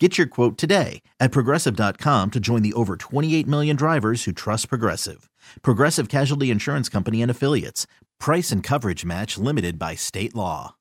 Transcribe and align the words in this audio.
Get 0.00 0.16
your 0.16 0.28
quote 0.28 0.56
today 0.56 1.02
at 1.18 1.32
progressive.com 1.32 2.30
to 2.30 2.38
join 2.38 2.62
the 2.62 2.72
over 2.74 2.96
28 2.96 3.48
million 3.48 3.74
drivers 3.74 4.22
who 4.24 4.32
trust 4.32 4.68
Progressive. 4.68 5.28
Progressive 5.62 6.08
Casualty 6.08 6.52
Insurance 6.52 6.88
Company 6.88 7.20
and 7.20 7.30
Affiliates. 7.32 7.88
Price 8.20 8.52
and 8.52 8.62
coverage 8.62 9.04
match 9.04 9.36
limited 9.38 9.76
by 9.76 9.96
state 9.96 10.36
law. 10.36 10.76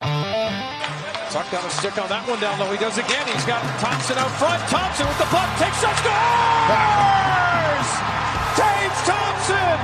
Tuck 0.00 1.50
down 1.50 1.64
a 1.64 1.70
stick 1.70 1.96
on 1.96 2.08
that 2.08 2.24
one 2.28 2.40
down 2.40 2.58
low. 2.58 2.70
He 2.72 2.78
does 2.78 2.96
again. 2.96 3.26
He's 3.28 3.44
got 3.44 3.60
Thompson 3.80 4.16
out 4.16 4.32
front. 4.40 4.60
Thompson 4.68 5.06
with 5.08 5.18
the 5.18 5.28
puck 5.28 5.48
takes 5.60 5.80
shot, 5.80 5.96
scores! 6.00 7.88
Tage 8.56 8.98
Thompson 9.08 9.76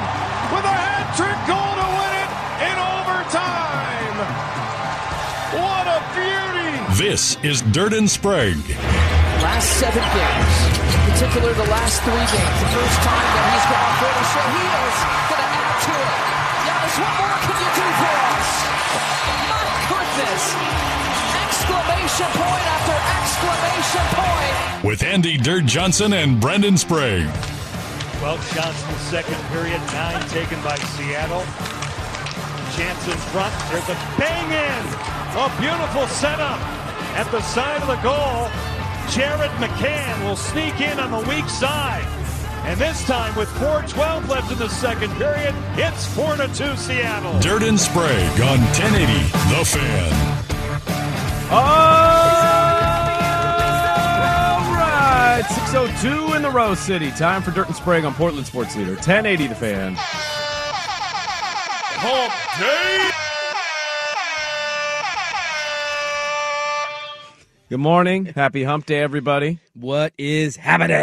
with 0.52 0.64
a 0.64 0.76
hat 0.76 1.08
trick 1.16 1.40
goal 1.48 1.72
to 1.76 1.88
win 1.92 2.12
it 2.20 2.30
in 2.68 2.76
overtime. 2.76 4.16
What 5.56 5.88
a 5.88 6.00
beauty! 6.12 6.48
This 7.00 7.38
is 7.42 7.62
Dirt 7.72 7.94
and 7.94 8.10
Sprague. 8.10 8.58
Last 9.58 9.80
seven 9.82 10.06
games, 10.14 10.54
in 10.86 11.00
particular 11.10 11.50
the 11.50 11.66
last 11.66 11.98
three 12.06 12.14
games, 12.14 12.56
the 12.62 12.70
first 12.78 12.98
time 13.02 13.26
that 13.26 13.46
he's 13.50 13.66
gone 13.66 13.94
for 13.98 14.12
the 14.14 14.26
show, 14.30 14.46
he 14.54 14.66
is 14.70 14.96
going 15.26 15.42
to 15.42 15.50
add 15.50 15.76
to 15.82 15.94
it. 15.98 16.14
Giannis, 16.62 16.94
what 17.02 17.14
more 17.18 17.38
can 17.42 17.56
you 17.58 17.70
do 17.74 17.86
for 17.98 18.14
us? 18.38 18.50
My 19.50 19.66
goodness! 19.90 20.42
Exclamation 21.42 22.30
point 22.38 22.66
after 22.70 22.98
exclamation 23.18 24.06
point. 24.14 24.84
With 24.86 25.02
Andy 25.02 25.34
Dirt 25.36 25.66
Johnson 25.66 26.12
and 26.12 26.38
Brendan 26.38 26.78
Sprague. 26.78 27.26
12 28.22 28.38
shots 28.54 28.78
in 28.78 28.94
the 28.94 29.02
second 29.10 29.42
period, 29.50 29.82
nine 29.90 30.22
taken 30.30 30.62
by 30.62 30.78
Seattle. 30.94 31.42
Chance 32.78 33.10
in 33.10 33.18
front. 33.34 33.50
There's 33.74 33.90
a 33.90 33.98
bang 34.22 34.54
in. 34.54 34.82
A 35.34 35.50
beautiful 35.58 36.06
setup 36.14 36.62
at 37.18 37.26
the 37.32 37.42
side 37.42 37.82
of 37.82 37.88
the 37.88 37.98
goal. 38.06 38.46
Jared 39.10 39.50
McCann 39.52 40.24
will 40.24 40.36
sneak 40.36 40.80
in 40.80 40.98
on 41.00 41.10
the 41.10 41.28
weak 41.28 41.48
side. 41.48 42.04
And 42.64 42.78
this 42.78 43.02
time 43.06 43.34
with 43.34 43.48
4.12 43.54 44.28
left 44.28 44.52
in 44.52 44.58
the 44.58 44.68
second 44.68 45.10
period, 45.14 45.54
it's 45.76 46.06
4 46.14 46.36
to 46.36 46.48
2 46.48 46.76
Seattle. 46.76 47.40
Dirt 47.40 47.62
and 47.62 47.80
Sprague 47.80 48.40
on 48.42 48.58
1080 48.76 49.12
The 49.48 49.64
Fan. 49.64 50.34
All 51.50 51.58
right, 54.74 55.42
602 55.48 56.34
in 56.34 56.42
the 56.42 56.50
Rose 56.50 56.78
City. 56.78 57.10
Time 57.12 57.40
for 57.40 57.50
Dirt 57.50 57.68
and 57.68 57.76
Sprague 57.76 58.04
on 58.04 58.12
Portland 58.12 58.46
Sports 58.46 58.76
Leader. 58.76 58.92
1080 58.92 59.46
the 59.46 59.54
fan. 59.54 59.94
Hump 62.00 62.32
Day! 62.60 63.17
Good 67.70 67.80
morning. 67.80 68.24
Happy 68.24 68.64
hump 68.64 68.86
day, 68.86 69.00
everybody. 69.00 69.60
What 69.74 70.14
is 70.16 70.56
happening? 70.56 70.96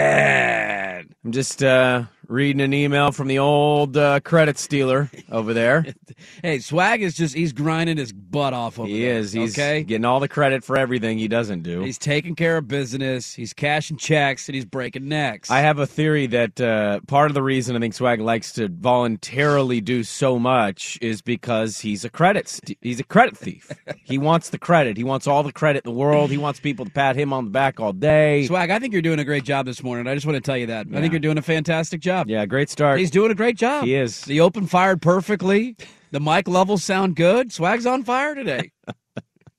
I'm 1.23 1.31
just 1.31 1.63
uh, 1.63 2.05
reading 2.27 2.61
an 2.61 2.73
email 2.73 3.11
from 3.11 3.27
the 3.27 3.39
old 3.39 3.97
uh, 3.97 4.19
credit 4.21 4.57
stealer 4.57 5.09
over 5.31 5.53
there. 5.53 5.85
Hey, 6.41 6.59
Swag 6.59 7.01
is 7.01 7.13
just, 7.15 7.35
he's 7.35 7.51
grinding 7.51 7.97
his 7.97 8.13
butt 8.13 8.53
off 8.53 8.79
over 8.79 8.87
He 8.87 9.05
is. 9.05 9.31
He's 9.33 9.57
okay? 9.57 9.83
getting 9.83 10.05
all 10.05 10.19
the 10.19 10.27
credit 10.27 10.63
for 10.63 10.77
everything 10.77 11.17
he 11.17 11.27
doesn't 11.27 11.63
do. 11.63 11.81
He's 11.81 11.97
taking 11.97 12.35
care 12.35 12.57
of 12.57 12.67
business, 12.67 13.33
he's 13.33 13.53
cashing 13.53 13.97
checks, 13.97 14.47
and 14.47 14.55
he's 14.55 14.65
breaking 14.65 15.07
necks. 15.09 15.51
I 15.51 15.59
have 15.59 15.79
a 15.79 15.87
theory 15.87 16.27
that 16.27 16.61
uh, 16.61 17.01
part 17.07 17.31
of 17.31 17.35
the 17.35 17.41
reason 17.43 17.75
I 17.75 17.79
think 17.79 17.93
Swag 17.95 18.21
likes 18.21 18.53
to 18.53 18.69
voluntarily 18.69 19.81
do 19.81 20.03
so 20.03 20.39
much 20.39 20.97
is 21.01 21.21
because 21.21 21.79
he's 21.79 22.05
a 22.05 22.09
credit 22.09 22.47
st- 22.47 22.77
he's 22.81 22.99
a 22.99 23.03
credit 23.03 23.37
thief. 23.37 23.71
he 24.03 24.17
wants 24.17 24.49
the 24.49 24.57
credit. 24.57 24.95
He 24.97 25.03
wants 25.03 25.27
all 25.27 25.43
the 25.43 25.51
credit 25.53 25.85
in 25.85 25.91
the 25.91 25.97
world. 25.97 26.31
He 26.31 26.37
wants 26.37 26.59
people 26.59 26.85
to 26.85 26.91
pat 26.91 27.15
him 27.15 27.33
on 27.33 27.45
the 27.45 27.51
back 27.51 27.79
all 27.79 27.93
day. 27.93 28.45
Swag, 28.47 28.69
I 28.69 28.79
think 28.79 28.93
you're 28.93 29.01
doing 29.01 29.19
a 29.19 29.25
great 29.25 29.43
job 29.43 29.65
this 29.65 29.83
morning. 29.83 30.07
I 30.07 30.13
just 30.13 30.25
want 30.25 30.35
to 30.37 30.41
tell 30.41 30.57
you 30.57 30.67
that. 30.67 30.87
I 30.93 31.01
think 31.01 31.11
you're 31.11 31.19
doing 31.19 31.37
a 31.37 31.43
fantastic 31.43 32.01
job. 32.01 32.14
Yeah, 32.27 32.45
great 32.45 32.69
start. 32.69 32.99
He's 32.99 33.11
doing 33.11 33.31
a 33.31 33.35
great 33.35 33.57
job. 33.57 33.85
He 33.85 33.95
is. 33.95 34.21
The 34.21 34.41
open 34.41 34.67
fired 34.67 35.01
perfectly. 35.01 35.75
The 36.11 36.19
mic 36.19 36.47
levels 36.47 36.83
sound 36.83 37.15
good. 37.15 37.51
Swag's 37.51 37.85
on 37.85 38.03
fire 38.03 38.35
today. 38.35 38.71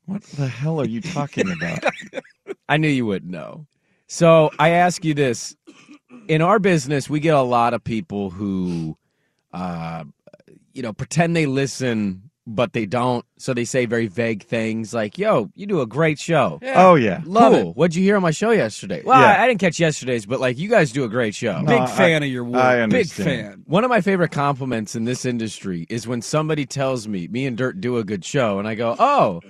What 0.06 0.22
the 0.22 0.46
hell 0.46 0.80
are 0.80 0.86
you 0.86 1.00
talking 1.00 1.50
about? 1.50 1.82
I 2.68 2.76
knew 2.76 2.86
you 2.88 3.04
wouldn't 3.04 3.30
know. 3.30 3.66
So 4.06 4.50
I 4.56 4.68
ask 4.68 5.04
you 5.04 5.14
this: 5.14 5.56
in 6.28 6.42
our 6.42 6.60
business, 6.60 7.10
we 7.10 7.18
get 7.18 7.34
a 7.34 7.42
lot 7.42 7.74
of 7.74 7.82
people 7.82 8.30
who, 8.30 8.96
uh, 9.52 10.04
you 10.72 10.82
know, 10.82 10.92
pretend 10.92 11.34
they 11.34 11.46
listen 11.46 12.25
but 12.46 12.72
they 12.72 12.86
don't. 12.86 13.24
So 13.38 13.52
they 13.52 13.64
say 13.64 13.86
very 13.86 14.06
vague 14.06 14.42
things 14.44 14.94
like, 14.94 15.18
"Yo, 15.18 15.50
you 15.54 15.66
do 15.66 15.80
a 15.80 15.86
great 15.86 16.18
show." 16.18 16.58
Yeah. 16.62 16.86
Oh 16.86 16.94
yeah. 16.94 17.20
Love 17.24 17.52
cool. 17.52 17.70
it. 17.70 17.76
What'd 17.76 17.94
you 17.96 18.02
hear 18.02 18.16
on 18.16 18.22
my 18.22 18.30
show 18.30 18.50
yesterday? 18.50 19.02
Well, 19.04 19.20
Yeah. 19.20 19.26
I, 19.40 19.44
I 19.44 19.46
didn't 19.48 19.60
catch 19.60 19.78
yesterday's, 19.80 20.26
but 20.26 20.40
like 20.40 20.56
you 20.58 20.68
guys 20.68 20.92
do 20.92 21.04
a 21.04 21.08
great 21.08 21.34
show. 21.34 21.60
Big 21.66 21.80
I- 21.80 21.86
fan 21.86 22.22
of 22.22 22.28
your 22.28 22.44
work. 22.44 22.62
I 22.62 22.86
Big 22.86 23.08
fan. 23.08 23.64
One 23.66 23.84
of 23.84 23.90
my 23.90 24.00
favorite 24.00 24.30
compliments 24.30 24.94
in 24.94 25.04
this 25.04 25.24
industry 25.24 25.86
is 25.88 26.06
when 26.06 26.22
somebody 26.22 26.66
tells 26.66 27.08
me, 27.08 27.26
me 27.28 27.46
and 27.46 27.56
Dirt 27.56 27.80
do 27.80 27.98
a 27.98 28.04
good 28.04 28.24
show, 28.24 28.58
and 28.58 28.66
I 28.68 28.74
go, 28.74 28.94
oh, 28.98 29.40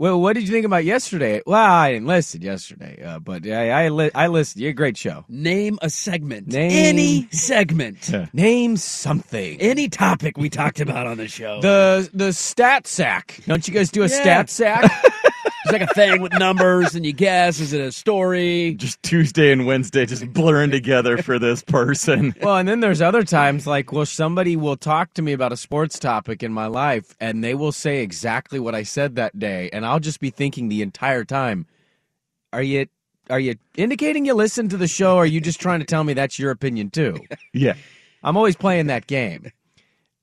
well, 0.00 0.18
what 0.18 0.32
did 0.32 0.44
you 0.48 0.52
think 0.52 0.64
about 0.64 0.84
yesterday? 0.86 1.42
Well, 1.46 1.60
I 1.62 1.92
didn't 1.92 2.06
listen 2.08 2.40
yesterday, 2.40 3.02
uh, 3.04 3.18
but 3.18 3.46
I, 3.46 3.84
I, 3.84 3.88
li- 3.90 4.10
I 4.14 4.28
listened. 4.28 4.62
You're 4.62 4.70
a 4.70 4.74
great 4.74 4.96
show. 4.96 5.26
Name 5.28 5.78
a 5.82 5.90
segment. 5.90 6.48
Name- 6.48 6.70
Any 6.72 7.28
segment. 7.30 8.10
Name 8.32 8.78
something. 8.78 9.60
Any 9.60 9.90
topic 9.90 10.38
we 10.38 10.48
talked 10.48 10.80
about 10.80 11.06
on 11.06 11.18
the 11.18 11.28
show. 11.28 11.60
The 11.60 12.08
the 12.14 12.32
stat 12.32 12.86
sack. 12.86 13.40
Don't 13.46 13.68
you 13.68 13.74
guys 13.74 13.90
do 13.90 14.00
a 14.02 14.08
Yeah. 14.08 14.20
stat 14.22 14.50
sack? 14.50 15.04
It's 15.70 15.78
like 15.78 15.88
a 15.88 15.94
thing 15.94 16.20
with 16.20 16.32
numbers, 16.32 16.96
and 16.96 17.06
you 17.06 17.12
guess 17.12 17.60
is 17.60 17.72
it 17.72 17.80
a 17.80 17.92
story? 17.92 18.74
Just 18.74 19.00
Tuesday 19.04 19.52
and 19.52 19.66
Wednesday 19.66 20.04
just 20.04 20.32
blurring 20.32 20.72
together 20.72 21.18
for 21.18 21.38
this 21.38 21.62
person. 21.62 22.34
well, 22.42 22.56
and 22.56 22.68
then 22.68 22.80
there's 22.80 23.00
other 23.00 23.22
times 23.22 23.68
like, 23.68 23.92
well, 23.92 24.04
somebody 24.04 24.56
will 24.56 24.76
talk 24.76 25.14
to 25.14 25.22
me 25.22 25.32
about 25.32 25.52
a 25.52 25.56
sports 25.56 26.00
topic 26.00 26.42
in 26.42 26.52
my 26.52 26.66
life, 26.66 27.14
and 27.20 27.44
they 27.44 27.54
will 27.54 27.70
say 27.70 28.02
exactly 28.02 28.58
what 28.58 28.74
I 28.74 28.82
said 28.82 29.14
that 29.14 29.38
day, 29.38 29.70
and 29.72 29.86
I'll 29.86 30.00
just 30.00 30.18
be 30.18 30.30
thinking 30.30 30.68
the 30.68 30.82
entire 30.82 31.24
time, 31.24 31.66
are 32.52 32.62
you 32.64 32.86
are 33.28 33.38
you 33.38 33.54
indicating 33.76 34.24
you 34.24 34.34
listen 34.34 34.68
to 34.70 34.76
the 34.76 34.88
show? 34.88 35.14
Or 35.14 35.22
are 35.22 35.26
you 35.26 35.40
just 35.40 35.60
trying 35.60 35.78
to 35.78 35.86
tell 35.86 36.02
me 36.02 36.14
that's 36.14 36.36
your 36.36 36.50
opinion 36.50 36.90
too? 36.90 37.16
Yeah. 37.52 37.74
I'm 38.24 38.36
always 38.36 38.56
playing 38.56 38.88
that 38.88 39.06
game. 39.06 39.52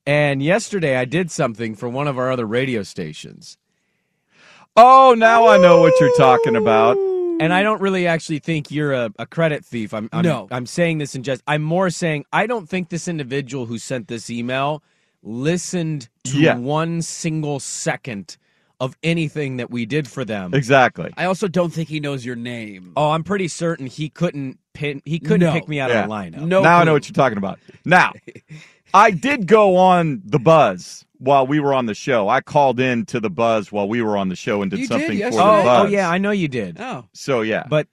And 0.06 0.44
yesterday 0.44 0.98
I 0.98 1.06
did 1.06 1.32
something 1.32 1.74
for 1.74 1.88
one 1.88 2.08
of 2.08 2.18
our 2.18 2.30
other 2.32 2.46
radio 2.46 2.84
stations. 2.84 3.58
Oh, 4.80 5.16
now 5.18 5.48
I 5.48 5.58
know 5.58 5.82
what 5.82 5.94
you're 6.00 6.16
talking 6.18 6.56
about. 6.56 6.98
And 7.40 7.52
I 7.54 7.62
don't 7.64 7.82
really 7.82 8.08
actually 8.08 8.40
think 8.40 8.72
you're 8.72 8.94
a, 8.94 9.12
a 9.20 9.26
credit 9.26 9.66
thief. 9.66 9.94
I'm, 9.94 10.10
I'm 10.14 10.24
No. 10.24 10.48
I'm 10.52 10.66
saying 10.66 11.00
this 11.00 11.16
in 11.16 11.24
jest. 11.24 11.42
I'm 11.48 11.62
more 11.64 11.90
saying 11.90 12.26
I 12.32 12.48
don't 12.48 12.68
think 12.70 12.90
this 12.90 13.08
individual 13.08 13.66
who 13.66 13.78
sent 13.78 14.08
this 14.08 14.30
email 14.30 14.84
listened 15.24 16.10
to 16.26 16.40
Yeah. 16.40 16.58
one 16.58 17.02
single 17.02 17.60
second 17.60 18.38
of 18.80 18.96
anything 19.02 19.58
that 19.58 19.72
we 19.72 19.86
did 19.88 20.08
for 20.08 20.24
them. 20.24 20.54
Exactly. 20.54 21.12
I 21.18 21.26
also 21.26 21.48
don't 21.48 21.72
think 21.74 21.90
he 21.90 22.00
knows 22.00 22.24
your 22.24 22.36
name. 22.36 22.94
Oh, 22.96 23.10
I'm 23.10 23.24
pretty 23.24 23.48
certain 23.48 23.88
he 23.88 24.10
couldn't 24.10 24.60
pin. 24.74 25.02
He 25.06 25.20
couldn't 25.20 25.40
No. 25.48 25.54
pick 25.54 25.68
me 25.68 25.80
out 25.80 25.90
Yeah. 25.90 26.04
of 26.04 26.10
the 26.10 26.14
lineup. 26.16 26.42
No 26.48 26.62
now 26.62 26.78
I 26.78 26.84
know 26.84 26.94
what 26.94 27.08
you're 27.08 27.14
talking 27.16 27.40
about. 27.40 27.60
Now, 27.86 28.14
I 28.94 29.12
did 29.12 29.48
go 29.48 29.76
on 29.78 30.22
the 30.26 30.40
buzz 30.40 31.06
while 31.20 31.46
we 31.48 31.60
were 31.60 31.74
on 31.74 31.86
the 31.88 31.94
show. 31.96 32.30
I 32.30 32.42
called 32.42 32.80
in 32.80 33.06
to 33.08 33.20
the 33.20 33.30
buzz 33.30 33.72
while 33.72 33.88
we 33.88 34.02
were 34.02 34.18
on 34.18 34.30
the 34.30 34.36
show 34.36 34.62
and 34.62 34.72
did 34.72 34.80
You 34.80 34.88
did 34.88 34.94
something 34.94 35.18
for 35.20 35.32
the 35.32 35.38
Oh, 35.38 35.64
buzz. 35.64 35.86
oh 35.86 35.88
yeah, 35.90 36.10
I 36.10 36.18
know 36.18 36.32
you 36.32 36.48
did. 36.48 36.78
Oh, 36.80 37.06
So 37.14 37.42
yeah, 37.42 37.66
But 37.70 37.88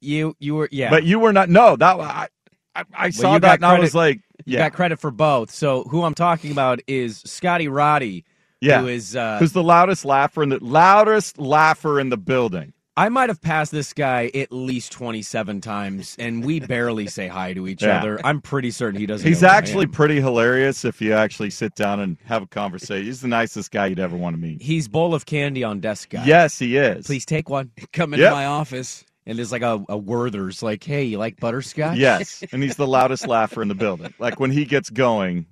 you 0.00 0.36
you 0.38 0.54
were 0.54 0.68
yeah. 0.70 0.90
but 0.90 1.04
you 1.04 1.18
were 1.18 1.32
not. 1.32 1.48
No, 1.48 1.76
that 1.76 1.98
I 1.98 2.28
I, 2.76 2.84
I 2.92 3.10
saw 3.10 3.34
you 3.34 3.40
that 3.40 3.48
got 3.48 3.54
and 3.58 3.64
I 3.64 3.78
was 3.80 3.92
credit- 3.92 3.96
like, 3.96 4.20
you 4.44 4.54
yeah, 4.54 4.58
got 4.68 4.72
credit 4.74 4.98
for 5.00 5.10
both. 5.10 5.50
So 5.50 5.84
who 5.84 6.02
I'm 6.02 6.12
talking 6.14 6.50
about 6.52 6.80
is 6.86 7.22
Scotty 7.24 7.68
Roddy, 7.68 8.24
yeah. 8.60 8.80
who 8.82 8.88
is 8.88 9.16
uh, 9.16 9.38
Who's 9.38 9.52
the 9.52 9.62
loudest 9.62 10.04
laugher 10.04 10.42
in 10.42 10.50
the 10.50 10.58
loudest 10.62 11.38
laugher 11.38 11.98
in 11.98 12.10
the 12.10 12.18
building? 12.18 12.73
I 12.96 13.08
might 13.08 13.28
have 13.28 13.40
passed 13.42 13.72
this 13.72 13.92
guy 13.92 14.30
at 14.34 14.52
least 14.52 14.92
27 14.92 15.60
times, 15.60 16.14
and 16.18 16.44
we 16.44 16.60
barely 16.60 17.08
say 17.08 17.26
hi 17.26 17.52
to 17.54 17.66
each 17.66 17.82
Yeah. 17.82 17.98
other. 17.98 18.20
I'm 18.24 18.40
pretty 18.40 18.70
certain 18.70 19.00
he 19.00 19.06
doesn't. 19.06 19.26
He's 19.26 19.42
know 19.42 19.48
who 19.48 19.54
I 19.54 19.58
actually 19.58 19.86
pretty 19.86 20.20
hilarious 20.20 20.84
if 20.84 21.00
you 21.02 21.12
actually 21.12 21.50
sit 21.50 21.74
down 21.74 21.98
and 21.98 22.16
have 22.24 22.42
a 22.42 22.46
conversation. 22.46 23.04
He's 23.06 23.20
the 23.20 23.26
nicest 23.28 23.72
guy 23.72 23.86
you'd 23.86 23.98
ever 23.98 24.16
want 24.16 24.36
to 24.36 24.40
meet. 24.40 24.62
He's 24.62 24.86
bowl 24.86 25.12
of 25.12 25.26
candy 25.26 25.64
on 25.64 25.80
desk 25.80 26.10
guy. 26.10 26.24
Yes, 26.24 26.56
he 26.58 26.76
is. 26.76 27.04
Please 27.06 27.26
take 27.26 27.48
one. 27.50 27.72
come 27.92 28.14
into 28.14 28.22
Yep. 28.24 28.32
my 28.32 28.46
office. 28.46 29.04
And 29.26 29.38
there's 29.38 29.50
like 29.50 29.62
a, 29.62 29.82
a 29.88 29.96
Werther's 29.96 30.62
like, 30.62 30.84
hey, 30.84 31.02
you 31.04 31.18
like 31.18 31.40
butterscotch? 31.40 31.96
Yes, 31.96 32.44
and 32.52 32.62
he's 32.62 32.76
the 32.76 32.86
loudest 32.86 33.26
laugher 33.26 33.62
in 33.62 33.68
the 33.68 33.74
building. 33.74 34.12
Like 34.18 34.38
when 34.38 34.50
he 34.50 34.66
gets 34.66 34.90
going, 34.90 35.46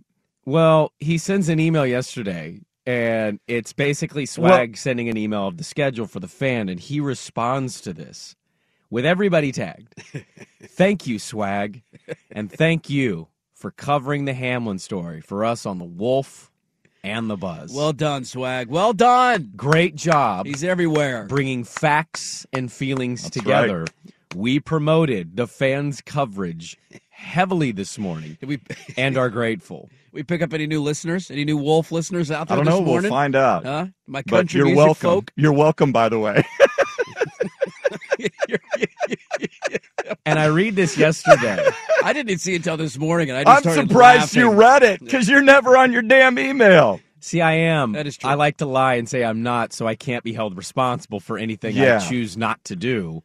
Well, 0.45 0.93
he 1.01 1.17
sends 1.19 1.49
an 1.49 1.59
email 1.59 1.87
yesterday, 1.87 2.61
and 2.87 3.39
it's 3.47 3.73
basically 3.73 4.27
Swag 4.27 4.77
sending 4.77 5.09
an 5.09 5.17
email 5.17 5.47
of 5.47 5.57
the 5.57 5.65
schedule 5.65 6.07
for 6.07 6.21
the 6.21 6.29
fan, 6.29 6.69
and 6.69 6.81
he 6.81 7.01
responds 7.01 7.81
to 7.83 7.93
this 7.93 8.35
with 8.91 9.07
everybody 9.07 9.53
tagged. 9.53 9.95
thank 10.63 11.07
you, 11.07 11.19
Swag, 11.19 11.83
and 12.31 12.51
thank 12.51 12.91
you 12.91 13.29
for 13.55 13.71
covering 13.71 14.25
the 14.25 14.35
Hamlin 14.35 14.79
story 14.79 15.21
for 15.21 15.45
us 15.45 15.65
on 15.67 15.79
the 15.79 15.85
Wolf 15.85 16.51
and 17.05 17.29
the 17.31 17.37
Buzz. 17.37 17.73
Well 17.73 17.93
done, 17.93 18.25
Swag. 18.25 18.69
Well 18.69 18.93
done. 18.93 19.53
great 19.57 19.95
job 19.95 20.47
He's 20.47 20.65
everywhere. 20.65 21.27
bringing 21.27 21.65
facts 21.65 22.47
and 22.53 22.71
feelings 22.71 23.23
That's 23.23 23.37
together. 23.37 23.87
We 24.35 24.61
promoted 24.61 25.37
the 25.37 25.47
fans' 25.47 26.01
coverage 26.01 26.77
heavily 27.23 27.73
this 27.73 27.99
morning 27.99 28.37
Did 28.41 28.49
we 28.49 28.61
and 28.97 29.17
are 29.17 29.31
grateful. 29.41 29.89
we 30.13 30.23
pick 30.23 30.43
up 30.43 30.53
any 30.53 30.67
new 30.67 30.83
listeners? 30.83 31.31
Any 31.31 31.45
new 31.45 31.57
Wolf 31.57 31.91
listeners 31.93 32.31
out 32.31 32.49
there? 32.49 32.59
I 32.59 32.63
don't 32.63 32.67
know. 32.67 32.81
morning? 32.85 33.03
We'll 33.05 33.11
find 33.11 33.37
out. 33.37 33.65
Huh? 33.65 33.87
My 34.07 34.23
but 34.27 34.31
country 34.39 34.59
you're 34.59 34.67
music 34.67 34.79
welcome. 34.85 35.01
folk. 35.11 35.31
You're 35.37 35.53
welcome, 35.53 35.93
by 35.93 36.09
the 36.09 36.19
way. 36.19 36.43
And 40.27 40.39
I 40.39 40.47
read 40.47 40.77
this 40.77 40.97
yesterday. 40.97 41.65
I 42.05 42.13
didn't 42.13 42.39
see 42.39 42.53
it 42.53 42.57
until 42.57 42.77
this 42.77 42.97
morning, 42.99 43.31
and 43.31 43.39
I 43.39 43.45
just 43.45 43.57
I'm 43.67 43.73
started 43.73 43.89
surprised 43.91 44.35
you 44.37 44.53
read 44.53 44.83
it 44.83 45.01
because 45.01 45.29
you're 45.29 45.43
never 45.43 45.77
on 45.77 45.91
your 45.93 46.03
damn 46.03 46.39
email. 46.39 47.01
See, 47.21 47.41
I 47.41 47.53
am. 47.53 47.93
That 47.93 48.07
is 48.07 48.17
true. 48.17 48.31
I 48.31 48.35
like 48.35 48.59
to 48.59 48.67
lie 48.67 48.95
and 48.95 49.09
say 49.09 49.25
I'm 49.25 49.43
not, 49.43 49.73
so 49.73 49.87
I 49.87 49.95
can't 49.95 50.23
be 50.23 50.33
held 50.33 50.57
responsible 50.57 51.19
for 51.21 51.39
anything 51.39 51.75
Yeah. 51.77 51.97
I 51.97 52.09
choose 52.09 52.37
not 52.37 52.63
to 52.65 52.77
do. 52.77 53.23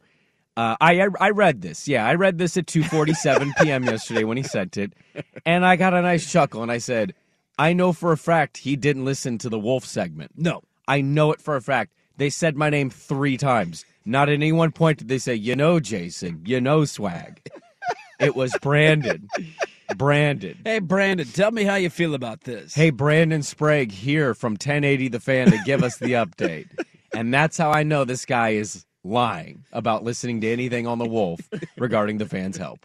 Uh, 0.58 0.76
I, 0.80 1.02
I 1.02 1.08
I 1.20 1.30
read 1.30 1.62
this. 1.62 1.86
Yeah, 1.86 2.04
I 2.04 2.14
read 2.16 2.36
this 2.38 2.56
at 2.56 2.66
2:47 2.66 3.52
p.m. 3.62 3.84
yesterday 3.84 4.24
when 4.24 4.36
he 4.36 4.42
sent 4.42 4.76
it, 4.76 4.92
and 5.46 5.64
I 5.64 5.76
got 5.76 5.94
a 5.94 6.02
nice 6.02 6.28
chuckle. 6.28 6.64
And 6.64 6.72
I 6.72 6.78
said, 6.78 7.14
I 7.56 7.72
know 7.72 7.92
for 7.92 8.10
a 8.10 8.16
fact 8.16 8.56
he 8.58 8.74
didn't 8.74 9.04
listen 9.04 9.38
to 9.38 9.48
the 9.48 9.58
Wolf 9.58 9.84
segment. 9.84 10.32
No. 10.36 10.62
I 10.88 11.00
know 11.00 11.30
it 11.30 11.40
for 11.40 11.54
a 11.54 11.60
fact. 11.62 11.92
They 12.16 12.28
said 12.28 12.56
my 12.56 12.70
name 12.70 12.90
three 12.90 13.36
times. 13.36 13.84
Not 14.04 14.28
at 14.28 14.34
any 14.34 14.50
one 14.50 14.72
point 14.72 14.98
did 14.98 15.08
they 15.08 15.18
say, 15.18 15.34
you 15.34 15.54
know, 15.54 15.78
Jason, 15.78 16.42
you 16.44 16.60
know, 16.60 16.84
swag. 16.84 17.40
it 18.18 18.34
was 18.34 18.52
Brandon. 18.60 19.28
Brandon. 19.96 20.58
Hey, 20.64 20.80
Brandon, 20.80 21.26
tell 21.28 21.52
me 21.52 21.62
how 21.62 21.76
you 21.76 21.90
feel 21.90 22.14
about 22.14 22.40
this. 22.40 22.74
Hey, 22.74 22.90
Brandon 22.90 23.42
Sprague 23.44 23.92
here 23.92 24.34
from 24.34 24.54
1080 24.54 25.08
The 25.08 25.20
Fan 25.20 25.50
to 25.52 25.58
give 25.64 25.84
us 25.84 25.98
the 25.98 26.14
update. 26.14 26.66
And 27.14 27.32
that's 27.32 27.56
how 27.56 27.70
I 27.70 27.84
know 27.84 28.04
this 28.04 28.24
guy 28.24 28.50
is 28.50 28.84
lying 29.04 29.64
about 29.72 30.04
listening 30.04 30.40
to 30.42 30.48
anything 30.48 30.86
on 30.86 30.98
the 30.98 31.08
Wolf 31.08 31.40
regarding 31.76 32.18
the 32.18 32.26
fans' 32.26 32.56
help. 32.56 32.80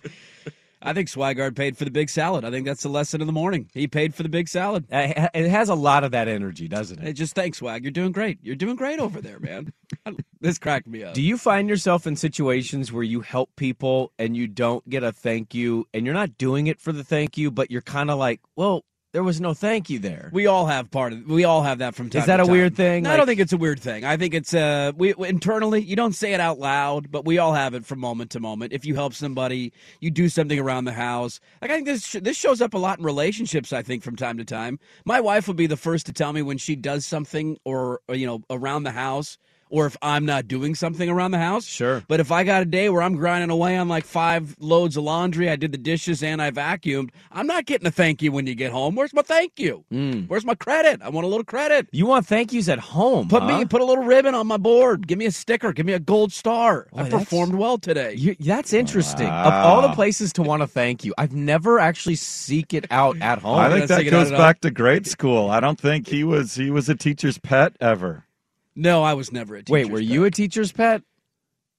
I 0.86 0.92
think 0.92 1.08
Swigard 1.08 1.56
paid 1.56 1.78
for 1.78 1.86
the 1.86 1.92
big 1.92 2.10
salad. 2.10 2.44
I 2.44 2.52
think 2.52 2.66
that's 2.66 2.84
the 2.84 2.90
lesson 2.90 3.22
of 3.22 3.28
the 3.28 3.32
morning. 3.32 3.70
He 3.74 3.88
paid 3.88 4.14
for 4.14 4.22
the 4.22 4.28
big 4.28 4.50
salad. 4.50 4.86
Uh, 4.92 5.30
It 5.34 5.48
has 5.48 5.70
a 5.70 5.76
lot 5.76 6.04
of 6.04 6.12
that 6.12 6.28
energy, 6.28 6.68
doesn't 6.68 7.00
Hey, 7.02 7.12
it? 7.12 7.14
just 7.14 7.36
thanks, 7.36 7.60
Swag. 7.60 7.84
You're 7.86 7.92
doing 7.92 8.12
great. 8.12 8.38
You're 8.44 8.58
doing 8.58 8.76
great 8.76 9.00
over 9.00 9.22
there, 9.22 9.40
man. 9.40 9.72
this 10.42 10.60
cracked 10.60 10.88
me 10.88 11.02
up. 11.04 11.14
Do 11.14 11.22
you 11.22 11.38
find 11.38 11.70
yourself 11.70 12.06
in 12.06 12.18
situations 12.18 12.92
where 12.92 13.04
you 13.04 13.22
help 13.22 13.50
people 13.56 14.12
and 14.20 14.36
you 14.36 14.46
don't 14.46 14.88
get 14.90 15.04
a 15.04 15.14
thank 15.14 15.54
you 15.56 15.88
and 15.94 16.06
you're 16.06 16.14
not 16.14 16.38
doing 16.38 16.68
it 16.68 16.82
for 16.82 16.92
the 16.92 17.04
thank 17.06 17.38
you, 17.38 17.50
but 17.50 17.72
you're 17.72 17.82
kind 17.82 18.12
of 18.12 18.20
like, 18.20 18.42
well, 18.58 18.84
there 19.14 19.24
was 19.24 19.40
no 19.40 19.54
thank 19.54 19.92
you 19.92 20.00
there? 20.00 20.32
We 20.34 20.48
all 20.48 20.66
have 20.66 20.90
part 20.90 21.14
of. 21.14 21.28
We 21.28 21.44
all 21.44 21.62
have 21.62 21.78
that 21.78 21.94
from 21.94 22.10
time. 22.10 22.22
Is 22.22 22.26
that 22.26 22.40
a 22.40 22.44
time. 22.44 22.52
weird 22.52 22.76
thing? 22.76 23.04
No, 23.04 23.12
I 23.12 23.18
don't 23.18 23.28
think 23.28 23.40
it's 23.40 23.54
a 23.54 23.58
weird 23.58 23.80
thing. 23.80 24.04
I 24.04 24.18
think 24.18 24.34
it's 24.34 24.56
uh, 24.56 24.92
we 24.98 25.14
internally. 25.20 25.84
You 25.84 25.96
don't 25.96 26.14
say 26.14 26.34
it 26.34 26.40
out 26.40 26.58
loud, 26.58 27.12
but 27.12 27.24
we 27.24 27.38
all 27.38 27.54
have 27.54 27.76
it 27.76 27.86
from 27.86 28.00
moment 28.00 28.32
to 28.32 28.40
moment. 28.40 28.74
If 28.74 28.86
you 28.86 28.96
help 28.96 29.14
somebody, 29.14 29.72
you 30.00 30.10
do 30.10 30.30
something 30.30 30.60
around 30.60 30.86
the 30.86 30.94
house. 30.94 31.40
Like 31.62 31.70
I 31.70 31.76
think 31.76 31.86
this 31.86 32.14
this 32.14 32.36
shows 32.36 32.60
up 32.60 32.74
a 32.74 32.80
lot 32.80 32.98
in 32.98 33.06
relationships. 33.06 33.72
I 33.72 33.84
think 33.84 34.04
from 34.04 34.16
time 34.16 34.40
to 34.40 34.46
time, 34.46 34.80
my 35.06 35.22
wife 35.22 35.48
would 35.48 35.58
be 35.58 35.68
the 35.68 35.78
first 35.78 36.08
to 36.08 36.14
tell 36.14 36.34
me 36.34 36.42
when 36.42 36.58
she 36.58 36.76
does 36.76 37.06
something 37.06 37.58
or, 37.64 38.02
or 38.08 38.16
you 38.16 38.26
know 38.26 38.42
around 38.50 38.84
the 38.84 38.92
house. 38.92 39.38
Or 39.74 39.88
if 39.88 39.98
I'm 40.04 40.24
not 40.24 40.48
doing 40.48 40.76
something 40.76 41.10
around 41.10 41.32
the 41.32 41.40
house, 41.40 41.66
Sure. 41.66 42.04
But 42.08 42.20
if 42.20 42.32
I 42.32 42.44
got 42.44 42.62
a 42.62 42.66
day 42.66 42.90
where 42.90 43.02
I'm 43.02 43.16
grinding 43.16 43.50
away 43.50 43.76
on 43.76 43.88
like 43.88 44.06
five 44.06 44.56
loads 44.60 44.96
of 44.98 45.04
laundry, 45.04 45.50
I 45.50 45.56
did 45.56 45.72
the 45.72 45.80
dishes 45.80 46.22
and 46.22 46.42
I 46.42 46.52
vacuumed, 46.52 47.10
I'm 47.32 47.48
not 47.48 47.66
getting 47.66 47.88
a 47.88 47.92
thank 47.92 48.22
you 48.22 48.32
when 48.32 48.46
you 48.46 48.54
get 48.54 48.72
home. 48.72 48.94
Where's 48.94 49.14
my 49.14 49.24
thank 49.24 49.60
you? 49.60 49.84
Mm. 49.92 50.28
Where's 50.28 50.46
my 50.46 50.54
credit? 50.54 51.02
I 51.02 51.10
want 51.10 51.26
a 51.26 51.28
little 51.28 51.44
credit. 51.44 51.88
You 51.92 52.06
want 52.06 52.28
thank 52.28 52.54
yous 52.54 52.70
at 52.70 52.78
home? 52.78 53.28
Put 53.28 53.42
huh? 53.42 53.58
me 53.58 53.66
put 53.66 53.82
a 53.82 53.86
little 53.86 54.04
ribbon 54.04 54.36
on 54.36 54.46
my 54.46 54.58
board. 54.58 55.08
Give 55.08 55.18
me 55.18 55.26
a 55.26 55.32
sticker. 55.32 55.74
Give 55.74 55.88
me 55.88 55.94
a 55.94 56.00
gold 56.00 56.32
star. 56.32 56.88
Boy, 56.92 57.02
I 57.02 57.10
performed 57.10 57.56
well 57.56 57.80
today. 57.80 58.14
You, 58.14 58.36
that's 58.40 58.74
interesting. 58.74 59.28
Of 59.28 59.54
all 59.54 59.82
the 59.82 59.96
places 59.96 60.34
to 60.34 60.44
want 60.44 60.62
to 60.62 60.68
thank 60.68 61.04
you, 61.04 61.16
I've 61.18 61.34
never 61.34 61.80
actually 61.80 62.16
seek 62.16 62.76
it 62.76 62.86
out 62.92 63.20
at 63.22 63.40
home. 63.40 63.58
I 63.58 63.70
think 63.70 63.88
that 63.88 63.96
stick 63.96 64.08
it 64.08 64.14
out 64.14 64.30
goes 64.30 64.32
back 64.32 64.62
to 64.62 64.70
grade 64.70 65.08
school. 65.08 65.50
I 65.50 65.60
don't 65.60 65.80
think 65.80 66.08
he 66.08 66.24
was 66.24 66.56
he 66.56 66.70
was 66.70 66.90
a 66.90 66.96
teacher's 66.96 67.40
pet 67.40 67.76
ever. 67.82 68.26
No, 68.76 69.04
I 69.04 69.14
was 69.14 69.32
never 69.32 69.56
a 69.56 69.60
teacher. 69.64 69.74
Wait, 69.74 69.90
were 69.90 70.00
you 70.00 70.26
a 70.26 70.32
teacher's 70.32 70.72
pet? 70.72 71.02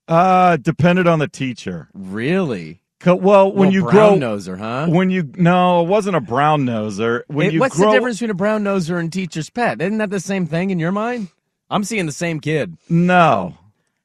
Uh 0.06 0.56
depended 0.56 1.06
on 1.06 1.18
the 1.18 1.28
teacher. 1.28 1.88
Really? 1.94 2.80
Well, 3.06 3.52
when 3.52 3.68
Little 3.68 3.72
you 3.72 3.82
brown 3.82 4.18
grow 4.18 4.28
noser, 4.30 4.58
huh? 4.58 4.86
when 4.88 5.10
you 5.10 5.30
no, 5.36 5.82
it 5.82 5.88
wasn't 5.88 6.16
a 6.16 6.20
brown 6.20 6.64
noser. 6.64 7.22
When 7.28 7.48
It- 7.48 7.52
you 7.54 7.60
what's 7.60 7.76
grow, 7.76 7.88
the 7.90 7.96
difference 7.96 8.16
between 8.16 8.30
a 8.30 8.34
brown 8.34 8.64
noser 8.64 8.98
and 8.98 9.12
teacher's 9.12 9.50
pet? 9.50 9.80
Isn't 9.82 9.98
that 9.98 10.10
the 10.10 10.20
same 10.20 10.46
thing 10.46 10.70
in 10.70 10.78
your 10.78 10.92
mind? 10.92 11.28
I'm 11.70 11.84
seeing 11.84 12.06
the 12.06 12.12
same 12.12 12.40
kid. 12.40 12.76
No, 12.88 13.56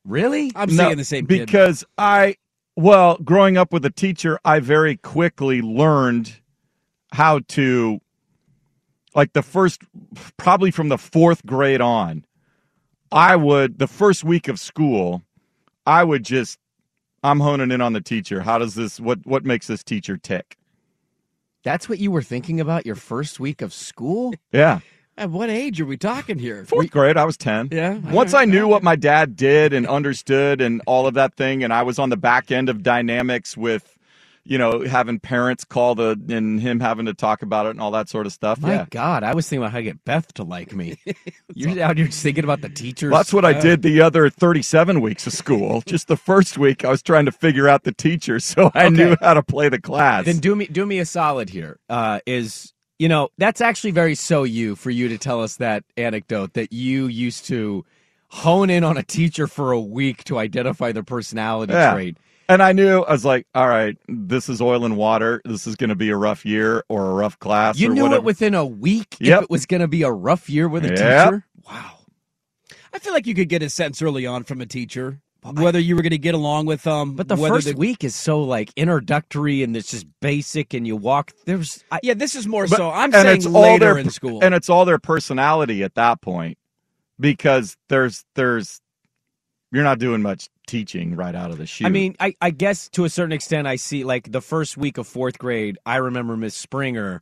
Really? 0.06 0.52
I'm 0.56 0.74
no, 0.76 0.86
seeing 0.86 0.98
the 0.98 1.06
same 1.06 1.28
kid. 1.28 1.46
because 1.46 1.84
I 1.98 2.36
well, 2.76 3.18
growing 3.18 3.58
up 3.58 3.72
with 3.74 3.86
a 3.86 3.90
teacher, 3.90 4.40
I 4.46 4.60
very 4.60 4.96
quickly 4.98 5.62
learned 5.62 6.34
how 7.12 7.40
to 7.50 8.00
like 9.16 9.34
the 9.34 9.44
first 9.44 9.82
probably 10.38 10.72
from 10.72 10.88
the 10.90 10.96
4th 10.98 11.46
grade 11.46 11.82
on. 11.82 12.26
I 13.12 13.36
would 13.36 13.80
the 13.80 13.88
first 13.88 14.24
week 14.24 14.48
of 14.48 14.60
school, 14.60 15.24
I 15.86 16.04
would 16.04 16.24
just 16.24 16.60
I'm 17.24 17.40
honing 17.40 17.72
in 17.72 17.82
on 17.82 17.94
the 17.94 18.02
teacher. 18.02 18.42
How 18.42 18.58
does 18.58 18.76
this 18.76 19.00
what 19.00 19.20
what 19.26 19.46
makes 19.46 19.68
this 19.68 19.84
teacher 19.84 20.18
tick? 20.18 20.58
That's 21.64 21.90
what 21.90 22.00
you 22.00 22.12
were 22.12 22.22
thinking 22.22 22.60
about 22.60 22.86
your 22.86 22.96
first 22.96 23.40
week 23.40 23.62
of 23.62 23.74
school? 23.74 24.34
Yeah. 24.52 24.80
At 25.18 25.30
what 25.32 25.50
age 25.50 25.82
are 25.82 25.86
we 25.86 25.98
talking 25.98 26.40
here? 26.40 26.64
Fourth 26.64 26.92
grade, 26.92 27.18
I 27.18 27.26
was 27.26 27.36
10. 27.36 27.70
Yeah, 27.74 27.96
Once 28.14 28.34
all 28.34 28.40
I 28.40 28.46
knew 28.46 28.70
what 28.70 28.84
my 28.84 28.96
dad 28.96 29.36
did 29.36 29.74
and 29.74 29.86
understood 29.86 30.62
and 30.62 30.82
all 30.86 31.08
of 31.08 31.16
that 31.16 31.36
thing, 31.36 31.62
and 31.62 31.74
I 31.74 31.84
was 31.84 32.00
on 32.00 32.10
the 32.10 32.16
back 32.16 32.52
end 32.52 32.70
of 32.70 32.84
dynamics 32.84 33.58
with, 33.58 33.98
you 34.50 34.58
know, 34.58 34.82
having 34.84 35.20
parents 35.20 35.64
call 35.64 35.94
the 35.94 36.20
and 36.30 36.60
him 36.60 36.80
having 36.80 37.06
to 37.06 37.14
talk 37.14 37.44
about 37.44 37.68
it 37.68 37.70
and 37.72 37.80
all 37.82 37.92
that 37.92 38.10
sort 38.10 38.26
of 38.26 38.34
stuff. 38.34 38.60
My 38.60 38.74
yeah. 38.74 38.86
God, 38.90 39.24
I 39.24 39.36
was 39.36 39.48
thinking 39.48 39.64
about 39.64 39.72
how 39.74 39.78
to 39.78 39.84
get 39.84 40.04
Beth 40.06 40.34
to 40.34 40.44
like 40.44 40.74
me. 40.74 40.98
You're 41.54 41.82
out 41.84 41.98
here 41.98 42.08
just 42.08 42.24
thinking 42.24 42.44
about 42.44 42.62
the 42.62 42.70
teachers. 42.70 43.12
Well, 43.12 43.20
that's 43.20 43.32
what 43.32 43.46
I 43.46 43.54
did 43.62 43.84
the 43.84 44.02
other 44.02 44.28
37 44.30 45.02
weeks 45.02 45.28
of 45.28 45.34
school. 45.34 45.82
Just 45.86 46.08
the 46.08 46.18
first 46.18 46.58
week, 46.58 46.84
I 46.84 46.90
was 46.90 47.02
trying 47.04 47.26
to 47.26 47.32
figure 47.32 47.68
out 47.68 47.84
the 47.84 47.92
teacher, 47.92 48.40
so 48.40 48.72
I 48.74 48.86
Okay. 48.86 48.96
knew 48.96 49.16
how 49.22 49.36
to 49.36 49.44
play 49.44 49.70
the 49.70 49.80
class. 49.80 50.26
Then 50.26 50.40
do 50.40 50.56
me 50.56 50.66
do 50.66 50.86
me 50.86 51.00
a 51.00 51.06
solid 51.06 51.50
here. 51.50 51.80
Uh, 51.90 52.20
is 52.26 52.74
you 52.98 53.08
know 53.08 53.30
that's 53.38 53.62
actually 53.62 53.92
very 53.92 54.16
so 54.16 54.44
you 54.44 54.76
for 54.76 54.90
you 54.90 55.10
to 55.10 55.18
tell 55.20 55.42
us 55.44 55.58
that 55.58 55.84
anecdote 55.96 56.54
that 56.54 56.74
you 56.74 57.06
used 57.08 57.46
to 57.46 57.86
hone 58.30 58.70
in 58.70 58.84
on 58.84 58.98
a 58.98 59.04
teacher 59.04 59.48
for 59.48 59.72
a 59.72 59.80
week 59.80 60.24
to 60.26 60.38
identify 60.40 60.92
their 60.92 61.04
personality 61.04 61.74
Yeah. 61.74 61.92
trait. 61.94 62.18
And 62.50 62.64
I 62.64 62.74
knew 62.74 63.04
I 63.04 63.12
was 63.12 63.24
like, 63.24 63.46
all 63.56 63.68
right, 63.68 63.96
this 64.08 64.50
is 64.50 64.60
oil 64.62 64.84
and 64.86 64.98
water. 64.98 65.42
This 65.46 65.68
is 65.68 65.76
going 65.76 65.92
to 65.92 65.96
be 65.96 66.10
a 66.10 66.18
rough 66.18 66.46
year 66.46 66.84
or 66.90 67.12
a 67.12 67.14
rough 67.14 67.40
class. 67.40 67.80
You 67.80 67.92
or 67.92 67.94
knew 67.94 68.02
whatever. 68.04 68.18
it 68.18 68.24
within 68.26 68.56
a 68.56 68.66
week 68.66 69.16
Yep. 69.20 69.38
if 69.38 69.44
it 69.44 69.50
was 69.52 69.66
going 69.68 69.82
to 69.82 69.88
be 69.88 70.02
a 70.04 70.12
rough 70.12 70.50
year 70.50 70.68
with 70.68 70.84
a 70.84 70.90
Yep. 70.90 70.98
teacher. 70.98 71.46
Wow. 71.70 71.92
I 72.92 73.00
feel 73.00 73.14
like 73.14 73.28
you 73.28 73.36
could 73.36 73.50
get 73.50 73.62
a 73.64 73.70
sense 73.70 74.02
early 74.02 74.26
on 74.26 74.44
from 74.44 74.62
a 74.62 74.66
teacher 74.66 75.22
whether 75.42 75.80
you 75.80 75.96
were 75.96 76.02
going 76.02 76.10
to 76.12 76.18
get 76.18 76.36
along 76.36 76.66
with 76.66 76.84
them. 76.84 77.16
But 77.16 77.30
the 77.30 77.38
first 77.38 77.68
the- 77.68 77.76
week 77.76 78.04
is 78.04 78.14
so 78.16 78.42
like 78.44 78.72
introductory 78.76 79.64
and 79.64 79.76
it's 79.78 79.92
just 79.92 80.06
basic, 80.22 80.74
and 80.74 80.86
you 80.86 80.98
walk. 80.98 81.32
There's 81.46 81.84
I, 81.92 82.00
yeah, 82.04 82.14
this 82.16 82.36
is 82.36 82.46
more 82.48 82.68
But- 82.68 82.76
so. 82.78 82.90
I'm 82.90 83.06
and 83.06 83.14
saying 83.14 83.38
it's 83.38 83.46
all 83.46 83.62
later 83.62 83.80
their, 83.94 83.98
in 84.00 84.10
school. 84.10 84.44
and 84.44 84.54
it's 84.54 84.70
all 84.70 84.84
their 84.86 85.00
personality 85.00 85.82
at 85.84 85.96
that 85.96 86.22
point 86.22 86.58
because 87.20 87.78
there's 87.88 88.26
there's 88.36 88.82
you're 89.72 89.84
not 89.84 90.00
doing 90.00 90.22
much 90.22 90.50
teaching 90.68 91.16
right 91.16 91.36
out 91.36 91.52
of 91.52 91.58
the 91.58 91.66
chute. 91.66 91.86
I 91.86 91.90
mean, 91.90 92.16
I, 92.20 92.36
I 92.42 92.52
guess 92.52 92.90
to 92.90 93.06
a 93.06 93.10
certain 93.10 93.32
extent, 93.32 93.68
I 93.68 93.76
see 93.76 94.04
like 94.04 94.32
the 94.32 94.42
first 94.42 94.78
week 94.78 94.98
of 94.98 95.08
fourth 95.08 95.38
grade. 95.38 95.78
I 95.86 95.98
remember 95.98 96.36
Miss 96.38 96.56
Springer. 96.56 97.22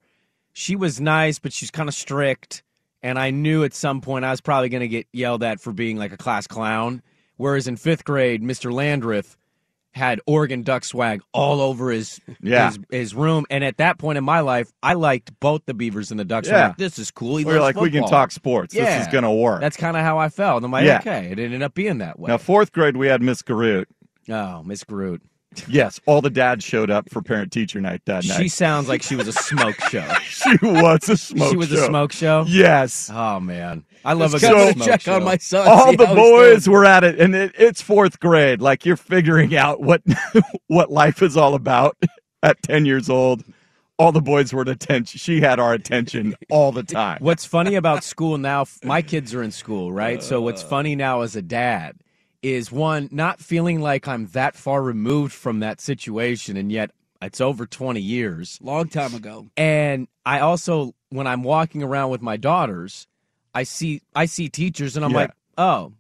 She 0.54 0.76
was 0.76 1.00
nice, 1.00 1.40
but 1.40 1.54
she's 1.54 1.72
kind 1.72 1.88
of 1.88 1.96
strict, 1.96 2.64
and 3.04 3.20
I 3.20 3.30
knew 3.30 3.64
at 3.64 3.74
some 3.74 4.02
point 4.02 4.26
I 4.26 4.32
was 4.32 4.42
probably 4.42 4.70
going 4.70 4.82
to 4.82 4.88
get 4.88 5.08
yelled 5.14 5.44
at 5.44 5.60
for 5.60 5.72
being 5.72 5.98
like 5.98 6.12
a 6.12 6.18
class 6.18 6.48
clown. 6.48 7.02
Whereas 7.36 7.68
in 7.68 7.76
fifth 7.76 8.04
grade, 8.04 8.42
Mr. 8.42 8.72
Landreth 8.72 9.38
had 9.98 10.22
Oregon 10.26 10.64
Duck 10.64 10.86
swag 10.86 11.22
all 11.34 11.60
over 11.60 11.92
his 11.92 12.22
Yeah. 12.42 12.68
his, 12.68 12.80
his 12.90 13.16
room, 13.16 13.46
and 13.50 13.64
at 13.64 13.78
that 13.78 13.98
point 13.98 14.18
in 14.18 14.24
my 14.24 14.40
life, 14.40 14.72
I 14.82 14.94
liked 14.94 15.38
both 15.40 15.64
the 15.66 15.74
Beavers 15.74 16.12
and 16.12 16.20
the 16.20 16.24
Ducks. 16.26 16.48
Yeah. 16.48 16.68
like, 16.70 16.78
this 16.78 16.98
is 17.00 17.12
cool. 17.12 17.38
He 17.38 17.46
We're 17.46 17.60
like 17.60 17.76
we 17.76 17.92
can 17.92 18.08
talk 18.08 18.32
sports. 18.32 18.74
This 18.74 19.02
is 19.02 19.08
going 19.12 19.24
to 19.26 19.32
work. 19.32 19.60
That's 19.60 19.76
kind 19.78 19.98
of 19.98 20.04
how 20.04 20.18
I 20.20 20.30
felt. 20.30 20.58
And 20.58 20.66
I'm 20.66 20.72
like, 20.72 20.86
Yeah. 20.86 21.00
okay, 21.00 21.30
it 21.32 21.40
ended 21.40 21.62
up 21.64 21.74
being 21.74 21.98
that 21.98 22.20
way. 22.20 22.30
now 22.30 22.38
fourth 22.38 22.72
grade 22.72 22.96
we 22.96 23.08
had 23.08 23.22
Miss 23.22 23.42
Garut. 23.42 23.86
oh, 24.30 24.64
Miss 24.64 24.84
Groot. 24.84 25.22
Yes, 25.68 26.00
all 26.06 26.22
the 26.22 26.30
dads 26.30 26.64
showed 26.64 26.90
up 26.92 27.10
for 27.10 27.22
parent 27.22 27.52
teacher 27.52 27.80
night 27.82 28.02
that 28.06 28.26
night. 28.26 28.38
She 28.38 28.50
sounds 28.50 28.88
like 28.88 29.02
she 29.02 29.16
was 29.16 29.28
a 29.28 29.34
smoke 29.34 29.80
show. 29.90 30.08
She 30.28 30.58
was 30.62 31.10
a 31.10 31.18
smoke. 31.18 31.50
she 31.50 31.58
was 31.58 31.70
show. 31.70 31.84
a 31.84 31.88
smoke 31.88 32.12
show. 32.12 32.46
Yes. 32.48 33.10
Oh 33.14 33.40
man, 33.40 33.84
I 34.06 34.14
love 34.14 34.34
a 34.34 34.40
Just 34.40 34.52
good 34.52 34.58
coming 34.58 34.68
to 34.68 34.74
smoke 34.76 34.88
check 34.88 35.02
show. 35.02 35.16
on 35.16 35.24
my 35.24 35.38
son. 35.38 35.68
all 35.68 35.96
the 35.96 36.06
boys 36.06 36.68
were 36.70 36.86
at 36.86 37.04
it 37.04 37.20
and 37.20 37.36
it, 37.36 37.54
it's 37.58 37.82
fourth 37.82 38.20
grade 38.20 38.62
like 38.62 38.86
you're 38.86 38.96
figuring 38.98 39.56
out 39.56 39.82
what 39.82 40.02
what 40.68 40.92
life 40.92 41.22
is 41.22 41.36
all 41.36 41.56
about 41.56 41.98
at 42.44 42.62
10 42.64 42.86
years 42.86 43.10
old 43.10 43.44
all 43.98 44.12
the 44.12 44.22
boys 44.22 44.54
were 44.54 44.62
at 44.62 44.70
attention 44.70 45.18
she 45.18 45.42
had 45.42 45.60
our 45.60 45.74
attention 45.74 46.36
all 46.50 46.72
the 46.72 46.84
time 46.84 47.18
What's 47.20 47.46
funny 47.46 47.76
about 47.76 48.04
school 48.04 48.38
now? 48.38 48.66
My 48.84 49.02
kids 49.02 49.34
are 49.34 49.42
in 49.42 49.52
school, 49.52 49.92
right? 49.92 50.22
So 50.22 50.40
what's 50.42 50.62
funny 50.62 50.96
now 50.96 51.22
as 51.22 51.36
a 51.36 51.42
dad 51.42 51.96
is 52.42 52.72
one 52.72 53.10
not 53.12 53.40
feeling 53.40 53.82
like 53.82 54.08
I'm 54.08 54.28
that 54.28 54.56
far 54.56 54.82
removed 54.82 55.34
from 55.34 55.60
that 55.60 55.82
situation, 55.82 56.56
and 56.58 56.72
yet 56.72 56.92
it's 57.22 57.42
over 57.42 57.66
20 57.66 58.00
years. 58.00 58.60
long 58.62 58.88
time 58.90 59.14
ago. 59.16 59.48
And 59.58 60.08
I 60.26 60.40
also, 60.40 60.94
when 61.10 61.26
I'm 61.28 61.44
walking 61.44 61.82
around 61.84 62.12
with 62.12 62.22
my 62.22 62.38
daughters, 62.38 63.08
I 63.56 63.64
see 63.64 64.02
I 64.16 64.26
see 64.26 64.50
teachers, 64.50 64.96
and 64.96 65.04
I'm 65.04 65.12
Yeah. 65.12 65.18
like, 65.18 65.32
oh, 65.58 65.94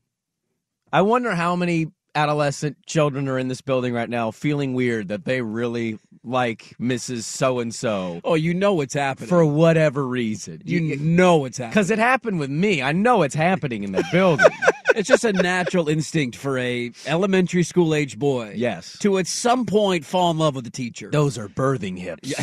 I 0.93 1.01
wonder 1.01 1.33
how 1.35 1.55
many 1.55 1.87
adolescent 2.15 2.77
children 2.85 3.27
are 3.27 3.37
in 3.37 3.47
this 3.47 3.61
building 3.61 3.93
right 3.93 4.09
now 4.09 4.31
feeling 4.31 4.73
weird 4.73 5.07
that 5.09 5.25
they 5.25 5.41
really 5.41 5.99
like 6.23 6.75
Mrs. 6.79 7.23
So 7.23 7.59
and 7.59 7.73
So 7.73 8.21
Oh, 8.23 8.33
you 8.33 8.53
know 8.55 8.73
what's 8.73 8.93
happening. 8.95 9.29
for 9.29 9.45
whatever 9.45 10.05
reason. 10.07 10.61
you 10.65 10.95
know 10.97 11.37
what's 11.37 11.57
happening. 11.59 11.71
Because 11.71 11.91
it 11.91 11.99
happened 11.99 12.39
with 12.39 12.49
me. 12.49 12.81
I 12.81 12.91
know 12.91 13.21
it's 13.21 13.35
happening 13.35 13.83
in 13.83 13.91
that 13.91 14.11
building. 14.11 14.47
it's 14.97 15.07
just 15.07 15.23
a 15.23 15.33
natural 15.33 15.89
instinct 15.89 16.35
for 16.35 16.57
a 16.57 16.91
elementary 17.05 17.63
school 17.63 17.93
age 17.93 18.17
boy. 18.17 18.53
yes. 18.55 18.97
To 18.99 19.17
at 19.17 19.27
some 19.27 19.65
point 19.65 20.05
fall 20.05 20.31
in 20.31 20.37
love 20.37 20.55
with 20.55 20.65
the 20.65 20.71
teacher. 20.71 21.09
Those 21.11 21.37
are 21.37 21.47
birthing 21.47 21.97
hips. 21.97 22.33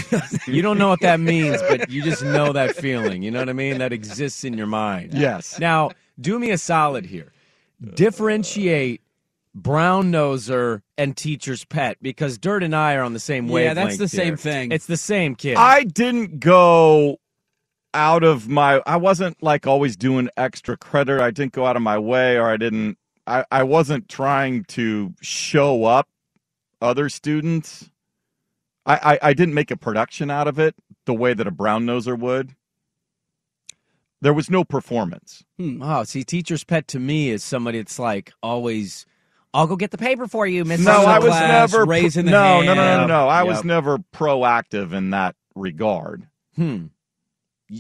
you 0.48 0.62
don't 0.62 0.78
know 0.78 0.88
what 0.88 1.00
that 1.00 1.20
means, 1.20 1.60
but 1.68 1.90
you 1.90 2.02
just 2.02 2.22
know 2.22 2.52
that 2.52 2.76
feeling. 2.76 3.22
You 3.22 3.30
know 3.30 3.40
what 3.40 3.48
I 3.48 3.54
mean? 3.54 3.78
That 3.78 3.92
exists 3.92 4.44
in 4.44 4.54
your 4.54 4.66
mind. 4.66 5.14
yes 5.14 5.58
Now, 5.58 5.90
do 6.20 6.38
me 6.38 6.50
a 6.50 6.58
solid 6.58 7.06
here. 7.06 7.32
Differentiate 7.94 9.02
brown 9.54 10.10
noser 10.10 10.82
and 10.98 11.16
teacher's 11.16 11.64
pet 11.64 11.96
because 12.02 12.38
Dirt 12.38 12.62
and 12.62 12.74
I 12.74 12.94
are 12.94 13.02
on 13.02 13.12
the 13.12 13.20
same 13.20 13.48
wavelength. 13.48 13.76
Yeah, 13.76 13.84
that's 13.84 13.98
the 13.98 14.08
same 14.08 14.36
thing. 14.36 14.72
It's 14.72 14.86
the 14.86 14.96
same 14.96 15.34
kid. 15.34 15.56
i 15.56 15.84
didn't 15.84 16.40
go 16.40 17.18
out 17.94 18.22
of 18.24 18.48
my 18.48 18.82
i 18.86 18.96
wasn't 18.96 19.42
like 19.42 19.66
always 19.66 19.96
doing 19.96 20.28
extra 20.36 20.76
credit. 20.76 21.20
I 21.20 21.30
didn't 21.30 21.52
go 21.52 21.64
out 21.64 21.76
of 21.76 21.82
my 21.82 21.98
way 21.98 22.36
or 22.36 22.50
i 22.50 22.56
didn't 22.56 22.98
i, 23.26 23.44
I 23.50 23.62
wasn't 23.62 24.08
trying 24.08 24.64
to 24.64 25.14
show 25.22 25.84
up 25.84 26.08
other 26.80 27.08
students. 27.08 27.90
I, 28.84 29.14
I 29.14 29.28
i 29.30 29.32
didn't 29.32 29.54
make 29.54 29.70
a 29.70 29.76
production 29.76 30.30
out 30.30 30.48
of 30.48 30.58
it 30.58 30.74
the 31.06 31.14
way 31.14 31.34
that 31.34 31.46
a 31.46 31.50
brown 31.50 31.86
noser 31.86 32.18
would. 32.18 32.54
There 34.20 34.32
was 34.34 34.48
no 34.48 34.64
performance. 34.64 35.44
Oh, 35.60 36.02
see, 36.04 36.24
teacher's 36.24 36.64
pet 36.64 36.88
to 36.88 36.98
me 36.98 37.28
is 37.28 37.44
somebody 37.44 37.78
that's 37.78 37.98
like 37.98 38.32
always. 38.42 39.04
I'll 39.52 39.66
go 39.66 39.76
get 39.76 39.90
the 39.90 39.98
paper 39.98 40.26
for 40.26 40.46
you, 40.46 40.64
Miss. 40.64 40.80
no 40.80 41.04
i 41.04 41.18
was 41.18 41.28
class, 41.28 41.70
never 41.72 41.84
raising 41.84 42.24
the 42.24 42.32
no, 42.32 42.60
no 42.62 42.74
no 42.74 42.74
no 42.74 43.00
no 43.02 43.06
no. 43.06 43.28
I 43.28 43.42
was 43.44 43.64
never 43.64 43.98
proactive 43.98 44.92
in 44.92 45.10
that 45.10 45.36
regard. 45.54 46.26
Hmm. 46.56 46.86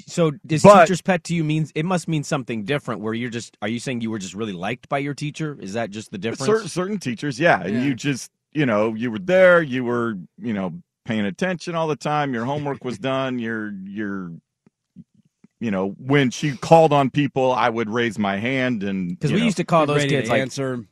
So 0.06 0.30
does 0.46 0.62
But- 0.62 0.80
teacher's 0.84 1.02
pet 1.02 1.24
to 1.24 1.34
you 1.34 1.44
means 1.44 1.70
it 1.74 1.84
must 1.84 2.08
mean 2.08 2.24
something 2.24 2.64
different? 2.64 3.00
Where 3.02 3.14
you're 3.14 3.30
just 3.30 3.56
are 3.62 3.68
you 3.68 3.78
saying 3.78 4.00
you 4.00 4.10
were 4.10 4.18
just 4.18 4.34
really 4.34 4.52
liked 4.52 4.88
by 4.88 4.98
your 4.98 5.14
teacher? 5.14 5.56
Is 5.60 5.74
that 5.74 5.90
just 5.90 6.10
the 6.10 6.18
difference? 6.18 6.46
certain, 6.46 6.68
certain 6.68 6.98
teachers 6.98 7.38
yeah. 7.38 7.62
and 7.62 7.84
you 7.84 7.94
just 7.94 8.30
you 8.52 8.64
know 8.66 8.94
you 8.94 9.10
were 9.10 9.18
there 9.18 9.60
you 9.62 9.84
were 9.84 10.16
you 10.38 10.52
know 10.54 10.72
paying 11.04 11.26
attention 11.26 11.74
all 11.74 11.86
the 11.86 11.96
time 11.96 12.32
your 12.32 12.44
homework 12.46 12.82
was 12.82 12.98
done 13.12 13.38
your 13.38 13.72
your 13.84 14.32
you 15.60 15.70
know 15.70 15.88
when 15.98 16.30
she 16.30 16.56
called 16.56 16.92
on 16.92 17.10
people 17.10 17.52
i 17.52 17.68
would 17.68 17.90
raise 17.90 18.18
my 18.18 18.36
hand 18.38 18.82
and 18.82 19.10
Because 19.10 19.32
we 19.32 19.40
know, 19.40 19.44
used 19.44 19.56
to 19.58 19.64
call 19.64 19.86
those 19.86 20.04
kids 20.04 20.28
like 20.30 20.40
answer. 20.40 20.84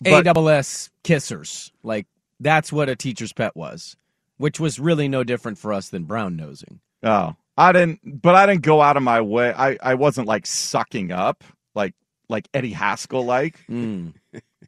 but- 0.00 0.24
AWS 0.24 0.88
kissers. 1.04 1.70
Like 1.82 2.06
that's 2.38 2.72
what 2.72 2.88
a 2.88 2.96
teacher's 2.96 3.32
pet 3.34 3.54
was, 3.54 3.96
which 4.38 4.58
was 4.58 4.80
really 4.80 5.08
no 5.08 5.24
different 5.24 5.58
for 5.58 5.72
us 5.74 5.90
than 5.90 6.04
brown 6.04 6.36
nosing. 6.36 6.80
oh 7.02 7.34
i 7.60 7.72
didn't 7.72 8.00
but 8.22 8.34
i 8.36 8.46
didn't 8.46 8.62
go 8.62 8.82
out 8.82 8.98
of 8.98 9.04
my 9.04 9.20
way 9.22 9.52
i 9.54 9.78
i 9.82 9.94
wasn't 9.94 10.28
like 10.28 10.46
sucking 10.46 11.12
up 11.12 11.44
like 11.76 11.94
like 12.30 12.48
eddie 12.54 12.72
haskell 12.72 13.24
like 13.26 13.60
Mm. 13.70 14.14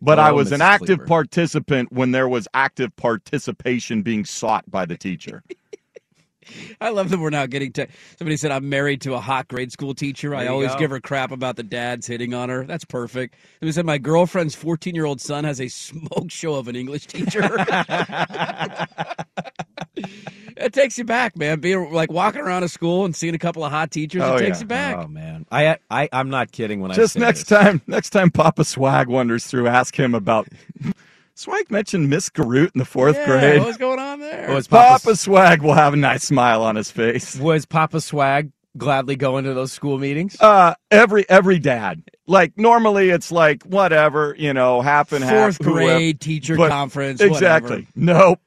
but 0.03 0.19
i 0.21 0.31
Oh, 0.31 0.35
was 0.35 0.53
an 0.53 0.63
active 0.63 1.01
Cleaver. 1.01 1.07
participant 1.07 1.93
when 1.93 2.13
there 2.13 2.29
was 2.29 2.49
active 2.55 2.97
participation 2.97 4.03
being 4.03 4.25
sought 4.27 4.71
by 4.71 4.87
the 4.87 4.99
teacher 4.99 5.45
I 6.81 6.91
love 6.91 7.11
that 7.11 7.19
we're 7.19 7.31
now 7.31 7.47
getting 7.47 7.73
to. 7.73 7.87
Somebody 8.19 8.37
said 8.37 8.51
I'm 8.51 8.69
married 8.69 9.01
to 9.03 9.15
a 9.15 9.21
hot 9.21 9.49
grade 9.49 9.73
school 9.73 9.95
teacher. 9.95 10.35
I 10.35 10.39
There 10.39 10.47
you 10.47 10.53
always 10.53 10.73
go. 10.73 10.79
give 10.79 10.91
her 10.91 11.01
crap 11.01 11.31
about 11.31 11.57
the 11.57 11.63
dads 11.63 12.07
hitting 12.07 12.35
on 12.35 12.49
her. 12.49 12.65
That's 12.65 12.85
perfect. 12.85 13.37
Somebody 13.61 13.73
said 13.73 13.87
my 13.87 13.99
girlfriend's 13.99 14.55
14 14.55 14.95
year 14.95 15.05
old 15.05 15.21
son 15.21 15.45
has 15.45 15.61
a 15.61 15.69
smoke 15.69 16.31
show 16.31 16.55
of 16.55 16.69
an 16.69 16.77
English 16.77 17.07
teacher. 17.07 17.43
it 20.57 20.73
takes 20.73 20.99
you 20.99 21.05
back, 21.05 21.37
man. 21.37 21.61
Being 21.61 21.93
like 21.93 22.11
walking 22.11 22.41
around 22.41 22.63
a 22.63 22.69
school 22.69 23.05
and 23.05 23.15
seeing 23.15 23.35
a 23.35 23.39
couple 23.39 23.65
of 23.65 23.71
hot 23.73 23.91
teachers, 23.91 24.23
Oh, 24.23 24.37
it 24.37 24.41
takes 24.41 24.59
yeah. 24.59 24.63
you 24.63 24.67
back. 24.69 24.97
Oh 24.97 25.09
man, 25.09 25.47
I 25.51 25.77
I 25.91 26.09
I'm 26.13 26.31
not 26.31 26.53
kidding 26.53 26.81
when 26.81 26.91
I 26.91 26.95
Just 26.95 27.17
next 27.19 27.41
this. 27.49 27.59
time, 27.59 27.81
next 27.87 28.11
time 28.11 28.31
Papa 28.31 28.65
Swag 28.65 29.09
wanders 29.09 29.47
through, 29.47 29.67
ask 29.69 29.99
him 29.99 30.15
about. 30.15 30.49
Swag 31.35 31.71
mentioned 31.71 32.11
Miss 32.11 32.29
Garut 32.29 32.71
in 32.75 32.79
the 32.79 32.85
fourth 32.85 33.17
Yeah, 33.17 33.27
grade. 33.27 33.61
What's 33.63 33.79
going 33.79 33.99
on 33.99 34.21
there? 34.21 34.53
Was 34.55 34.69
Papa, 34.69 35.03
Papa 35.03 35.17
Swag 35.17 35.63
will 35.63 35.75
have 35.75 35.95
a 35.95 35.97
nice 35.97 36.25
smile 36.25 36.63
on 36.63 36.77
his 36.77 36.91
face. 36.91 37.37
was 37.37 37.65
Papa 37.65 38.01
Swag 38.01 38.53
gladly 38.77 39.17
going 39.17 39.45
to 39.45 39.55
those 39.55 39.73
school 39.73 39.99
meetings? 39.99 40.37
Uh, 40.41 40.75
every 40.91 41.29
every 41.31 41.59
dad, 41.59 42.03
like 42.27 42.57
normally, 42.59 43.11
it's 43.11 43.33
like 43.33 43.63
whatever 43.65 44.35
you 44.39 44.53
know, 44.53 44.83
half 44.83 45.13
and 45.13 45.25
half. 45.25 45.57
Fourth 45.57 45.65
whoever- 45.65 45.87
grade 45.99 46.21
teacher 46.21 46.57
but- 46.57 46.71
conference. 46.71 47.21
Exactly. 47.21 47.87
whatever. 47.95 48.19
Nope. 48.29 48.41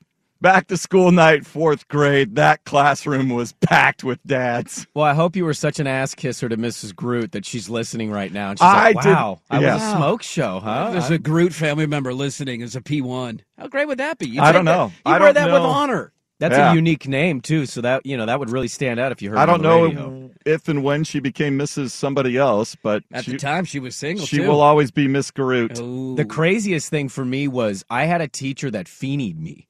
Back 0.46 0.68
to 0.68 0.78
school 0.78 1.12
night, 1.12 1.44
fourth 1.44 1.88
grade. 1.88 2.36
That 2.36 2.64
classroom 2.66 3.30
was 3.30 3.54
packed 3.54 4.04
with 4.04 4.20
dads. 4.28 4.86
Well, 4.94 5.04
I 5.04 5.16
hope 5.16 5.36
you 5.36 5.44
were 5.44 5.56
such 5.56 5.80
an 5.80 5.88
ass 5.88 6.14
kisser 6.14 6.48
to 6.48 6.56
Mrs. 6.56 6.96
Groot 6.96 7.32
that 7.32 7.48
she's 7.48 7.68
listening 7.68 8.12
right 8.12 8.32
now. 8.32 8.52
And 8.52 8.60
she's 8.60 8.64
I 8.64 8.92
like, 8.92 9.02
did- 9.02 9.10
wow, 9.14 9.42
I 9.50 9.60
yeah. 9.60 9.74
was 9.74 9.82
a 9.84 9.96
smoke 9.96 10.22
show, 10.22 10.60
huh? 10.60 10.92
There's 10.92 11.10
a 11.10 11.18
Groot 11.18 11.52
family 11.52 11.88
member 11.88 12.14
listening 12.14 12.62
as 12.62 12.76
a 12.76 12.82
P1. 12.82 13.40
How 13.58 13.68
great 13.70 13.88
would 13.88 13.98
that 13.98 14.20
be? 14.20 14.30
You 14.30 14.40
I 14.40 14.52
don't 14.52 14.66
that- 14.66 14.76
know. 14.78 14.86
You 14.88 14.94
I 15.08 15.12
wear 15.20 15.34
don't 15.34 15.34
that 15.34 15.52
with 15.52 15.62
honor. 15.64 16.14
That's 16.40 16.56
Yeah. 16.56 16.74
a 16.74 16.76
unique 16.76 17.08
name 17.08 17.42
too, 17.42 17.66
so 17.66 17.82
that 17.82 18.06
you 18.06 18.16
know 18.16 18.28
that 18.28 18.38
would 18.40 18.52
really 18.52 18.68
stand 18.68 19.00
out 19.00 19.12
if 19.12 19.24
you 19.24 19.32
heard. 19.32 19.40
I 19.40 19.44
it 19.46 19.50
on 19.50 19.62
don't 19.64 19.64
the 19.64 19.68
know 20.02 20.10
radio. 20.12 20.32
if 20.46 20.68
and 20.68 20.84
when 20.84 21.04
she 21.06 21.20
became 21.20 21.58
Mrs. 21.58 21.90
Somebody 21.90 22.38
else, 22.38 22.76
but 22.84 23.02
At 23.12 23.24
she, 23.26 23.32
the 23.32 23.38
time, 23.40 23.66
she 23.66 23.80
was 23.80 23.96
single 23.96 24.28
she 24.28 24.38
too. 24.38 24.48
will 24.48 24.62
always 24.62 24.92
be 24.92 25.08
Miss 25.08 25.32
Garut. 25.32 25.80
Oh. 25.82 26.14
The 26.14 26.26
craziest 26.26 26.90
thing 26.92 27.10
for 27.10 27.26
me 27.26 27.48
was 27.48 27.84
I 27.90 28.06
had 28.06 28.22
a 28.22 28.28
teacher 28.28 28.70
that 28.70 28.86
feenied 28.86 29.40
me. 29.40 29.70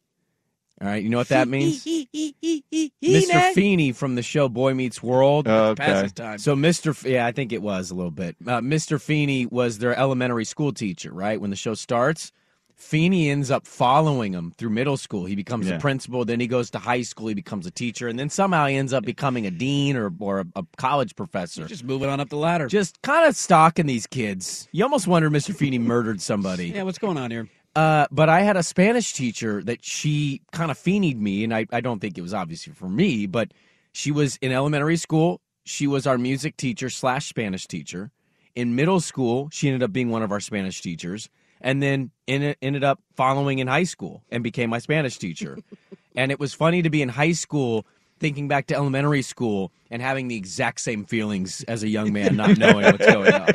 All 0.82 0.88
right, 0.90 1.02
you 1.02 1.10
know 1.10 1.18
what 1.18 1.30
that 1.30 1.48
means? 1.48 1.86
Mr. 1.86 3.52
Feeney 3.54 3.92
from 3.94 4.16
the 4.16 4.22
show 4.22 4.50
Boy 4.50 4.74
Meets 4.74 5.02
World. 5.02 5.46
Pass 5.46 5.80
Okay. 5.80 6.08
time. 6.10 6.38
So 6.38 6.56
Mr. 6.56 6.90
F- 6.90 7.06
yeah, 7.06 7.26
I 7.26 7.32
think 7.32 7.54
it 7.54 7.62
was 7.62 7.92
a 7.92 7.96
little 7.96 8.12
bit. 8.12 8.36
Uh, 8.46 8.60
Mr. 8.60 9.00
Feeney 9.02 9.46
was 9.46 9.78
their 9.80 9.98
elementary 9.98 10.44
school 10.46 10.74
teacher, 10.74 11.14
right? 11.14 11.40
When 11.40 11.50
the 11.50 11.56
show 11.56 11.76
starts, 11.76 12.34
Feeney 12.76 13.30
ends 13.30 13.52
up 13.52 13.66
following 13.66 14.34
him 14.34 14.52
through 14.58 14.72
middle 14.72 14.98
school. 14.98 15.24
He 15.24 15.36
becomes 15.36 15.66
Yeah. 15.70 15.76
a 15.76 15.80
principal, 15.80 16.26
then 16.26 16.42
he 16.42 16.48
goes 16.48 16.70
to 16.72 16.80
high 16.80 17.04
school, 17.04 17.28
he 17.28 17.34
becomes 17.34 17.66
a 17.66 17.72
teacher, 17.72 18.10
and 18.10 18.20
then 18.20 18.30
somehow 18.30 18.66
he 18.68 18.76
ends 18.76 18.92
up 18.92 19.06
becoming 19.06 19.46
a 19.48 19.52
dean 19.52 19.96
or, 19.96 20.12
or 20.20 20.42
a, 20.42 20.46
a 20.58 20.66
college 20.76 21.16
professor. 21.16 21.66
Just 21.68 21.86
moving 21.86 22.10
on 22.10 22.20
up 22.20 22.28
the 22.28 22.36
ladder. 22.36 22.68
Just 22.68 23.02
kind 23.02 23.26
of 23.30 23.36
stalking 23.38 23.86
these 23.86 24.08
kids. 24.08 24.68
You 24.74 24.84
almost 24.84 25.08
wonder 25.08 25.30
Mr. 25.32 25.56
Feeney 25.56 25.80
murdered 25.80 26.20
somebody. 26.20 26.68
yeah, 26.72 26.84
what's 26.84 26.98
going 27.00 27.18
on 27.18 27.32
here? 27.32 27.48
Uh, 27.76 28.08
but 28.10 28.30
I 28.30 28.42
had 28.42 28.56
a 28.56 28.64
Spanish 28.64 29.14
teacher 29.14 29.62
that 29.64 29.84
she 29.84 30.42
kind 30.52 30.72
of 30.72 30.78
fienied 30.78 31.20
me, 31.20 31.44
and 31.44 31.54
I, 31.54 31.66
I 31.72 31.82
don't 31.82 32.00
think 32.00 32.18
it 32.18 32.22
was 32.22 32.34
obviously 32.34 32.74
for 32.74 32.88
me, 32.88 33.26
but 33.26 33.54
she 33.92 34.12
was 34.12 34.38
in 34.38 34.52
elementary 34.52 34.96
school. 34.96 35.42
She 35.66 35.86
was 35.86 36.08
our 36.08 36.18
music 36.18 36.56
teacher 36.56 36.90
slash 36.90 37.28
Spanish 37.28 37.68
teacher. 37.68 38.12
In 38.56 38.76
middle 38.76 39.02
school, 39.02 39.50
she 39.52 39.68
ended 39.68 39.84
up 39.84 39.92
being 39.92 40.10
one 40.10 40.24
of 40.24 40.32
our 40.32 40.40
Spanish 40.40 40.82
teachers, 40.82 41.30
and 41.60 41.84
then 41.84 42.12
in, 42.28 42.56
ended 42.62 42.86
up 42.86 43.02
following 43.14 43.60
in 43.60 43.68
high 43.68 43.84
school 43.84 44.24
and 44.30 44.42
became 44.42 44.70
my 44.70 44.80
Spanish 44.80 45.18
teacher. 45.18 45.58
and 46.16 46.32
it 46.32 46.40
was 46.40 46.54
funny 46.54 46.82
to 46.82 46.90
be 46.90 47.02
in 47.02 47.10
high 47.10 47.34
school, 47.34 47.86
thinking 48.20 48.48
back 48.48 48.68
to 48.68 48.76
elementary 48.76 49.22
school, 49.22 49.72
and 49.92 50.02
having 50.02 50.28
the 50.28 50.36
exact 50.36 50.82
same 50.82 51.06
feelings 51.06 51.64
as 51.68 51.84
a 51.84 51.88
young 51.88 52.12
man, 52.14 52.36
not 52.36 52.58
knowing 52.58 52.86
what's 52.86 53.06
going 53.06 53.34
on. 53.34 53.48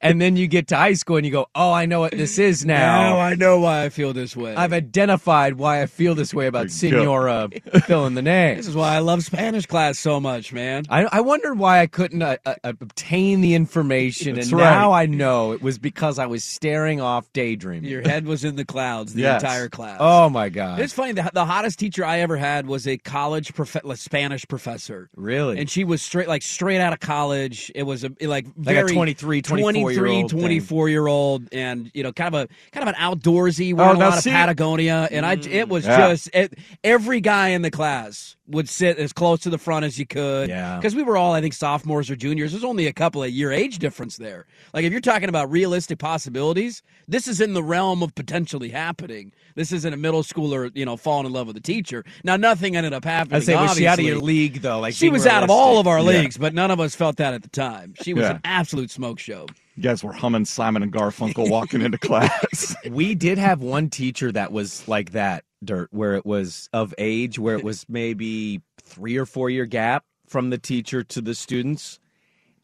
and 0.00 0.20
then 0.20 0.36
you 0.36 0.46
get 0.48 0.68
to 0.68 0.76
high 0.76 0.94
school 0.94 1.16
and 1.16 1.24
you 1.26 1.32
go, 1.32 1.46
"Oh, 1.54 1.72
I 1.72 1.86
know 1.86 2.00
what 2.00 2.12
this 2.12 2.38
is 2.38 2.64
now. 2.64 3.02
Now 3.14 3.20
I 3.20 3.34
know 3.34 3.60
why 3.60 3.84
I 3.84 3.88
feel 3.90 4.12
this 4.12 4.36
way. 4.36 4.54
I've 4.54 4.72
identified 4.72 5.54
why 5.54 5.82
I 5.82 5.86
feel 5.86 6.14
this 6.14 6.34
way 6.34 6.46
about 6.46 6.70
Senora 6.70 7.48
fill 7.86 8.06
in 8.06 8.14
the 8.14 8.22
name." 8.22 8.56
this 8.56 8.66
is 8.66 8.74
why 8.74 8.94
I 8.94 8.98
love 9.00 9.22
Spanish 9.22 9.66
class 9.66 9.98
so 9.98 10.18
much, 10.20 10.52
man. 10.52 10.84
I, 10.88 11.04
I 11.04 11.20
wondered 11.20 11.58
why 11.58 11.80
I 11.80 11.86
couldn't 11.86 12.22
uh, 12.22 12.36
uh, 12.44 12.54
obtain 12.64 13.40
the 13.40 13.54
information, 13.54 14.34
That's 14.36 14.50
and 14.50 14.58
right. 14.60 14.70
now 14.70 14.92
I 14.92 15.06
know 15.06 15.52
it 15.52 15.62
was 15.62 15.78
because 15.78 16.18
I 16.18 16.26
was 16.26 16.42
staring 16.44 17.00
off 17.00 17.32
daydreaming. 17.32 17.88
Your 17.90 18.02
head 18.02 18.26
was 18.26 18.44
in 18.44 18.56
the 18.56 18.64
clouds 18.64 19.14
the 19.14 19.22
Yes. 19.22 19.42
entire 19.42 19.68
class. 19.68 19.98
oh 20.00 20.28
my 20.28 20.48
god! 20.48 20.80
It's 20.80 20.92
funny. 20.92 21.12
The, 21.12 21.30
the 21.32 21.44
hottest 21.44 21.78
teacher 21.78 22.04
I 22.04 22.20
ever 22.20 22.36
had 22.36 22.53
was 22.66 22.86
a 22.86 22.96
college 22.98 23.54
prof- 23.54 23.84
like, 23.84 23.98
Spanish 23.98 24.46
professor. 24.48 25.08
really? 25.16 25.58
And 25.58 25.68
she 25.68 25.84
was 25.84 26.00
straight, 26.02 26.28
like 26.28 26.42
straight 26.42 26.80
out 26.80 26.92
of 26.92 27.00
college. 27.00 27.70
It 27.74 27.82
was 27.84 28.04
a 28.04 28.08
like 28.20 28.46
Like 28.56 28.76
a 28.76 28.80
very 28.84 28.92
23, 28.92 29.42
24 29.42 29.90
year 29.92 30.00
23, 30.00 30.10
old 30.22 30.30
thing. 30.30 30.40
24 30.40 30.88
year 30.88 31.06
old, 31.06 31.48
and 31.52 31.90
you 31.94 32.02
know, 32.02 32.12
kind 32.12 32.34
of 32.34 32.42
a 32.42 32.48
kind 32.72 32.88
of 32.88 32.94
an 32.94 33.00
outdoorsy, 33.00 33.74
wearing 33.74 33.96
Oh, 34.02 34.06
a 34.06 34.10
lot 34.10 34.22
see- 34.22 34.30
of 34.30 34.34
Patagonia, 34.34 35.08
and 35.10 35.26
I 35.26 35.34
it 35.34 35.68
was 35.68 35.84
mm. 35.84 35.88
Yeah. 35.88 36.08
just 36.10 36.30
it, 36.34 36.58
every 36.82 37.20
guy 37.20 37.48
in 37.48 37.62
the 37.62 37.70
class 37.70 38.36
would 38.46 38.68
sit 38.68 38.98
as 38.98 39.12
close 39.12 39.40
to 39.40 39.48
the 39.50 39.56
front 39.56 39.86
as 39.86 39.98
you 39.98 40.06
could. 40.06 40.50
Yeah. 40.50 40.76
because 40.76 40.94
we 40.94 41.02
were 41.02 41.16
all 41.16 41.32
I 41.32 41.40
think 41.40 41.54
sophomores 41.54 42.10
or 42.10 42.16
juniors. 42.16 42.52
There's 42.52 42.62
only 42.64 42.86
a 42.86 42.92
couple 42.92 43.22
of 43.22 43.30
year 43.30 43.50
age 43.52 43.78
difference 43.78 44.18
there. 44.18 44.44
Like 44.74 44.84
if 44.84 44.92
you're 44.92 45.00
talking 45.00 45.30
about 45.30 45.50
realistic 45.50 45.98
possibilities, 45.98 46.82
this 47.08 47.26
is 47.26 47.40
in 47.40 47.54
the 47.54 47.62
realm 47.62 48.02
of 48.02 48.14
potentially 48.14 48.68
happening. 48.68 49.32
This 49.54 49.72
isn't 49.72 49.92
a 49.94 49.96
middle 49.96 50.22
schooler, 50.22 50.70
you 50.74 50.84
know, 50.84 50.96
falling 50.98 51.24
in 51.26 51.32
love 51.32 51.46
with 51.46 51.56
a 51.56 51.60
teacher. 51.60 52.04
Now 52.22 52.36
nothing 52.36 52.76
ended 52.76 52.92
up 52.92 53.04
happening. 53.04 53.36
I 53.36 53.40
say, 53.40 53.54
was 53.54 53.76
she 53.78 53.86
out 53.86 53.98
of 53.98 54.04
your 54.04 54.18
league 54.18 54.60
though? 54.60 54.80
Like 54.80 54.92
She 54.94 55.06
being 55.06 55.14
was 55.14 55.26
out 55.26 55.42
of 55.42 55.48
all 55.50 55.78
of 55.78 55.86
realistic? 55.86 55.90
our 56.06 56.12
Yeah. 56.12 56.20
leagues, 56.22 56.36
but 56.38 56.52
none 56.54 56.70
of 56.70 56.80
us 56.80 56.94
felt 56.94 57.16
that 57.16 57.32
at 57.32 57.42
the 57.42 57.48
time. 57.48 57.94
She 58.02 58.12
was 58.12 58.24
Yeah. 58.24 58.32
an 58.32 58.40
absolute 58.44 58.90
smoke 58.90 59.18
show. 59.18 59.46
You 59.76 59.82
guys 59.82 60.04
were 60.04 60.12
humming 60.12 60.44
Simon 60.44 60.82
and 60.82 60.92
Garfunkel 60.92 61.50
walking 61.50 61.80
into 61.80 61.98
class. 62.08 62.76
We 62.90 63.14
did 63.14 63.38
have 63.38 63.60
one 63.60 63.90
teacher 63.90 64.30
that 64.32 64.52
was 64.52 64.86
like 64.86 65.12
that, 65.12 65.44
Dirt, 65.64 65.88
where 65.92 66.14
it 66.14 66.24
was 66.26 66.68
of 66.72 66.94
age, 66.98 67.38
where 67.38 67.56
it 67.56 67.64
was 67.70 67.86
maybe 67.88 68.62
three 68.82 69.16
or 69.16 69.26
four 69.26 69.50
year 69.50 69.66
gap 69.66 70.04
from 70.26 70.50
the 70.50 70.58
teacher 70.58 71.02
to 71.02 71.20
the 71.20 71.34
students. 71.34 71.98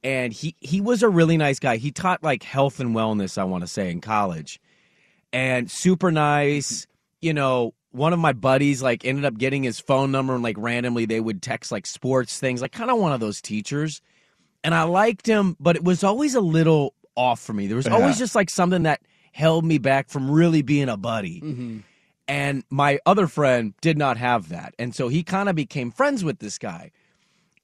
And 0.02 0.32
he, 0.32 0.56
he 0.60 0.80
was 0.80 1.02
a 1.02 1.08
really 1.08 1.36
nice 1.36 1.58
guy. 1.58 1.76
He 1.76 1.90
taught 1.90 2.22
like 2.22 2.42
health 2.42 2.80
and 2.80 2.94
wellness, 2.96 3.36
I 3.36 3.44
want 3.44 3.62
to 3.64 3.68
say, 3.68 3.90
in 3.90 4.00
college. 4.00 4.58
And 5.32 5.70
super 5.70 6.10
nice. 6.10 6.86
You 7.20 7.34
know, 7.34 7.74
one 7.90 8.12
of 8.12 8.18
my 8.18 8.32
buddies 8.32 8.82
like 8.82 9.04
ended 9.04 9.24
up 9.26 9.36
getting 9.36 9.62
his 9.62 9.78
phone 9.78 10.10
number 10.10 10.32
and 10.34 10.42
like 10.42 10.56
randomly 10.58 11.04
they 11.04 11.20
would 11.20 11.42
text 11.42 11.70
like 11.70 11.84
sports 11.86 12.38
things, 12.40 12.62
like 12.62 12.72
kind 12.72 12.90
of 12.90 12.98
one 12.98 13.12
of 13.12 13.20
those 13.20 13.42
teachers. 13.42 14.00
And 14.64 14.74
I 14.74 14.84
liked 14.84 15.26
him, 15.26 15.56
but 15.60 15.76
it 15.76 15.84
was 15.84 16.02
always 16.02 16.34
a 16.34 16.40
little 16.40 16.94
off 17.14 17.40
for 17.40 17.52
me. 17.52 17.66
There 17.66 17.76
was 17.76 17.86
always 17.86 18.16
Yeah. 18.16 18.20
just 18.24 18.34
like 18.34 18.48
something 18.48 18.84
that 18.84 19.00
held 19.32 19.64
me 19.64 19.78
back 19.78 20.08
from 20.08 20.30
really 20.30 20.62
being 20.62 20.88
a 20.88 20.96
buddy. 20.96 21.40
Mm-hmm. 21.40 21.78
And 22.30 22.62
my 22.70 23.00
other 23.04 23.26
friend 23.26 23.74
did 23.80 23.98
not 23.98 24.16
have 24.16 24.50
that. 24.50 24.72
And 24.78 24.94
so 24.94 25.08
he 25.08 25.24
kind 25.24 25.48
of 25.48 25.56
became 25.56 25.90
friends 25.90 26.22
with 26.22 26.38
this 26.38 26.58
guy. 26.58 26.92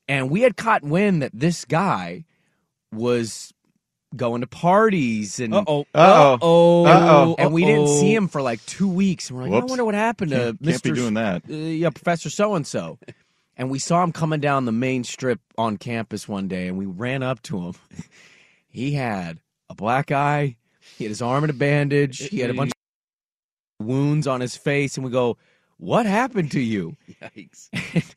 And 0.08 0.28
we 0.28 0.40
had 0.40 0.56
caught 0.56 0.82
wind 0.82 1.22
that 1.22 1.30
this 1.32 1.64
guy 1.64 2.24
was 2.92 3.54
going 4.16 4.40
to 4.40 4.48
parties 4.48 5.38
and. 5.38 5.54
Uh-oh. 5.54 5.86
Uh-oh. 5.94 6.84
Uh-oh. 6.84 7.36
and 7.38 7.52
we 7.52 7.64
didn't 7.64 7.86
see 7.86 8.12
him 8.12 8.26
for 8.26 8.42
like 8.42 8.64
two 8.66 8.88
weeks. 8.88 9.30
And 9.30 9.38
we're 9.38 9.48
like, 9.48 9.62
I 9.62 9.66
wonder 9.66 9.84
what 9.84 9.94
happened 9.94 10.32
to 10.32 10.36
Can't- 10.36 10.62
Mr. 10.62 10.70
can't 10.70 10.82
be 10.82 10.90
doing 10.92 11.14
that. 11.14 11.42
Uh, 11.48 11.54
yeah, 11.54 11.90
Professor 11.90 12.28
so 12.28 12.56
and 12.56 12.66
so. 12.66 12.98
And 13.56 13.70
we 13.70 13.78
saw 13.78 14.02
him 14.02 14.10
coming 14.10 14.40
down 14.40 14.64
the 14.64 14.72
main 14.72 15.04
strip 15.04 15.40
on 15.56 15.76
campus 15.76 16.28
one 16.28 16.48
day, 16.48 16.66
and 16.66 16.76
we 16.76 16.86
ran 16.86 17.22
up 17.22 17.40
to 17.44 17.58
him. 17.68 17.74
he 18.68 18.94
had 18.94 19.38
a 19.70 19.76
black 19.76 20.10
eye. 20.10 20.56
He 20.98 21.04
had 21.04 21.10
his 21.10 21.22
arm 21.22 21.44
in 21.44 21.50
a 21.50 21.54
bandage. 21.54 22.18
He 22.18 22.40
had 22.40 22.50
a 22.50 22.54
bunch 22.54 22.70
of 22.72 22.76
wounds 23.78 24.26
on 24.26 24.40
his 24.40 24.56
face, 24.56 24.96
and 24.96 25.04
we 25.04 25.10
go, 25.10 25.36
"What 25.78 26.06
happened 26.06 26.50
to 26.52 26.60
you?" 26.60 26.96
Yikes. 27.22 27.70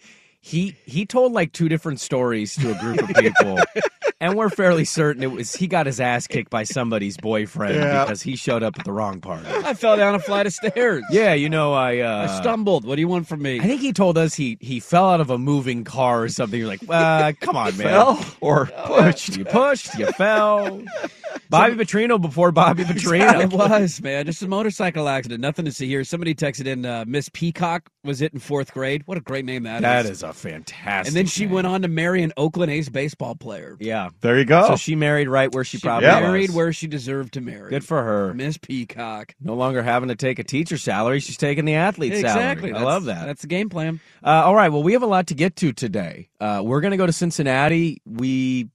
he 0.50 0.76
he 0.86 1.06
told 1.06 1.32
like 1.34 1.52
two 1.52 1.70
different 1.70 2.00
stories 2.00 2.56
to 2.56 2.72
a 2.76 2.80
group 2.80 3.00
of 3.02 3.16
people 3.16 3.60
and 4.22 4.36
we're 4.36 4.50
fairly 4.50 4.84
certain 4.84 5.22
it 5.22 5.32
was 5.32 5.56
he 5.56 5.68
got 5.68 5.86
his 5.86 6.00
ass 6.02 6.26
kicked 6.26 6.50
by 6.50 6.64
somebody's 6.64 7.18
boyfriend 7.18 7.76
Yeah. 7.76 8.04
because 8.04 8.22
he 8.24 8.36
showed 8.36 8.64
up 8.64 8.78
at 8.80 8.84
the 8.86 8.92
wrong 8.92 9.22
party 9.22 9.46
I 9.48 9.74
fell 9.76 9.96
down 9.96 10.16
a 10.16 10.20
flight 10.20 10.48
of 10.48 10.54
stairs. 10.54 11.04
yeah 11.12 11.34
you 11.34 11.50
know 11.50 11.74
i 11.74 12.00
uh 12.00 12.28
I 12.28 12.42
stumbled. 12.42 12.84
What 12.86 12.96
do 12.96 13.02
you 13.02 13.08
want 13.08 13.28
from 13.28 13.42
me? 13.42 13.60
I 13.60 13.64
think 13.64 13.82
he 13.82 13.94
told 13.94 14.18
us 14.18 14.34
he 14.34 14.58
he 14.60 14.80
fell 14.80 15.10
out 15.10 15.22
of 15.22 15.30
a 15.30 15.38
moving 15.38 15.84
car 15.84 16.24
or 16.24 16.30
something. 16.30 16.60
You're 16.60 16.68
like, 16.68 16.82
uh, 16.90 17.32
come 17.40 17.56
on, 17.56 17.78
man. 17.78 17.88
Fell 17.88 18.26
or 18.42 18.66
pushed? 18.66 19.38
You 19.38 19.46
pushed, 19.46 19.94
you 19.98 20.08
fell. 20.14 20.82
Bobby 21.50 21.76
Petrino 21.76 22.22
before 22.22 22.52
Bobby 22.52 22.84
it 22.84 22.88
Petrino. 22.90 23.52
was, 23.52 24.02
man. 24.02 24.26
Just 24.26 24.42
a 24.44 24.48
motorcycle 24.48 25.08
accident. 25.10 25.42
Nothing 25.42 25.66
to 25.66 25.72
see 25.72 25.88
here. 25.88 26.04
Somebody 26.04 26.36
texted 26.36 26.68
in 26.68 26.86
uh, 26.86 27.06
Miss 27.08 27.30
Peacock 27.34 27.90
was 28.04 28.22
it 28.22 28.34
in 28.34 28.40
fourth 28.40 28.74
grade. 28.74 29.04
What 29.06 29.18
a 29.18 29.22
great 29.22 29.46
name 29.46 29.64
that 29.64 29.78
is. 29.78 29.82
That 29.82 30.06
is 30.06 30.24
a 30.24 30.34
fantastic. 30.40 31.08
And 31.10 31.16
then 31.16 31.26
she 31.26 31.46
name. 31.46 31.54
went 31.54 31.68
on 31.68 31.82
to 31.84 31.88
marry 31.88 32.24
an 32.24 32.34
Oakland 32.38 32.72
A's 32.72 32.90
baseball 32.90 33.36
player. 33.36 33.78
Yeah. 33.80 34.10
There 34.22 34.38
you 34.38 34.46
go. 34.46 34.68
So 34.68 34.76
she 34.76 34.96
married 34.96 35.28
right 35.28 35.54
where 35.54 35.64
she, 35.64 35.78
She 35.78 35.82
probably 35.88 36.08
married 36.08 36.50
was. 36.50 36.56
where 36.56 36.74
she 36.74 36.88
deserved 36.88 37.34
to 37.34 37.42
marry. 37.42 37.70
Good 37.70 37.84
for 37.86 38.04
her. 38.04 38.34
Miss 38.34 38.58
Peacock. 38.58 39.36
No 39.42 39.54
longer 39.54 39.84
having 39.84 40.10
to 40.10 40.16
take 40.16 40.40
a 40.40 40.44
teacher 40.44 40.78
salary, 40.78 41.20
she's 41.20 41.38
taking 41.38 41.66
the 41.66 41.76
athlete 41.76 42.14
Exactly. 42.14 42.30
salary. 42.30 42.52
Exactly, 42.52 42.70
I 42.70 42.74
That's- 42.74 42.86
love 42.86 43.06
that. 43.06 43.26
That's 43.26 43.42
the 43.42 43.48
game 43.48 43.70
plan. 43.70 44.00
Uh, 44.24 44.30
all 44.46 44.56
right. 44.56 44.70
Well, 44.70 44.84
we 44.84 44.94
have 44.94 45.04
a 45.04 45.08
lot 45.08 45.28
to 45.28 45.36
get 45.36 45.56
to 45.58 45.74
today. 45.74 46.30
Uh, 46.40 46.62
we're 46.64 46.82
going 46.82 46.92
to 46.92 46.98
go 46.98 47.06
to 47.06 47.14
Cincinnati. 47.14 48.02
We 48.06 48.70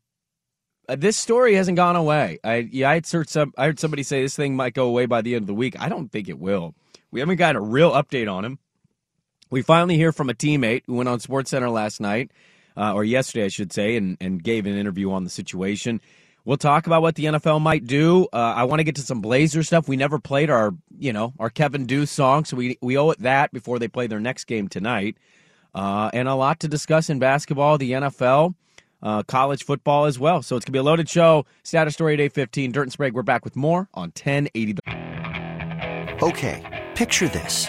uh, 0.88 0.96
this 0.96 1.16
story 1.16 1.54
hasn't 1.54 1.76
gone 1.76 1.96
away. 1.96 2.38
I 2.44 2.68
yeah, 2.70 2.90
I 2.90 3.00
heard 3.10 3.28
some. 3.30 3.52
I 3.56 3.66
heard 3.66 3.80
somebody 3.80 4.02
say 4.02 4.20
this 4.22 4.36
thing 4.36 4.54
might 4.54 4.74
go 4.74 4.86
away 4.86 5.06
by 5.06 5.22
the 5.22 5.34
end 5.34 5.44
of 5.44 5.46
the 5.46 5.54
week. 5.54 5.76
I 5.80 5.88
don't 5.88 6.12
think 6.12 6.28
it 6.28 6.38
will. 6.38 6.74
We 7.10 7.20
haven't 7.20 7.36
got 7.36 7.56
a 7.56 7.60
real 7.60 7.92
update 7.92 8.30
on 8.30 8.44
him. 8.44 8.58
We 9.54 9.62
finally 9.62 9.94
hear 9.94 10.10
from 10.10 10.30
a 10.30 10.34
teammate 10.34 10.82
who 10.88 10.94
went 10.94 11.08
on 11.08 11.20
Sports 11.20 11.50
Center 11.50 11.70
last 11.70 12.00
night, 12.00 12.32
uh, 12.76 12.92
or 12.92 13.04
yesterday, 13.04 13.44
I 13.44 13.48
should 13.48 13.72
say, 13.72 13.94
and 13.94 14.16
and 14.20 14.42
gave 14.42 14.66
an 14.66 14.76
interview 14.76 15.12
on 15.12 15.22
the 15.22 15.30
situation. 15.30 16.00
We'll 16.44 16.56
talk 16.56 16.88
about 16.88 17.02
what 17.02 17.14
the 17.14 17.26
NFL 17.26 17.60
might 17.60 17.86
do. 17.86 18.26
Uh, 18.32 18.36
I 18.56 18.64
want 18.64 18.80
to 18.80 18.84
get 18.84 18.96
to 18.96 19.02
some 19.02 19.20
Blazer 19.20 19.62
stuff. 19.62 19.86
We 19.86 19.96
never 19.96 20.18
played 20.18 20.50
our, 20.50 20.74
you 20.98 21.12
know, 21.12 21.34
our 21.38 21.50
Kevin 21.50 21.86
Deuce 21.86 22.10
song, 22.10 22.44
so 22.44 22.56
we 22.56 22.78
we 22.82 22.98
owe 22.98 23.10
it 23.10 23.20
that 23.20 23.52
before 23.52 23.78
they 23.78 23.86
play 23.86 24.08
their 24.08 24.18
next 24.18 24.46
game 24.46 24.66
tonight. 24.66 25.18
Uh, 25.72 26.10
and 26.12 26.26
a 26.26 26.34
lot 26.34 26.58
to 26.58 26.66
discuss 26.66 27.08
in 27.08 27.20
basketball, 27.20 27.78
the 27.78 27.92
NFL, 27.92 28.56
uh, 29.04 29.22
college 29.22 29.62
football 29.62 30.06
as 30.06 30.18
well. 30.18 30.42
So 30.42 30.56
it's 30.56 30.64
gonna 30.64 30.72
be 30.72 30.80
a 30.80 30.82
loaded 30.82 31.08
show. 31.08 31.46
Status 31.62 31.94
story 31.94 32.14
at 32.14 32.20
eight 32.20 32.32
fifteen. 32.32 32.72
Dirt 32.72 32.82
and 32.82 32.92
Sprague. 32.92 33.14
We're 33.14 33.22
back 33.22 33.44
with 33.44 33.54
more 33.54 33.88
on 33.94 34.10
ten 34.10 34.48
eighty. 34.56 34.74
Okay, 36.20 36.90
picture 36.96 37.28
this. 37.28 37.68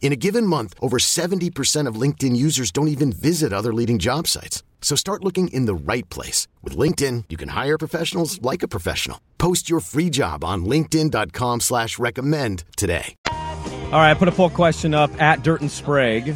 In 0.00 0.12
a 0.12 0.16
given 0.16 0.46
month, 0.46 0.74
over 0.80 0.96
70% 0.98 1.86
of 1.86 2.00
LinkedIn 2.00 2.34
users 2.34 2.70
don't 2.70 2.88
even 2.88 3.12
visit 3.12 3.52
other 3.52 3.74
leading 3.74 3.98
job 3.98 4.26
sites. 4.26 4.62
So 4.80 4.96
start 4.96 5.22
looking 5.22 5.48
in 5.48 5.66
the 5.66 5.74
right 5.74 6.08
place. 6.08 6.48
With 6.62 6.78
LinkedIn, 6.78 7.24
you 7.28 7.36
can 7.36 7.50
hire 7.50 7.76
professionals 7.76 8.40
like 8.40 8.62
a 8.62 8.68
professional. 8.68 9.20
Post 9.36 9.68
your 9.68 9.80
free 9.80 10.08
job 10.08 10.44
on 10.44 10.64
linkedin.com 10.64 11.60
slash 11.60 11.98
recommend 11.98 12.64
today. 12.78 13.14
All 13.26 14.00
right, 14.00 14.10
I 14.10 14.14
put 14.14 14.28
a 14.28 14.32
poll 14.32 14.50
question 14.50 14.94
up 14.94 15.10
at 15.20 15.42
Dirt 15.42 15.62
and 15.62 15.70
Sprague. 15.70 16.34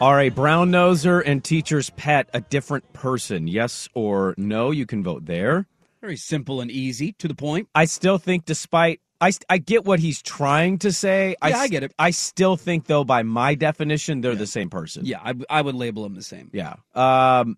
Are 0.00 0.20
a 0.20 0.28
brown 0.30 0.72
noser 0.72 1.22
and 1.24 1.44
teacher's 1.44 1.90
pet 1.90 2.28
a 2.34 2.40
different 2.40 2.92
person? 2.92 3.48
Yes 3.48 3.88
or 3.94 4.34
no? 4.36 4.72
You 4.72 4.84
can 4.84 5.02
vote 5.02 5.26
there. 5.26 5.66
Very 6.00 6.16
simple 6.16 6.60
and 6.60 6.70
easy, 6.70 7.12
to 7.12 7.28
the 7.28 7.34
point. 7.34 7.68
I 7.74 7.86
still 7.86 8.18
think, 8.18 8.44
despite 8.44 9.00
I, 9.20 9.32
I 9.48 9.58
get 9.58 9.84
what 9.84 9.98
he's 9.98 10.20
trying 10.22 10.78
to 10.78 10.92
say. 10.92 11.36
Yeah, 11.46 11.58
I 11.58 11.68
get 11.68 11.82
it. 11.82 11.92
I 11.98 12.10
still 12.10 12.56
think, 12.56 12.86
though, 12.86 13.04
by 13.04 13.22
my 13.22 13.54
definition, 13.54 14.20
they're 14.20 14.34
the 14.34 14.46
same 14.46 14.70
person. 14.70 15.06
Yeah, 15.06 15.20
I, 15.22 15.34
I 15.48 15.62
would 15.62 15.74
label 15.74 16.02
them 16.02 16.14
the 16.14 16.22
same. 16.22 16.50
Yeah. 16.52 16.74
Um, 16.94 17.56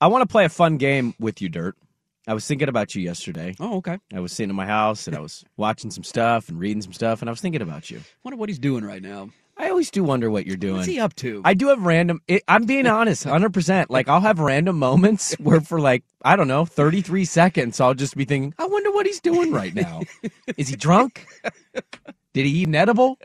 I 0.00 0.08
want 0.08 0.22
to 0.22 0.26
play 0.26 0.44
a 0.44 0.50
fun 0.50 0.76
game 0.76 1.14
with 1.18 1.40
you, 1.40 1.48
Dirt. 1.48 1.76
I 2.28 2.34
was 2.34 2.46
thinking 2.46 2.68
about 2.68 2.94
you 2.94 3.02
yesterday. 3.02 3.54
Oh, 3.60 3.76
okay. 3.76 3.98
I 4.12 4.20
was 4.20 4.32
sitting 4.32 4.50
in 4.50 4.56
my 4.56 4.66
house 4.66 5.06
and 5.06 5.16
I 5.16 5.20
was 5.20 5.44
watching 5.56 5.90
some 5.90 6.02
stuff 6.02 6.48
and 6.48 6.58
reading 6.58 6.82
some 6.82 6.92
stuff, 6.92 7.22
and 7.22 7.30
I 7.30 7.32
was 7.32 7.40
thinking 7.40 7.62
about 7.62 7.90
you. 7.90 8.00
Wonder 8.24 8.36
what 8.36 8.48
he's 8.48 8.58
doing 8.58 8.84
right 8.84 9.02
now. 9.02 9.30
I 9.58 9.70
always 9.70 9.90
do 9.90 10.04
wonder 10.04 10.30
what 10.30 10.46
you're 10.46 10.56
doing. 10.56 10.76
What's 10.76 10.86
he 10.86 11.00
up 11.00 11.14
to? 11.16 11.40
I 11.44 11.54
do 11.54 11.68
have 11.68 11.82
random. 11.84 12.20
It, 12.28 12.42
I'm 12.46 12.64
being 12.66 12.86
honest, 12.86 13.24
100. 13.24 13.54
percent 13.54 13.90
Like 13.90 14.08
I'll 14.08 14.20
have 14.20 14.38
random 14.38 14.78
moments 14.78 15.34
where, 15.38 15.60
for 15.60 15.80
like 15.80 16.04
I 16.22 16.36
don't 16.36 16.48
know, 16.48 16.64
33 16.66 17.24
seconds, 17.24 17.80
I'll 17.80 17.94
just 17.94 18.16
be 18.16 18.24
thinking, 18.24 18.54
I 18.58 18.66
wonder 18.66 18.90
what 18.92 19.06
he's 19.06 19.20
doing 19.20 19.52
right 19.52 19.74
now. 19.74 20.02
Is 20.56 20.68
he 20.68 20.76
drunk? 20.76 21.26
Did 22.34 22.46
he 22.46 22.50
eat 22.62 22.68
an 22.68 22.74
edible? 22.74 23.18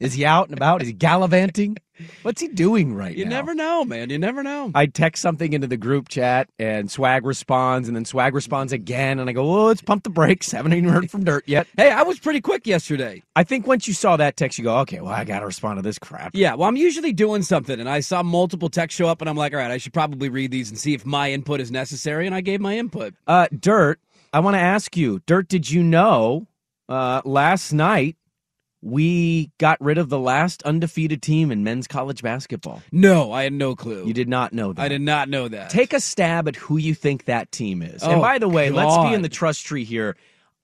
Is 0.00 0.14
he 0.14 0.24
out 0.24 0.48
and 0.48 0.56
about? 0.56 0.82
Is 0.82 0.88
he 0.88 0.92
gallivanting? 0.94 1.78
What's 2.22 2.40
he 2.40 2.48
doing 2.48 2.94
right 2.94 3.16
you 3.16 3.24
now? 3.24 3.30
You 3.30 3.36
never 3.36 3.54
know, 3.54 3.84
man. 3.84 4.10
You 4.10 4.18
never 4.18 4.42
know. 4.42 4.72
I 4.74 4.86
text 4.86 5.22
something 5.22 5.52
into 5.52 5.68
the 5.68 5.76
group 5.76 6.08
chat 6.08 6.48
and 6.58 6.90
Swag 6.90 7.24
responds, 7.24 7.86
and 7.86 7.94
then 7.96 8.04
Swag 8.04 8.34
responds 8.34 8.72
again, 8.72 9.20
and 9.20 9.30
I 9.30 9.32
go, 9.32 9.48
"Oh, 9.48 9.66
let's 9.66 9.80
pump 9.80 10.02
the 10.02 10.10
brakes. 10.10 10.50
Haven't 10.52 10.72
even 10.72 10.90
heard 10.90 11.10
from 11.10 11.22
Dirt 11.22 11.44
yet." 11.46 11.68
hey, 11.76 11.92
I 11.92 12.02
was 12.02 12.18
pretty 12.18 12.40
quick 12.40 12.66
yesterday. 12.66 13.22
I 13.36 13.44
think 13.44 13.68
once 13.68 13.86
you 13.86 13.94
saw 13.94 14.16
that 14.16 14.36
text, 14.36 14.58
you 14.58 14.64
go, 14.64 14.78
"Okay, 14.78 15.00
well, 15.00 15.12
I 15.12 15.22
got 15.22 15.40
to 15.40 15.46
respond 15.46 15.78
to 15.78 15.82
this 15.82 15.98
crap." 16.00 16.32
Yeah, 16.34 16.54
well, 16.54 16.68
I'm 16.68 16.76
usually 16.76 17.12
doing 17.12 17.42
something, 17.42 17.78
and 17.78 17.88
I 17.88 18.00
saw 18.00 18.24
multiple 18.24 18.68
texts 18.68 18.98
show 18.98 19.06
up, 19.06 19.20
and 19.20 19.30
I'm 19.30 19.36
like, 19.36 19.52
all 19.52 19.60
right, 19.60 19.70
I 19.70 19.78
should 19.78 19.92
probably 19.92 20.28
read 20.28 20.50
these 20.50 20.70
and 20.70 20.78
see 20.78 20.94
if 20.94 21.06
my 21.06 21.30
input 21.30 21.60
is 21.60 21.70
necessary, 21.70 22.26
and 22.26 22.34
I 22.34 22.40
gave 22.40 22.60
my 22.60 22.76
input. 22.76 23.14
Uh, 23.28 23.46
Dirt, 23.56 24.00
I 24.32 24.40
want 24.40 24.54
to 24.54 24.60
ask 24.60 24.96
you, 24.96 25.20
Dirt, 25.26 25.46
did 25.46 25.70
you 25.70 25.84
know 25.84 26.48
uh, 26.88 27.22
last 27.24 27.72
night 27.72 28.16
we 28.84 29.50
got 29.58 29.80
rid 29.80 29.96
of 29.98 30.10
the 30.10 30.18
last 30.18 30.62
undefeated 30.64 31.22
team 31.22 31.50
in 31.50 31.64
men's 31.64 31.86
college 31.86 32.22
basketball? 32.22 32.82
No, 32.92 33.32
I 33.32 33.44
had 33.44 33.52
no 33.52 33.74
clue. 33.74 34.06
You 34.06 34.12
did 34.12 34.28
not 34.28 34.52
know 34.52 34.72
that. 34.72 34.82
I 34.82 34.88
did 34.88 35.00
not 35.00 35.28
know 35.28 35.48
that. 35.48 35.70
Take 35.70 35.92
a 35.94 36.00
stab 36.00 36.46
at 36.48 36.56
who 36.56 36.76
you 36.76 36.94
think 36.94 37.24
that 37.24 37.50
team 37.50 37.82
is. 37.82 38.02
Oh, 38.02 38.10
and 38.10 38.20
by 38.20 38.38
the 38.38 38.48
way, 38.48 38.70
let's 38.70 38.96
be 39.08 39.14
in 39.14 39.22
the 39.22 39.28
trust 39.28 39.64
tree 39.64 39.84
here. 39.84 40.16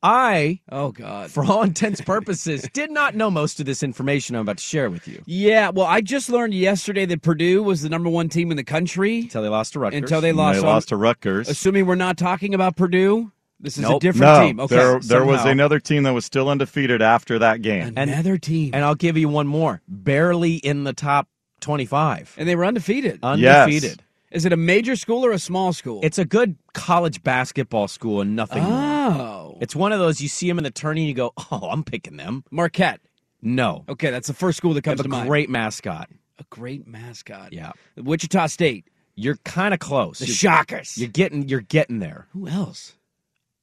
I, 0.03 0.61
oh 0.71 0.93
God. 0.93 1.31
for 1.31 1.45
all 1.45 1.63
intents 1.63 2.01
purposes, 2.01 2.67
did 2.73 2.91
not 2.91 3.15
know 3.15 3.31
most 3.31 3.61
of 3.61 3.67
this 3.67 3.83
information 3.83 4.35
I'm 4.35 4.43
about 4.43 4.57
to 4.57 4.63
share 4.63 4.89
with 4.89 5.07
you 5.07 5.23
Yeah, 5.27 5.69
well, 5.71 5.87
I 5.87 6.01
just 6.01 6.31
learned 6.31 6.55
yesterday 6.55 7.05
that 7.05 7.21
Purdue 7.21 7.63
was 7.63 7.83
the 7.83 7.91
number 7.91 8.09
one 8.09 8.31
team 8.31 8.51
in 8.51 8.57
the 8.57 8.65
country 8.65 9.21
until 9.21 9.43
they 9.43 9.49
lost 9.49 9.75
to 9.75 9.79
Rutgers. 9.79 9.99
until 9.99 10.23
they 10.23 10.33
lost. 10.33 10.57
they 10.57 10.61
so 10.63 10.67
lost 10.67 10.89
to 10.89 10.97
Rutgers. 10.97 11.51
Assuming 11.51 11.85
we're 11.85 11.97
not 11.97 12.17
talking 12.17 12.55
about 12.55 12.77
Purdue, 12.77 13.31
this 13.61 13.79
is 13.79 13.85
a 13.85 13.99
different 13.99 14.33
no, 14.33 14.47
team. 14.47 14.61
Okay, 14.61 14.75
there, 14.75 14.99
there 15.01 15.25
was 15.25 15.45
another 15.45 15.79
team 15.81 16.03
that 16.05 16.13
was 16.13 16.25
still 16.25 16.49
undefeated 16.49 17.03
after 17.03 17.39
that 17.41 17.63
game. 17.63 17.95
another 17.97 18.39
team, 18.39 18.71
And 18.75 18.85
I'll 18.85 18.95
give 18.95 19.17
you 19.17 19.29
one 19.29 19.47
more. 19.47 19.83
Barely 19.89 20.55
in 20.57 20.85
the 20.85 20.93
top 20.93 21.29
25. 21.61 22.35
and 22.39 22.49
they 22.49 22.57
were 22.57 22.65
undefeated. 22.65 23.21
Undefeated. 23.23 24.03
Is 24.31 24.45
it 24.45 24.53
a 24.53 24.57
major 24.57 24.95
school 24.97 25.27
or 25.27 25.33
a 25.33 25.39
small 25.39 25.73
school? 25.73 26.01
It's 26.05 26.19
a 26.19 26.25
good 26.25 26.57
college 26.73 27.23
basketball 27.23 27.89
school 27.89 28.21
and 28.21 28.37
nothing 28.37 28.63
more. 28.63 28.73
oh, 28.79 29.59
It's 29.61 29.75
one 29.75 29.91
of 29.93 29.99
those 29.99 30.21
you 30.21 30.29
see 30.29 30.47
them 30.49 30.57
in 30.59 30.65
the 30.65 30.71
tourney 30.71 31.01
and 31.03 31.09
you 31.09 31.15
go, 31.15 31.33
oh, 31.51 31.69
I'm 31.71 31.83
picking 31.83 32.17
them. 32.17 32.45
Marquette. 32.51 33.01
No. 33.43 33.85
Okay, 33.89 34.11
that's 34.11 34.29
the 34.29 34.35
first 34.35 34.57
school 34.59 34.73
that 34.75 34.85
They 34.85 34.91
comes 34.93 35.01
have 35.01 35.11
to 35.11 35.21
a 35.23 35.27
great 35.27 35.51
mascot. 35.51 36.09
a 36.39 36.45
great 36.49 36.87
mascot. 36.87 37.53
Yeah. 37.53 37.73
Wichita 37.97 38.47
State. 38.47 38.87
You're 39.17 39.37
kind 39.45 39.75
of 39.75 39.81
close. 39.81 40.21
The 40.21 40.27
You're- 40.27 40.35
Shockers. 40.37 40.97
You're 40.97 41.09
getting 41.11 41.49
you're 41.49 41.61
getting 41.61 41.99
there. 41.99 42.27
Who 42.33 42.47
else? 42.49 42.95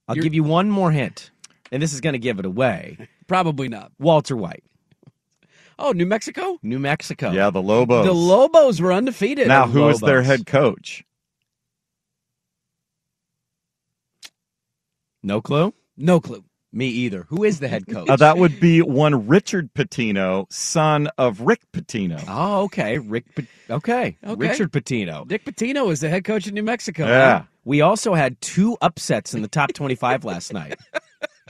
I'll 0.08 0.16
You're- 0.16 0.26
give 0.26 0.34
you 0.34 0.44
one 0.44 0.70
more 0.70 0.92
hint. 0.92 1.32
And 1.72 1.84
this 1.84 1.94
is 1.94 2.00
going 2.02 2.14
to 2.14 2.20
give 2.20 2.40
it 2.40 2.46
away. 2.46 2.98
Probably 3.28 3.68
not. 3.68 3.92
Walter 4.00 4.38
White, 4.38 4.64
Oh, 5.80 5.92
New 5.92 6.06
Mexico. 6.06 6.58
New 6.64 6.80
Mexico. 6.80 7.32
Yeah, 7.32 7.50
the 7.50 7.62
Lobos. 7.62 8.06
The 8.06 8.14
Lobos 8.14 8.80
were 8.82 8.92
undefeated. 8.94 9.48
now, 9.48 9.68
who 9.68 9.90
is 9.90 10.00
their 10.00 10.22
head 10.24 10.46
coach? 10.46 11.04
No 15.24 15.42
clue? 15.42 15.74
no 15.98 16.20
clue. 16.20 16.44
Me 16.74 16.88
either. 16.88 17.26
Who 17.30 17.44
is 17.44 17.60
the 17.60 17.68
head 17.68 17.88
coach? 17.90 18.10
Uh, 18.10 18.16
that 18.18 18.38
would 18.38 18.60
be 18.60 18.82
one 18.82 19.28
Richard 19.28 19.74
Pitino, 19.74 20.46
son 20.52 21.10
of 21.18 21.42
Rick 21.42 21.62
Pitino. 21.74 22.24
Oh, 22.28 22.64
okay. 22.64 23.00
Rick 23.00 23.26
Pa- 23.36 23.76
okay. 23.76 24.18
Okay. 24.24 24.48
Richard 24.50 24.72
Pitino. 24.72 25.28
Dick 25.28 25.44
Pitino 25.46 25.92
is 25.92 26.02
the 26.02 26.10
head 26.10 26.24
coach 26.24 26.46
in 26.46 26.54
New 26.54 26.64
Mexico. 26.64 27.06
yeah, 27.08 27.44
We 27.68 27.82
also 27.82 28.14
had 28.14 28.40
two 28.40 28.78
upsets 28.82 29.34
in 29.34 29.42
the 29.42 29.50
top 29.50 29.74
25 29.74 30.24
last 30.24 30.54
night. 30.54 30.80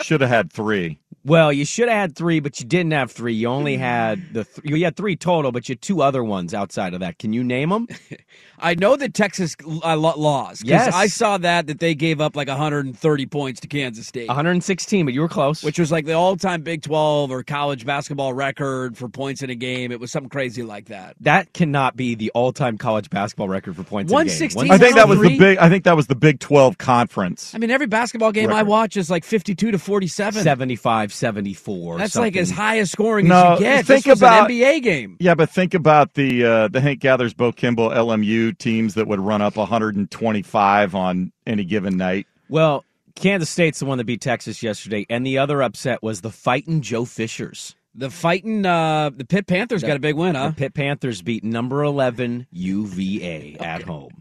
should 0.01 0.21
have 0.21 0.31
had 0.31 0.51
three. 0.51 0.97
Well, 1.27 1.51
you 1.51 1.65
should 1.65 1.89
have 1.89 1.97
had 1.97 2.15
three, 2.15 2.39
but 2.39 2.59
you 2.59 2.65
didn't 2.65 2.93
have 2.93 3.11
three. 3.11 3.33
You 3.33 3.49
only 3.49 3.75
had 3.75 4.33
the 4.33 4.45
th- 4.45 4.61
you 4.63 4.83
had 4.85 4.95
three 4.95 5.17
total, 5.17 5.51
but 5.51 5.67
you 5.67 5.73
had 5.73 5.81
two 5.81 6.01
other 6.01 6.23
ones 6.23 6.53
outside 6.53 6.93
of 6.93 7.01
that. 7.01 7.19
Can 7.19 7.33
you 7.33 7.43
name 7.43 7.69
them? 7.69 7.87
I 8.59 8.73
know 8.73 8.95
the 8.95 9.09
Texas 9.09 9.55
uh, 9.83 9.95
lo- 9.97 10.13
lost. 10.17 10.61
'cause 10.61 10.69
Yes. 10.69 10.93
I 10.95 11.07
saw 11.07 11.37
that 11.39 11.67
that 11.67 11.79
they 11.79 11.93
gave 11.93 12.19
up 12.21 12.35
like 12.35 12.47
130 12.47 13.25
points 13.27 13.59
to 13.61 13.67
Kansas 13.67 14.07
State, 14.07 14.27
116, 14.29 15.05
but 15.05 15.13
you 15.13 15.21
were 15.21 15.27
close. 15.27 15.63
which 15.63 15.77
was 15.77 15.91
like 15.91 16.05
the 16.05 16.13
all-time 16.13 16.61
Big 16.63 16.81
12 16.81 17.29
or 17.29 17.43
college 17.43 17.85
basketball 17.85 18.33
record 18.33 18.97
for 18.97 19.09
points 19.09 19.43
in 19.43 19.49
a 19.49 19.55
game. 19.55 19.91
It 19.91 19.99
was 19.99 20.11
something 20.11 20.29
crazy 20.29 20.63
like 20.63 20.85
that. 20.87 21.15
that 21.21 21.53
cannot 21.53 21.95
be 21.95 22.15
the 22.15 22.31
all-time 22.33 22.77
college 22.77 23.09
basketball 23.09 23.49
record 23.49 23.75
for 23.75 23.83
points. 23.83 24.11
in 24.11 24.17
a 24.17 24.23
game. 24.23 24.27
116? 24.27 24.71
I 24.71 24.77
think 24.77 24.95
that 24.95 25.07
was 25.09 25.19
the 25.19 25.37
big. 25.37 25.57
I 25.59 25.69
think 25.69 25.83
that 25.83 25.95
was 25.95 26.07
the 26.07 26.15
Big 26.15 26.39
Twelve 26.39 26.77
conference. 26.77 27.53
I 27.53 27.57
mean, 27.59 27.69
every 27.69 27.87
basketball 27.87 28.31
game 28.31 28.49
I 28.51 28.63
watch 28.63 28.97
is 28.97 29.09
like 29.09 29.23
52 29.25 29.71
to 29.71 29.77
47. 29.77 30.41
75, 30.43 31.13
74. 31.17 31.97
That's 31.97 32.15
like 32.15 32.35
as 32.37 32.49
high 32.49 32.79
as 32.79 32.91
scoring 32.91 33.27
No, 33.27 33.53
as 33.53 33.59
you 33.59 33.65
get. 33.65 33.85
think 33.85 34.03
this 34.05 34.11
was 34.13 34.19
about- 34.21 34.49
an 34.49 34.55
NBA 34.55 34.81
game. 34.83 35.17
Yeah, 35.19 35.35
but 35.35 35.49
think 35.49 35.73
about 35.73 36.13
the 36.13 36.45
uh, 36.45 36.67
the 36.69 36.79
Hank 36.81 36.99
Gathers, 37.01 37.33
Bo 37.33 37.51
Kimble, 37.51 37.89
LMU 37.89 38.57
teams 38.57 38.93
that 38.93 39.07
would 39.07 39.19
run 39.19 39.41
up 39.41 39.57
125 39.57 40.95
on 40.95 41.31
any 41.45 41.63
given 41.65 41.97
night. 41.97 42.27
Well, 42.49 42.83
Kansas 43.15 43.49
State's 43.49 43.79
the 43.79 43.85
one 43.85 43.97
that 43.97 44.05
beat 44.05 44.21
Texas 44.21 44.61
yesterday, 44.63 45.05
and 45.09 45.25
the 45.25 45.37
other 45.39 45.61
upset 45.61 46.01
was 46.03 46.21
the 46.21 46.31
fighting 46.31 46.81
Joe 46.81 47.03
Fishers. 47.05 47.75
The 47.95 48.11
fighting, 48.11 48.63
uh, 48.63 49.09
the 49.09 49.25
Pitt 49.25 49.47
Panthers 49.47 49.81
got 49.81 49.97
a 49.97 49.99
big 49.99 50.13
win, 50.15 50.35
huh? 50.35 50.49
The 50.49 50.53
Pitt 50.53 50.75
Panthers 50.75 51.23
beat 51.23 51.43
number 51.43 51.81
11 51.83 52.45
UVA 52.51 53.57
at 53.59 53.81
home. 53.81 54.11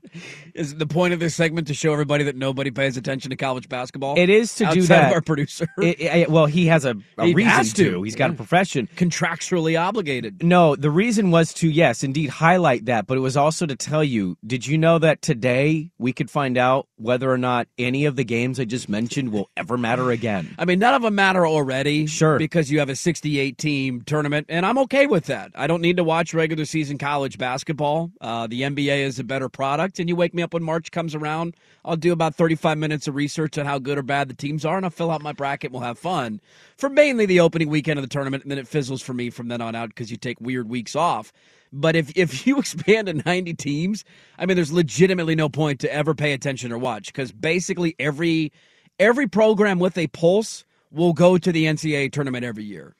Is 0.55 0.75
the 0.77 0.87
point 0.87 1.13
of 1.15 1.21
this 1.21 1.35
segment 1.35 1.67
to 1.69 1.75
show 1.75 1.93
everybody 1.93 2.25
that 2.25 2.37
nobody 2.37 2.71
pays 2.71 2.97
attention 2.97 3.31
to 3.31 3.37
college 3.37 3.69
basketball? 3.69 4.19
It 4.19 4.31
is 4.31 4.55
to 4.57 4.67
do 4.73 4.83
that. 4.83 5.13
Our 5.13 5.21
producer, 5.21 5.67
It- 5.79 6.01
it- 6.01 6.31
well, 6.31 6.47
he 6.47 6.67
has 6.67 6.85
a, 6.85 6.95
a 7.19 7.27
He 7.27 7.35
reason 7.35 7.51
has 7.53 7.73
to. 7.75 8.03
He's 8.03 8.17
got 8.17 8.31
a 8.31 8.35
profession. 8.35 8.89
contractually 8.97 9.79
obligated. 9.81 10.43
No, 10.43 10.77
the 10.77 10.91
reason 10.91 11.31
was 11.31 11.53
to, 11.55 11.69
yes, 11.69 12.03
indeed, 12.03 12.31
highlight 12.31 12.87
that, 12.87 13.07
but 13.07 13.17
it 13.17 13.21
was 13.21 13.37
also 13.37 13.67
to 13.67 13.77
tell 13.77 14.03
you 14.05 14.37
did 14.47 14.67
you 14.67 14.79
know 14.79 14.99
that 14.99 15.23
today 15.23 15.91
we 15.99 16.13
could 16.13 16.31
find 16.31 16.57
out 16.57 16.87
whether 16.97 17.31
or 17.31 17.39
not 17.39 17.69
any 17.79 18.05
of 18.07 18.17
the 18.17 18.25
games 18.25 18.59
I 18.59 18.65
just 18.65 18.89
mentioned 18.89 19.33
will 19.33 19.51
ever 19.57 19.77
matter 19.77 20.11
again? 20.11 20.55
I 20.59 20.65
mean, 20.65 20.79
none 20.79 20.95
of 20.95 21.03
them 21.03 21.15
matter 21.15 21.47
already. 21.47 22.07
Sure. 22.07 22.39
Because 22.39 22.71
you 22.71 22.79
have 22.79 22.89
a 22.89 22.97
68 22.97 23.59
team 23.59 24.03
tournament, 24.03 24.47
and 24.49 24.65
I'm 24.65 24.79
okay 24.79 25.07
with 25.07 25.27
that. 25.27 25.53
I 25.55 25.67
don't 25.67 25.83
need 25.83 25.97
to 25.99 26.05
watch 26.05 26.33
regular 26.35 26.65
season 26.65 26.99
college 26.99 27.39
basketball. 27.39 28.11
Uh, 28.21 28.47
the 28.47 28.63
NBA 28.63 28.99
is 29.05 29.19
a 29.19 29.25
better 29.25 29.49
product, 29.49 29.99
and 29.99 30.06
you 30.09 30.17
wake 30.17 30.35
me 30.35 30.43
up 30.43 30.55
when 30.55 30.63
March 30.63 30.91
comes 30.91 31.15
around. 31.15 31.57
I'll 31.85 31.97
do 31.97 32.13
about 32.13 32.35
35 32.35 32.79
minutes 32.79 33.09
of 33.09 33.15
research 33.15 33.59
on 33.59 33.67
how 33.67 33.79
good 33.79 33.99
or 33.99 34.03
bad 34.03 34.29
the 34.29 34.35
teams 34.35 34.65
are, 34.65 34.77
and 34.77 34.85
I'll 34.85 34.91
fill 34.91 35.11
out 35.11 35.23
my 35.23 35.33
bracket 35.33 35.69
and 35.69 35.75
we'll 35.75 35.87
have 35.87 35.99
fun 35.99 36.41
for 36.77 36.89
mainly 36.89 37.27
the 37.27 37.41
opening 37.41 37.69
weekend 37.69 37.99
of 37.99 38.03
the 38.03 38.09
tournament, 38.09 38.43
and 38.43 38.51
then 38.51 38.59
it 38.59 38.69
fizzles 38.69 39.03
for 39.03 39.15
me 39.15 39.31
from 39.31 39.49
then 39.49 39.61
on 39.61 39.75
out 39.75 39.91
because 39.91 40.11
you 40.11 40.17
take 40.17 40.41
weird 40.41 40.69
weeks 40.69 40.97
off. 40.97 41.33
But 41.73 41.97
if, 41.97 42.13
if 42.17 42.47
you 42.47 42.59
expand 42.59 43.07
to 43.07 43.15
90 43.15 43.55
teams, 43.55 44.05
I 44.39 44.47
mean, 44.47 44.57
there's 44.57 44.73
legitimately 44.73 45.35
no 45.35 45.49
point 45.49 45.81
to 45.81 45.93
ever 45.93 46.15
pay 46.15 46.33
attention 46.33 46.73
or 46.73 46.79
watch 46.79 47.07
because 47.07 47.33
basically 47.33 47.95
every 47.99 48.53
every 48.99 49.27
program 49.27 49.79
with 49.79 49.99
a 49.99 50.07
pulse 50.09 50.65
will 50.91 51.13
go 51.13 51.37
to 51.37 51.53
the 51.53 51.65
NCAA 51.67 52.13
tournament 52.13 52.45
every 52.45 52.65
year. 52.65 52.95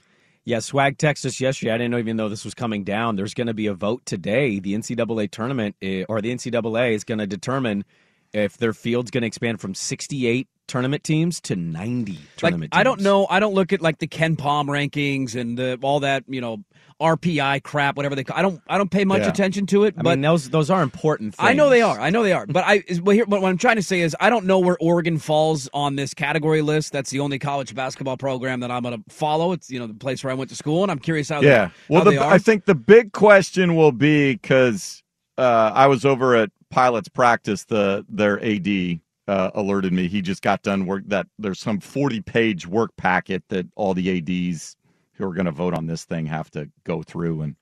Yeah, 0.47 0.61
Swag 0.61 0.97
texted 0.97 1.27
us 1.27 1.41
yesterday. 1.41 1.73
I 1.73 1.77
didn't 1.77 1.91
know 1.91 1.99
even 1.99 2.17
know 2.17 2.29
this 2.29 2.45
was 2.45 2.55
coming 2.55 2.85
down. 2.85 3.17
There's 3.17 3.35
going 3.35 3.49
to 3.49 3.55
be 3.55 3.67
a 3.67 3.75
vote 3.75 4.07
today. 4.07 4.61
The 4.61 4.75
NCAA 4.75 5.29
tournament, 5.33 5.75
eh, 5.83 6.05
or 6.09 6.23
the 6.23 6.33
NCAA, 6.33 6.93
is 6.93 7.03
going 7.03 7.19
to 7.19 7.27
determine 7.27 7.85
if 8.33 8.57
their 8.57 8.73
field's 8.73 9.11
going 9.11 9.23
to 9.23 9.27
expand 9.27 9.61
from 9.61 9.75
68 9.75 10.47
tournament 10.67 11.05
teams 11.05 11.41
to 11.43 11.57
90 11.57 12.13
Like 12.13 12.21
tournament 12.37 12.75
I 12.75 12.83
don't 12.83 13.01
know. 13.01 13.27
I 13.29 13.41
don't 13.41 13.55
look 13.55 13.73
at 13.73 13.81
like 13.81 13.99
the 13.99 14.09
KenPom 14.09 14.67
rankings 14.67 15.35
and 15.35 15.59
the, 15.59 15.79
all 15.83 16.01
that 16.01 16.25
you 16.29 16.41
know 16.41 16.65
RPI 17.01 17.63
crap, 17.63 17.97
whatever 17.97 18.15
they. 18.15 18.25
Call, 18.25 18.39
I 18.39 18.43
don't. 18.43 18.61
I 18.69 18.79
don't 18.79 18.91
pay 18.91 19.05
much 19.05 19.21
Yeah. 19.21 19.29
attention 19.29 19.67
to 19.67 19.85
it. 19.85 19.95
I 19.99 20.03
but 20.03 20.11
mean, 20.13 20.23
those 20.23 20.49
those 20.49 20.71
are 20.71 20.83
important 20.83 21.35
things. 21.35 21.47
I 21.47 21.53
know 21.53 21.69
they 21.69 21.83
are. 21.83 22.01
I 22.01 22.09
know 22.09 22.23
they 22.23 22.33
are. 22.33 22.47
But 22.47 22.65
I. 22.67 22.85
But 23.03 23.15
here, 23.15 23.27
but 23.27 23.43
what 23.43 23.51
I'm 23.51 23.59
trying 23.59 23.77
to 23.77 23.83
say 23.83 24.01
is, 24.01 24.17
I 24.19 24.31
don't 24.31 24.47
know 24.47 24.59
where 24.59 24.79
Oregon 24.81 25.19
falls 25.19 25.69
on 25.75 25.97
this 25.97 26.15
category 26.15 26.63
list. 26.63 26.93
That's 26.93 27.11
the 27.11 27.21
only 27.21 27.39
college 27.39 27.75
basketball 27.75 28.17
program 28.17 28.61
that 28.61 28.71
I'm 28.71 28.83
going 28.83 28.97
to 28.97 29.15
follow. 29.15 29.53
It's 29.53 29.71
you 29.71 29.79
know 29.79 29.87
the 29.87 29.93
place 29.95 30.25
where 30.25 30.31
I 30.31 30.35
went 30.35 30.49
to 30.51 30.57
school, 30.57 30.83
and 30.85 30.91
I'm 30.91 30.99
curious 30.99 31.29
how. 31.29 31.43
Yeah. 31.43 31.67
They, 31.67 31.95
Well, 31.95 32.05
how 32.05 32.11
the. 32.11 32.25
I 32.25 32.39
think 32.39 32.65
the 32.65 32.75
big 32.75 33.13
question 33.13 33.77
will 33.77 33.93
be 33.93 34.33
because 34.33 35.03
uh, 35.37 35.73
I 35.75 35.89
was 35.89 36.07
over 36.07 36.35
at 36.35 36.51
pilots 36.71 37.09
practice. 37.11 37.67
The 37.67 38.07
their 38.09 38.43
AD 38.43 39.01
uh, 39.29 39.51
alerted 39.55 39.93
me. 39.93 40.09
He 40.09 40.23
just 40.23 40.43
got 40.43 40.63
done 40.63 40.87
work 40.87 41.05
that 41.07 41.27
there's 41.39 41.61
some 41.61 41.81
40 41.81 42.21
page 42.23 42.67
work 42.67 42.97
packet 42.97 43.43
that 43.49 43.67
all 43.77 43.95
the 43.95 44.19
ads 44.19 44.77
who 45.15 45.25
are 45.29 45.35
going 45.35 45.47
to 45.47 45.53
vote 45.53 45.75
on 45.75 45.87
this 45.87 46.05
thing 46.05 46.27
have 46.27 46.51
to 46.53 46.69
go 46.85 47.03
through. 47.03 47.43
And 47.43 47.57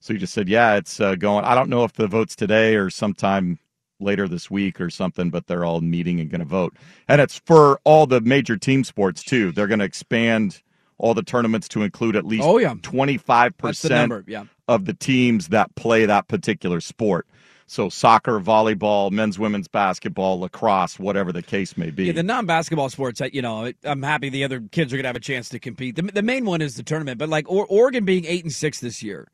so 0.00 0.12
he 0.14 0.18
just 0.18 0.32
said, 0.34 0.48
yeah, 0.48 0.76
it's 0.76 1.00
uh, 1.00 1.14
going. 1.14 1.44
I 1.44 1.54
don't 1.54 1.68
know 1.70 1.84
if 1.84 1.94
the 1.94 2.06
vote's 2.06 2.36
today 2.36 2.76
or 2.76 2.90
sometime 2.90 3.58
later 3.98 4.26
this 4.28 4.50
week 4.50 4.80
or 4.80 4.88
something, 4.90 5.30
but 5.30 5.46
they're 5.46 5.64
all 5.64 5.80
meeting 5.80 6.20
and 6.20 6.30
going 6.30 6.40
to 6.40 6.44
vote. 6.46 6.74
And 7.08 7.20
it's 7.20 7.38
for 7.44 7.80
all 7.84 8.06
the 8.06 8.20
major 8.20 8.56
team 8.56 8.84
sports 8.84 9.22
too. 9.22 9.52
They're 9.52 9.66
going 9.66 9.80
to 9.80 9.84
expand 9.84 10.62
all 10.96 11.14
the 11.14 11.22
tournaments 11.22 11.68
to 11.68 11.82
include 11.82 12.14
at 12.16 12.24
least 12.26 12.44
Oh, 12.46 12.58
yeah. 12.58 12.74
25% 12.74 13.80
the 13.82 13.88
number. 13.88 14.24
Yeah. 14.26 14.44
of 14.68 14.84
the 14.84 14.92
teams 14.94 15.48
that 15.48 15.74
play 15.74 16.04
that 16.06 16.28
particular 16.28 16.80
sport. 16.80 17.26
So 17.70 17.88
soccer, 17.88 18.40
volleyball, 18.40 19.12
men's, 19.12 19.38
women's 19.38 19.68
basketball, 19.68 20.40
lacrosse, 20.40 20.98
whatever 20.98 21.30
the 21.30 21.40
case 21.40 21.76
may 21.76 21.90
be. 21.90 22.06
Yeah, 22.06 22.12
the 22.14 22.24
non-basketball 22.24 22.88
sports, 22.88 23.20
I- 23.20 23.30
you 23.32 23.42
know, 23.42 23.70
I'm 23.84 24.02
happy 24.02 24.28
the 24.28 24.42
other 24.42 24.60
kids 24.72 24.92
are 24.92 24.96
going 24.96 25.04
to 25.04 25.08
have 25.08 25.14
a 25.14 25.20
chance 25.20 25.48
to 25.50 25.60
compete. 25.60 25.94
The, 25.94 26.02
the 26.02 26.22
main 26.22 26.44
one 26.44 26.62
is 26.62 26.74
the 26.74 26.82
tournament, 26.82 27.18
but 27.18 27.28
like 27.28 27.48
or, 27.48 27.66
Oregon 27.66 28.04
being 28.04 28.24
eight 28.24 28.42
and 28.42 28.52
six 28.52 28.80
this 28.80 29.04
year, 29.04 29.28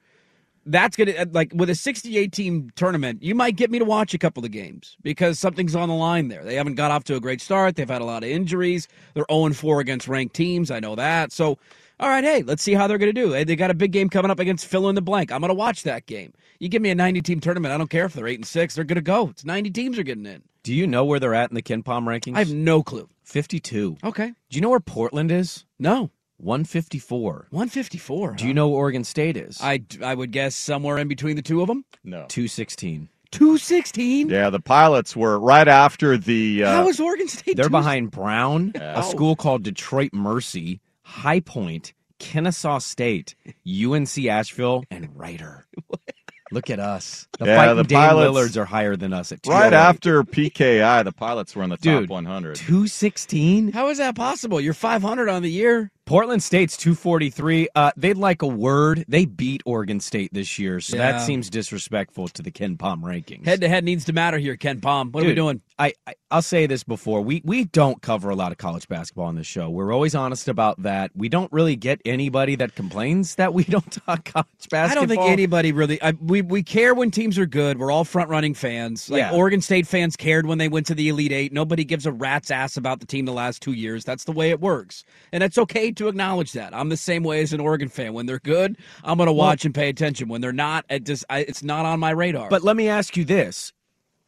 that's 0.66 0.98
going 0.98 1.06
to 1.06 1.22
uh, 1.22 1.24
like 1.32 1.50
with 1.54 1.70
a 1.70 1.74
68 1.74 2.30
team 2.30 2.70
tournament, 2.76 3.22
you 3.22 3.34
might 3.34 3.56
get 3.56 3.70
me 3.70 3.78
to 3.78 3.86
watch 3.86 4.12
a 4.12 4.18
couple 4.18 4.44
of 4.44 4.50
games 4.50 4.98
because 5.02 5.38
something's 5.38 5.74
on 5.74 5.88
the 5.88 5.94
line 5.94 6.28
there. 6.28 6.44
They 6.44 6.56
haven't 6.56 6.74
got 6.74 6.90
off 6.90 7.04
to 7.04 7.16
a 7.16 7.20
great 7.20 7.40
start. 7.40 7.76
They've 7.76 7.88
had 7.88 8.02
a 8.02 8.04
lot 8.04 8.22
of 8.22 8.28
injuries. 8.28 8.86
They're 9.14 9.24
0 9.32 9.54
4 9.54 9.80
against 9.80 10.08
ranked 10.08 10.36
teams. 10.36 10.70
I 10.70 10.78
know 10.78 10.94
that. 10.96 11.32
So, 11.32 11.56
all 11.98 12.08
right, 12.08 12.24
hey, 12.24 12.42
let's 12.42 12.62
see 12.62 12.74
how 12.74 12.86
they're 12.86 12.98
going 12.98 13.14
to 13.14 13.20
do. 13.20 13.32
Hey, 13.32 13.44
they 13.44 13.56
got 13.56 13.70
a 13.70 13.74
big 13.74 13.92
game 13.92 14.08
coming 14.08 14.30
up 14.30 14.38
against 14.38 14.66
fill 14.66 14.88
in 14.88 14.94
the 14.94 15.02
blank. 15.02 15.32
I'm 15.32 15.40
going 15.40 15.48
to 15.48 15.54
watch 15.54 15.82
that 15.84 16.06
game. 16.06 16.32
You 16.58 16.68
give 16.68 16.82
me 16.82 16.90
a 16.90 16.94
90 16.94 17.22
team 17.22 17.40
tournament, 17.40 17.72
I 17.74 17.78
don't 17.78 17.90
care 17.90 18.04
if 18.06 18.12
they're 18.14 18.26
eight 18.26 18.38
and 18.38 18.46
six. 18.46 18.74
They're 18.74 18.84
going 18.84 18.96
to 18.96 19.02
go. 19.02 19.28
It's 19.30 19.44
90 19.44 19.70
teams 19.70 19.98
are 19.98 20.02
getting 20.02 20.26
in. 20.26 20.42
Do 20.62 20.74
you 20.74 20.86
know 20.86 21.04
where 21.04 21.20
they're 21.20 21.34
at 21.34 21.50
in 21.50 21.54
the 21.54 21.62
KenPom 21.62 22.04
rankings? 22.04 22.34
I 22.36 22.40
have 22.40 22.52
no 22.52 22.82
clue. 22.82 23.08
52. 23.24 23.98
Okay. 24.04 24.26
Do 24.50 24.56
you 24.56 24.60
know 24.60 24.70
where 24.70 24.80
Portland 24.80 25.30
is? 25.30 25.64
No. 25.78 26.10
154. 26.38 27.46
154. 27.50 28.32
Do 28.34 28.46
you 28.46 28.52
know 28.54 28.68
where 28.68 28.78
Oregon 28.78 29.04
State 29.04 29.36
is? 29.36 29.58
I, 29.62 29.82
I 30.02 30.14
would 30.14 30.32
guess 30.32 30.54
somewhere 30.56 30.98
in 30.98 31.08
between 31.08 31.36
the 31.36 31.42
two 31.42 31.60
of 31.62 31.68
them. 31.68 31.84
no. 32.04 32.26
216. 32.28 33.08
216? 33.32 34.28
Yeah, 34.30 34.50
the 34.50 34.60
pilots 34.60 35.14
were 35.16 35.38
right 35.38 35.66
after 35.68 36.16
the. 36.16 36.64
Uh, 36.64 36.72
How 36.72 36.88
is 36.88 37.00
Oregon 37.00 37.28
State? 37.28 37.56
They're 37.56 37.64
two- 37.66 37.70
behind 37.70 38.10
Brown, 38.10 38.72
Yeah. 38.74 38.98
a 39.00 39.02
school 39.02 39.36
called 39.36 39.62
Detroit 39.62 40.10
Mercy, 40.12 40.80
High 41.06 41.38
Point, 41.40 41.94
Kennesaw 42.18 42.78
State, 42.78 43.36
UNC 43.66 44.18
Asheville, 44.26 44.82
and 44.90 45.08
Rider. 45.14 45.66
Look 46.52 46.68
at 46.68 46.80
us. 46.80 47.28
The 47.38 47.46
Yeah, 47.46 47.56
fighting 47.56 47.76
the 47.76 47.84
Dame 47.84 47.98
pilots- 47.98 48.34
Lillards 48.34 48.56
are 48.56 48.64
higher 48.64 48.96
than 48.96 49.12
us 49.12 49.30
at 49.30 49.40
right 49.46 49.72
after 49.72 50.24
PKI, 50.24 51.04
the 51.04 51.12
pilots 51.12 51.54
were 51.54 51.62
in 51.62 51.70
the 51.70 51.76
top 51.76 52.08
100. 52.08 52.56
216? 52.56 53.72
How 53.72 53.88
is 53.88 53.98
that 53.98 54.16
possible? 54.16 54.60
You're 54.60 54.74
500 54.74 55.28
on 55.28 55.42
the 55.42 55.50
year. 55.50 55.90
Portland 56.06 56.40
State's 56.40 56.76
243. 56.76 57.68
Uh, 57.74 57.90
they'd 57.96 58.16
like 58.16 58.42
a 58.42 58.46
word. 58.46 59.04
They 59.08 59.24
beat 59.24 59.60
Oregon 59.66 59.98
State 59.98 60.32
this 60.32 60.56
year, 60.56 60.78
so 60.80 60.96
Yeah. 60.96 61.12
that 61.12 61.26
seems 61.26 61.50
disrespectful 61.50 62.28
to 62.28 62.42
the 62.42 62.52
KenPom 62.52 63.02
rankings. 63.02 63.44
Head 63.44 63.60
to 63.62 63.68
head 63.68 63.82
needs 63.82 64.04
to 64.04 64.12
matter 64.12 64.38
here, 64.38 64.56
KenPom. 64.56 65.12
What 65.12 65.24
are 65.24 65.26
we 65.26 65.34
doing? 65.34 65.60
I, 65.78 65.92
I 66.06 66.14
I'll 66.30 66.42
say 66.42 66.66
this 66.66 66.84
before 66.84 67.20
we 67.20 67.42
we 67.44 67.64
don't 67.64 68.00
cover 68.00 68.30
a 68.30 68.34
lot 68.36 68.50
of 68.50 68.56
college 68.56 68.88
basketball 68.88 69.26
on 69.26 69.34
this 69.34 69.46
show. 69.46 69.68
We're 69.68 69.92
always 69.92 70.14
honest 70.14 70.48
about 70.48 70.82
that. 70.84 71.10
We 71.14 71.28
don't 71.28 71.52
really 71.52 71.76
get 71.76 72.00
anybody 72.06 72.54
that 72.56 72.74
complains 72.76 73.34
that 73.34 73.52
we 73.52 73.64
don't 73.76 73.90
talk 74.06 74.24
college 74.24 74.46
basketball. 74.70 74.84
I 74.84 74.94
don't 74.94 75.08
think 75.08 75.20
anybody 75.30 75.72
really. 75.72 76.00
I, 76.00 76.12
we 76.12 76.40
we 76.40 76.62
care 76.62 76.94
when 76.94 77.10
teams 77.10 77.36
are 77.38 77.46
good. 77.46 77.78
We're 77.78 77.90
all 77.90 78.04
front 78.04 78.30
running 78.30 78.54
fans. 78.54 79.10
Like 79.10 79.18
Yeah. 79.18 79.32
Oregon 79.32 79.60
State 79.60 79.86
fans 79.86 80.16
cared 80.16 80.46
when 80.46 80.58
they 80.58 80.68
went 80.68 80.86
to 80.86 80.94
the 80.94 81.08
Elite 81.08 81.32
Eight. 81.32 81.52
Nobody 81.52 81.84
gives 81.84 82.06
a 82.06 82.12
rat's 82.12 82.50
ass 82.50 82.76
about 82.78 83.00
the 83.00 83.06
team 83.06 83.24
the 83.26 83.32
last 83.32 83.60
two 83.60 83.72
years. 83.72 84.04
That's 84.04 84.24
the 84.24 84.32
way 84.32 84.50
it 84.50 84.60
works, 84.60 85.04
and 85.32 85.42
it's 85.42 85.58
okay 85.58 85.90
to 85.96 86.08
acknowledge 86.08 86.52
that. 86.52 86.74
I'm 86.74 86.88
the 86.88 86.96
same 86.96 87.22
way 87.22 87.40
as 87.42 87.52
an 87.52 87.60
Oregon 87.60 87.88
fan. 87.88 88.12
When 88.12 88.26
they're 88.26 88.38
good, 88.38 88.76
I'm 89.04 89.16
going 89.18 89.26
to 89.28 89.32
watch 89.32 89.64
and 89.64 89.74
pay 89.74 89.88
attention. 89.88 90.28
When 90.28 90.40
they're 90.40 90.52
not, 90.52 90.84
it 90.88 91.04
just 91.04 91.24
I, 91.28 91.40
it's 91.40 91.62
not 91.62 91.84
on 91.86 92.00
my 92.00 92.10
radar. 92.10 92.48
But 92.48 92.62
let 92.62 92.76
me 92.76 92.88
ask 92.88 93.16
you 93.16 93.24
this. 93.24 93.72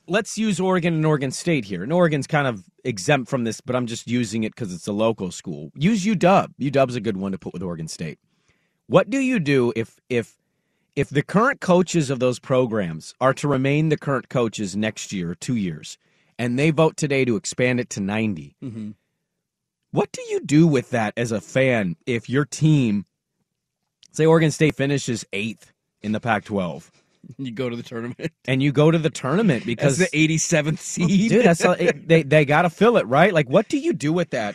Let's 0.06 0.38
use 0.38 0.58
Oregon 0.58 0.94
and 0.94 1.04
Oregon 1.04 1.30
State 1.30 1.66
here. 1.66 1.82
And 1.82 1.92
Oregon's 1.92 2.26
kind 2.26 2.46
of 2.46 2.64
exempt 2.82 3.28
from 3.28 3.44
this, 3.44 3.60
but 3.60 3.76
I'm 3.76 3.86
just 3.86 4.08
using 4.08 4.42
it 4.44 4.54
because 4.54 4.72
it's 4.72 4.86
a 4.86 4.92
local 4.92 5.30
school. 5.30 5.70
Use 5.74 6.04
UW. 6.06 6.48
UW's 6.58 6.96
a 6.96 7.00
good 7.00 7.18
one 7.18 7.32
to 7.32 7.38
put 7.38 7.52
with 7.52 7.62
Oregon 7.62 7.88
State. 7.88 8.18
What 8.86 9.10
do 9.10 9.18
you 9.18 9.38
do 9.38 9.72
if 9.76 10.00
if 10.08 10.36
if 10.96 11.10
the 11.10 11.22
current 11.22 11.60
coaches 11.60 12.08
of 12.10 12.18
those 12.20 12.38
programs 12.38 13.14
are 13.20 13.34
to 13.34 13.46
remain 13.46 13.90
the 13.90 13.98
current 13.98 14.28
coaches 14.30 14.74
next 14.74 15.12
year 15.12 15.34
two 15.34 15.54
years, 15.56 15.98
and 16.38 16.58
they 16.58 16.70
vote 16.70 16.96
today 16.96 17.26
to 17.26 17.36
expand 17.36 17.78
it 17.78 17.90
to 17.90 18.00
90? 18.00 18.56
Mhm. 18.64 18.94
What 19.90 20.12
do 20.12 20.20
you 20.22 20.40
do 20.40 20.66
with 20.66 20.90
that 20.90 21.14
as 21.16 21.32
a 21.32 21.40
fan 21.40 21.96
if 22.06 22.28
your 22.28 22.44
team, 22.44 23.06
say 24.12 24.26
Oregon 24.26 24.50
State 24.50 24.74
finishes 24.74 25.24
eighth 25.32 25.72
in 26.02 26.12
the 26.12 26.20
Pac 26.20 26.44
12? 26.44 26.90
you 27.36 27.50
go 27.50 27.68
to 27.68 27.76
the 27.76 27.82
tournament 27.82 28.30
and 28.46 28.62
you 28.62 28.70
go 28.70 28.90
to 28.90 28.98
the 28.98 29.10
tournament 29.10 29.66
because 29.66 29.98
the 29.98 30.06
87th 30.06 30.78
seed. 30.78 31.30
dude 31.30 31.44
that's 31.44 31.62
it, 31.64 32.06
they 32.06 32.22
they 32.22 32.44
got 32.44 32.62
to 32.62 32.70
fill 32.70 32.96
it 32.96 33.06
right 33.06 33.34
like 33.34 33.48
what 33.50 33.68
do 33.68 33.76
you 33.76 33.92
do 33.92 34.12
with 34.12 34.30
that 34.30 34.54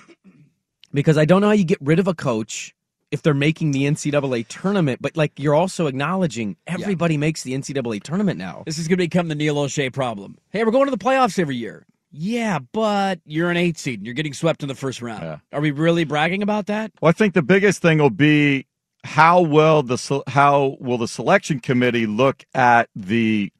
because 0.93 1.17
i 1.17 1.26
don't 1.26 1.41
know 1.41 1.48
how 1.48 1.54
you 1.54 1.65
get 1.65 1.78
rid 1.82 2.00
of 2.00 2.08
a 2.08 2.13
coach 2.13 2.74
if 3.12 3.22
they're 3.22 3.34
making 3.34 3.72
the 3.72 3.84
ncaa 3.84 4.48
tournament 4.48 5.02
but 5.02 5.15
like 5.17 5.34
you're 5.38 5.54
also 5.54 5.88
acknowledging 5.88 6.56
everybody 6.65 7.17
makes 7.17 7.43
the 7.43 7.54
ncaa 7.54 8.02
tournament 8.02 8.39
now 8.39 8.63
This 8.65 8.80
is 8.80 8.88
going 8.88 8.98
to 8.98 9.04
become 9.04 9.28
the 9.28 9.36
Neil 9.36 9.56
Olshey 9.56 9.91
problem. 9.91 10.38
Hey, 10.50 10.63
we're 10.63 10.72
going 10.72 10.86
to 10.86 10.91
the 10.91 10.98
playoffs 10.98 11.38
every 11.38 11.58
year. 11.58 11.86
Yeah, 12.15 12.60
but 12.60 13.19
you're 13.26 13.49
an 13.49 13.58
eight 13.58 13.80
seed 13.80 13.99
and 13.99 14.06
you're 14.06 14.13
getting 14.13 14.34
swept 14.36 14.62
in 14.62 14.67
the 14.69 14.76
first 14.76 15.02
round. 15.02 15.23
Yeah. 15.23 15.38
Are 15.52 15.62
we 15.62 15.71
really 15.71 16.04
bragging 16.04 16.43
about 16.43 16.67
that? 16.67 16.91
Well, 17.02 17.10
I 17.10 17.12
think 17.12 17.34
the 17.34 17.41
biggest 17.41 17.82
thing 17.82 17.97
will 17.97 18.12
be 18.12 18.67
how 19.04 19.41
well 19.41 19.82
the 19.82 20.23
how 20.28 20.78
will 20.80 20.99
the 20.99 21.08
selection 21.08 21.60
committee 21.60 22.06
look 22.06 22.45
at 22.54 22.88
the 22.95 23.52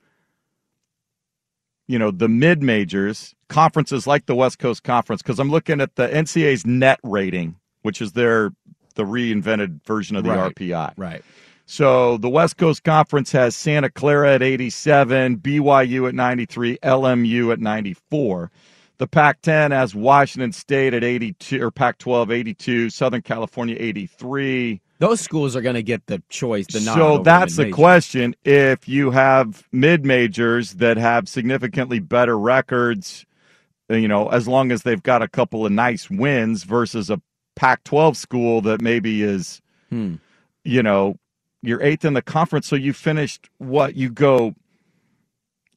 you 1.88 1.98
know 2.00 2.12
the 2.12 2.30
mid 2.30 2.62
majors 2.62 3.34
conferences 3.50 4.06
like 4.06 4.28
the 4.28 4.36
West 4.36 4.60
Coast 4.60 4.84
Conference 4.84 5.22
because 5.24 5.40
I'm 5.40 5.50
looking 5.50 5.82
at 5.82 5.96
the 5.96 6.08
NCAA's 6.08 6.66
net 6.66 7.00
rating, 7.04 7.56
which 7.82 8.02
is 8.02 8.14
their 8.14 8.52
the 8.96 9.04
reinvented 9.04 9.84
version 9.84 10.16
of 10.16 10.24
the 10.24 10.30
Right. 10.30 10.56
RPI. 10.56 10.94
right 10.98 11.24
So 11.74 12.18
the 12.18 12.30
West 12.30 12.58
Coast 12.58 12.84
Conference 12.84 13.32
has 13.32 13.56
Santa 13.56 13.90
Clara 13.90 14.36
at 14.36 14.44
87, 14.44 15.38
BYU 15.38 16.08
at 16.08 16.14
93, 16.14 16.78
LMU 16.84 17.52
at 17.52 17.60
94. 17.60 18.52
The 19.00 19.08
Pac 19.08 19.42
10 19.42 19.72
has 19.72 19.96
Washington 19.96 20.52
State 20.52 20.94
at 20.94 21.04
82, 21.04 21.60
or 21.60 21.72
Pac 21.72 21.98
12 21.98 22.30
82, 22.30 22.92
Southern 22.92 23.24
California 23.24 23.76
83. 23.80 24.82
Those 25.00 25.20
schools 25.20 25.56
are 25.56 25.62
going 25.62 25.74
to 25.74 25.82
get 25.82 26.06
the 26.06 26.22
choice. 26.30 26.68
The 26.68 26.80
So 26.80 27.24
that's 27.24 27.56
the 27.56 27.72
question. 27.72 28.36
If 28.44 28.88
you 28.88 29.10
have 29.10 29.68
mid 29.72 30.06
majors 30.06 30.74
that 30.74 30.98
have 30.98 31.28
significantly 31.28 31.98
better 31.98 32.38
records, 32.38 33.26
you 33.90 34.08
know, 34.08 34.28
as 34.28 34.48
long 34.48 34.72
as 34.72 34.84
they've 34.84 35.02
got 35.02 35.24
a 35.24 35.28
couple 35.28 35.66
of 35.66 35.72
nice 35.72 36.08
wins 36.08 36.66
versus 36.66 37.10
a 37.10 37.20
Pac 37.56 37.84
12 37.84 38.16
school 38.16 38.62
that 38.62 38.80
maybe 38.80 39.24
is, 39.24 39.60
Hmm. 39.90 40.18
you 40.64 40.84
know, 40.84 41.18
you're 41.64 41.82
eighth 41.82 42.06
in 42.06 42.14
the 42.14 42.22
conference. 42.22 42.68
So 42.68 42.76
you 42.76 42.94
finished 42.94 43.50
what? 43.58 43.96
You 43.96 44.10
go 44.10 44.54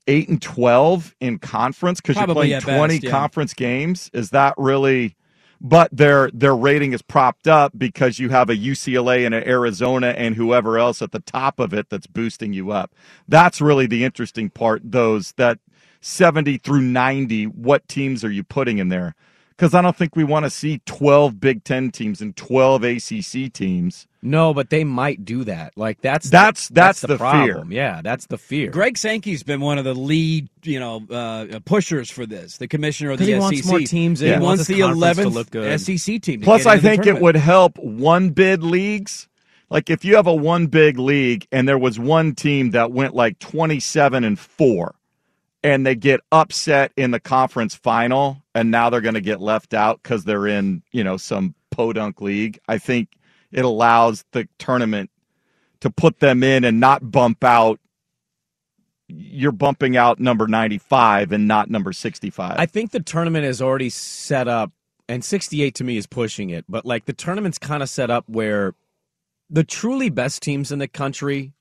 eight 0.09 0.29
and 0.29 0.42
12 0.42 1.14
in 1.20 1.38
conference 1.38 2.01
because 2.01 2.16
you're 2.16 2.27
playing 2.27 2.61
20 2.61 2.94
best, 2.94 3.05
yeah. 3.05 3.11
conference 3.11 3.55
games. 3.55 4.11
Is 4.12 4.31
that 4.31 4.55
really? 4.59 5.16
But 5.59 5.88
their 5.90 6.31
their 6.33 6.55
rating 6.55 6.92
is 6.92 7.01
propped 7.01 7.49
up 7.49 7.72
because 7.79 8.18
you 8.18 8.29
have 8.29 8.51
a 8.51 8.57
UCLA 8.57 9.25
and 9.25 9.35
an 9.35 9.49
Arizona 9.49 10.09
and 10.09 10.35
whoever 10.35 10.79
else 10.79 11.01
at 11.01 11.12
the 11.12 11.20
top 11.20 11.59
of 11.59 11.72
it 11.72 11.88
that's 11.88 12.07
boosting 12.07 12.53
you 12.53 12.72
up. 12.72 12.94
That's 13.27 13.61
really 13.61 13.87
the 13.87 14.05
interesting 14.05 14.51
part. 14.51 14.83
Those 14.85 15.33
that 15.38 15.59
70 16.03 16.59
through 16.59 16.83
90, 16.83 17.46
what 17.46 17.88
teams 17.88 18.22
are 18.22 18.31
you 18.31 18.44
putting 18.44 18.79
in 18.79 18.90
there? 18.90 19.14
Because 19.57 19.73
I 19.73 19.81
don't 19.81 19.97
think 19.97 20.14
we 20.14 20.23
want 20.25 20.45
to 20.45 20.51
see 20.51 20.83
12 20.85 21.40
Big 21.40 21.64
Ten 21.64 21.90
teams 21.90 22.21
and 22.21 22.37
12 22.37 22.85
ACC 22.85 23.51
teams. 23.53 24.07
No, 24.23 24.53
but 24.53 24.69
they 24.69 24.85
might 24.85 25.25
do 25.25 25.45
that. 25.45 25.73
Like 25.77 26.01
that's 26.03 26.29
That's- 26.29 26.69
that's 26.69 27.01
the, 27.01 27.07
the 27.07 27.16
problem. 27.16 27.69
fear. 27.71 27.77
Yeah, 27.77 28.03
that's 28.03 28.27
the 28.27 28.37
fear. 28.37 28.71
Greg 28.71 28.99
Sankey's 28.99 29.42
been 29.42 29.61
one 29.61 29.79
of 29.79 29.85
the 29.85 29.95
lead, 29.95 30.49
you 30.62 30.79
know, 30.79 31.07
uh, 31.11 31.61
pushers 31.64 32.11
for 32.11 32.27
this. 32.27 32.59
The 32.59 32.69
commissioner 32.69 33.12
of 33.12 33.19
the 33.19 33.25
he 33.25 33.31
SEC. 33.33 33.40
wants 33.40 33.66
more 33.66 33.79
teams 33.81 34.21
in. 34.21 34.27
He 34.29 34.35
He 34.35 34.40
wants 34.40 34.59
wants 34.59 34.66
the 34.66 34.81
conference 34.81 34.99
to 35.16 35.23
eleventh 35.23 35.35
look 35.35 35.51
good. 35.51 35.81
SEC 35.81 36.21
team. 36.21 36.40
to 36.40 36.45
Plus, 36.45 36.64
get 36.64 36.73
I 36.73 36.79
think 36.79 37.07
it 37.07 37.21
would 37.21 37.37
help 37.37 37.79
one 37.79 38.31
bid 38.31 38.62
leagues. 38.62 39.27
Like 39.71 39.88
if 39.90 40.05
you 40.05 40.16
have 40.16 40.27
a 40.27 40.35
one 40.35 40.66
big 40.66 40.99
league 40.99 41.47
and 41.51 41.66
there 41.69 41.79
was 41.79 41.99
one 41.99 42.35
team 42.35 42.73
that 42.73 42.92
went 42.92 43.14
like 43.14 43.38
27 43.38 44.23
and 44.23 44.38
4 44.38 44.95
and 45.67 45.85
they 45.85 45.97
get 45.97 46.21
upset 46.31 46.93
in 46.97 47.11
the 47.11 47.19
conference 47.19 47.75
final 47.75 48.41
and 48.55 48.71
now 48.71 48.89
they're 48.89 49.01
going 49.01 49.15
to 49.15 49.21
get 49.21 49.41
left 49.41 49.75
out 49.75 50.01
cuz 50.05 50.23
they're 50.23 50.47
in, 50.47 50.81
you 50.93 51.03
know, 51.03 51.17
some 51.17 51.57
podunk 51.73 52.21
league. 52.21 52.61
I 52.69 52.79
think 52.79 53.09
it 53.51 53.65
allows 53.65 54.25
the 54.31 54.49
tournament 54.59 55.11
to 55.81 55.91
put 55.91 56.21
them 56.21 56.45
in 56.45 56.63
and 56.63 56.79
not 56.79 57.11
bump 57.11 57.43
out 57.43 57.81
you're 59.09 59.53
bumping 59.53 59.97
out 59.97 60.19
number 60.19 60.47
95 60.47 61.33
and 61.33 61.47
not 61.47 61.71
number 61.71 61.93
65. 61.93 62.57
I 62.59 62.67
think 62.67 62.91
the 62.91 63.01
tournament 63.01 63.45
is 63.45 63.63
already 63.63 63.89
set 63.89 64.49
up, 64.49 64.73
and 65.09 65.25
68 65.25 65.77
to 65.77 65.85
me 65.85 65.97
is 65.97 66.09
pushing 66.09 66.51
it, 66.51 66.65
but 66.69 66.85
like 66.85 67.05
the 67.05 67.13
tournament's 67.13 67.59
kind 67.59 67.85
of 67.85 67.89
set 67.89 68.11
up 68.11 68.29
where 68.29 68.75
the 69.49 69.63
truly 69.63 70.11
best 70.11 70.43
teams 70.43 70.73
in 70.73 70.81
the 70.81 70.89
country 70.89 71.53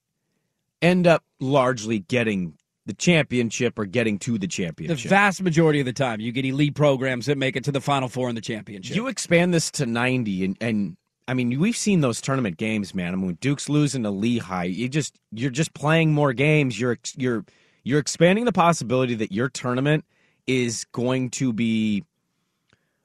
end 0.81 1.05
up 1.05 1.23
largely 1.39 1.99
getting 1.99 2.55
the 2.85 2.93
championship 2.93 3.79
or 3.79 3.85
getting 3.85 4.19
to 4.19 4.37
the 4.37 4.47
championship. 4.47 5.03
the 5.03 5.09
vast 5.09 5.41
majority 5.41 5.79
of 5.79 5.85
the 5.85 5.93
time 5.93 6.19
you 6.19 6.31
get 6.31 6.45
elite 6.45 6.75
programs 6.75 7.25
that 7.25 7.37
make 7.37 7.55
it 7.55 7.63
to 7.63 7.71
the 7.71 7.81
Final 7.81 8.07
Four 8.07 8.29
in 8.29 8.35
the 8.35 8.41
championship. 8.41 8.95
You 8.95 9.07
expand 9.07 9.53
this 9.53 9.71
to 9.71 9.85
90 9.85 10.45
and 10.45 10.57
and 10.61 10.97
I 11.27 11.33
mean, 11.33 11.59
we've 11.59 11.75
seen 11.75 12.01
those 12.01 12.21
tournament 12.21 12.57
games, 12.57 12.93
man. 12.93 13.13
I 13.13 13.15
mean, 13.15 13.25
when 13.25 13.35
Duke's 13.35 13.67
losing 13.67 14.03
to 14.03 14.11
Lehigh, 14.11 14.65
you 14.65 14.87
just 14.87 15.17
you're 15.31 15.49
just 15.49 15.73
playing 15.73 16.13
more 16.13 16.33
games. 16.33 16.79
You're 16.79 16.99
you're 17.15 17.43
you're 17.83 17.99
expanding 17.99 18.45
the 18.45 18.51
possibility 18.51 19.15
that 19.15 19.31
your 19.31 19.49
tournament 19.49 20.05
is 20.45 20.85
going 20.91 21.31
to 21.31 21.51
be 21.51 22.03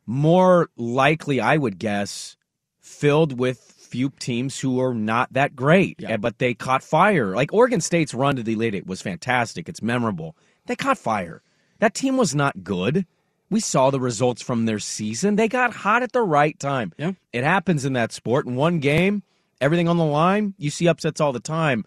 more 0.05 0.69
likely, 0.77 1.41
I 1.41 1.57
would 1.57 1.79
guess, 1.79 2.37
filled 2.81 3.39
with 3.39 3.80
few 3.91 4.11
teams 4.19 4.59
who 4.61 4.81
are 4.81 4.95
not 4.95 5.33
that 5.33 5.57
great, 5.57 5.97
Yeah. 5.99 6.11
eh, 6.13 6.17
but 6.17 6.39
they 6.39 6.55
caught 6.55 6.83
fire. 6.83 7.35
Like 7.35 7.53
Oregon 7.53 7.81
State's 7.81 8.15
run 8.15 8.37
to 8.37 8.43
the 8.43 8.53
Elite 8.53 8.75
Eight 8.75 8.87
was 8.87 9.03
fantastic. 9.03 9.69
It's 9.69 9.83
memorable. 9.83 10.37
They 10.67 10.77
caught 10.77 10.99
fire. 10.99 11.43
That 11.81 11.95
team 11.95 12.17
was 12.17 12.35
not 12.35 12.63
good. 12.65 13.07
We 13.51 13.61
saw 13.61 13.91
the 13.91 13.99
results 14.01 14.43
from 14.43 14.67
their 14.67 14.79
season. 14.79 15.35
They 15.37 15.49
got 15.49 15.73
hot 15.73 16.03
at 16.03 16.13
the 16.13 16.23
right 16.23 16.59
time. 16.59 16.93
Yeah. 16.97 17.13
It 17.33 17.43
happens 17.43 17.85
in 17.85 17.95
that 17.95 18.13
sport. 18.13 18.47
In 18.47 18.55
one 18.55 18.79
game, 18.79 19.23
everything 19.61 19.89
on 19.89 19.97
the 19.97 20.05
line, 20.05 20.55
you 20.57 20.71
see 20.71 20.87
upsets 20.87 21.21
all 21.21 21.33
the 21.33 21.41
time. 21.41 21.85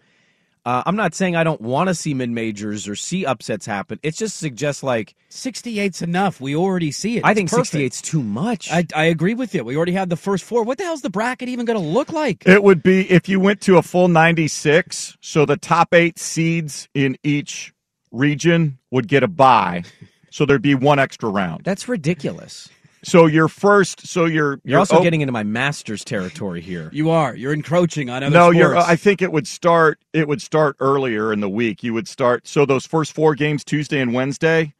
Uh, 0.64 0.82
I'm 0.86 0.96
not 0.96 1.14
saying 1.14 1.36
I 1.36 1.44
don't 1.44 1.60
want 1.60 1.88
to 1.88 1.94
see 1.94 2.14
mid 2.14 2.30
majors 2.30 2.88
or 2.88 2.96
see 2.96 3.26
upsets 3.26 3.66
happen. 3.66 4.00
It 4.02 4.14
just 4.14 4.38
suggests 4.38 4.82
like 4.82 5.14
68's 5.30 6.00
enough. 6.00 6.40
We 6.40 6.56
already 6.56 6.90
see 6.90 7.18
it. 7.18 7.24
I 7.24 7.34
think 7.34 7.50
perfect. 7.50 7.74
68's 7.74 8.00
too 8.00 8.22
much. 8.22 8.70
I, 8.72 8.86
I 8.94 9.04
agree 9.04 9.34
with 9.34 9.54
you. 9.54 9.62
We 9.62 9.76
already 9.76 9.92
have 9.92 10.08
the 10.08 10.16
first 10.16 10.44
four. 10.44 10.62
What 10.64 10.78
the 10.78 10.84
hell's 10.84 11.02
the 11.02 11.10
bracket 11.10 11.50
even 11.50 11.66
going 11.66 11.78
to 11.78 11.86
look 11.86 12.12
like? 12.12 12.46
It 12.46 12.62
would 12.62 12.82
be 12.82 13.10
if 13.10 13.28
you 13.28 13.40
went 13.40 13.60
to 13.62 13.76
a 13.76 13.82
full 13.82 14.08
96, 14.08 15.18
so 15.20 15.44
the 15.44 15.58
top 15.58 15.92
eight 15.92 16.18
seeds 16.18 16.88
in 16.94 17.18
each 17.22 17.74
region 18.10 18.78
would 18.90 19.06
get 19.06 19.22
a 19.22 19.28
bye. 19.28 19.82
So 20.30 20.46
there'd 20.46 20.62
be 20.62 20.74
one 20.74 20.98
extra 20.98 21.28
round. 21.28 21.64
That's 21.64 21.88
ridiculous. 21.88 22.68
So 23.04 23.26
your 23.26 23.48
first, 23.48 24.06
so 24.06 24.24
you're 24.24 24.60
You're 24.64 24.78
also 24.78 24.96
op- 24.96 25.02
getting 25.02 25.20
into 25.20 25.32
my 25.32 25.42
master's 25.42 26.04
territory 26.04 26.60
here. 26.60 26.90
You 26.92 27.10
are. 27.10 27.36
You're 27.36 27.52
encroaching 27.52 28.10
on 28.10 28.22
other 28.22 28.32
no, 28.34 28.46
sports. 28.50 28.58
you're. 28.58 28.76
I 28.76 28.96
think 28.96 29.22
it 29.22 29.32
would 29.32 29.46
start. 29.46 30.00
It 30.12 30.28
would 30.28 30.42
start 30.42 30.76
earlier 30.80 31.32
in 31.32 31.40
the 31.40 31.48
week. 31.48 31.82
You 31.82 31.94
would 31.94 32.08
start. 32.08 32.46
So 32.46 32.66
those 32.66 32.86
first 32.86 33.12
four 33.12 33.34
games, 33.34 33.64
Tuesday 33.64 34.00
and 34.00 34.12
Wednesday. 34.14 34.74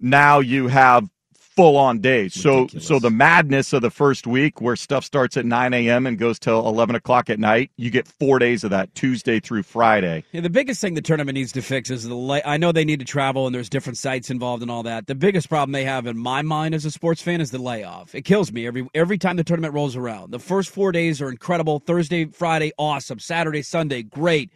Now 0.00 0.40
you 0.40 0.68
have 0.68 1.08
full 1.58 1.76
on 1.76 1.98
days. 1.98 2.34
So 2.34 2.68
so 2.68 3.00
the 3.00 3.10
madness 3.10 3.72
of 3.72 3.82
the 3.82 3.90
first 3.90 4.28
week, 4.28 4.60
where 4.60 4.76
stuff 4.76 5.04
starts 5.04 5.36
at 5.36 5.44
9 5.44 5.74
a.m. 5.74 6.06
and 6.06 6.16
goes 6.16 6.38
till 6.38 6.66
11 6.68 6.94
o'clock 6.94 7.28
at 7.28 7.40
night, 7.40 7.72
you 7.76 7.90
get 7.90 8.06
four 8.06 8.38
days 8.38 8.62
of 8.62 8.70
that, 8.70 8.94
Tuesday 8.94 9.40
through 9.40 9.64
Friday. 9.64 10.24
Yeah, 10.30 10.42
the 10.42 10.50
biggest 10.50 10.80
thing 10.80 10.94
the 10.94 11.02
tournament 11.02 11.34
needs 11.34 11.50
to 11.52 11.62
fix 11.62 11.90
is 11.90 12.04
the. 12.04 12.14
La- 12.14 12.38
I 12.44 12.58
know 12.58 12.70
they 12.70 12.84
need 12.84 13.00
to 13.00 13.04
travel 13.04 13.46
and 13.46 13.54
there's 13.54 13.68
different 13.68 13.98
sites 13.98 14.30
involved 14.30 14.62
and 14.62 14.70
all 14.70 14.84
that. 14.84 15.08
The 15.08 15.16
biggest 15.16 15.48
problem 15.48 15.72
they 15.72 15.84
have 15.84 16.06
in 16.06 16.16
my 16.16 16.42
mind 16.42 16.76
as 16.76 16.84
a 16.84 16.92
sports 16.92 17.20
fan 17.20 17.40
is 17.40 17.50
the 17.50 17.58
layoff. 17.58 18.14
It 18.14 18.22
kills 18.22 18.52
me 18.52 18.66
every 18.66 18.86
every 18.94 19.18
time 19.18 19.36
the 19.36 19.44
tournament 19.44 19.74
rolls 19.74 19.96
around. 19.96 20.30
The 20.30 20.38
first 20.38 20.70
four 20.70 20.92
days 20.92 21.20
are 21.20 21.28
incredible. 21.28 21.80
Thursday, 21.80 22.26
Friday, 22.26 22.72
awesome. 22.78 23.18
Saturday, 23.18 23.62
Sunday, 23.62 24.04
great. 24.04 24.52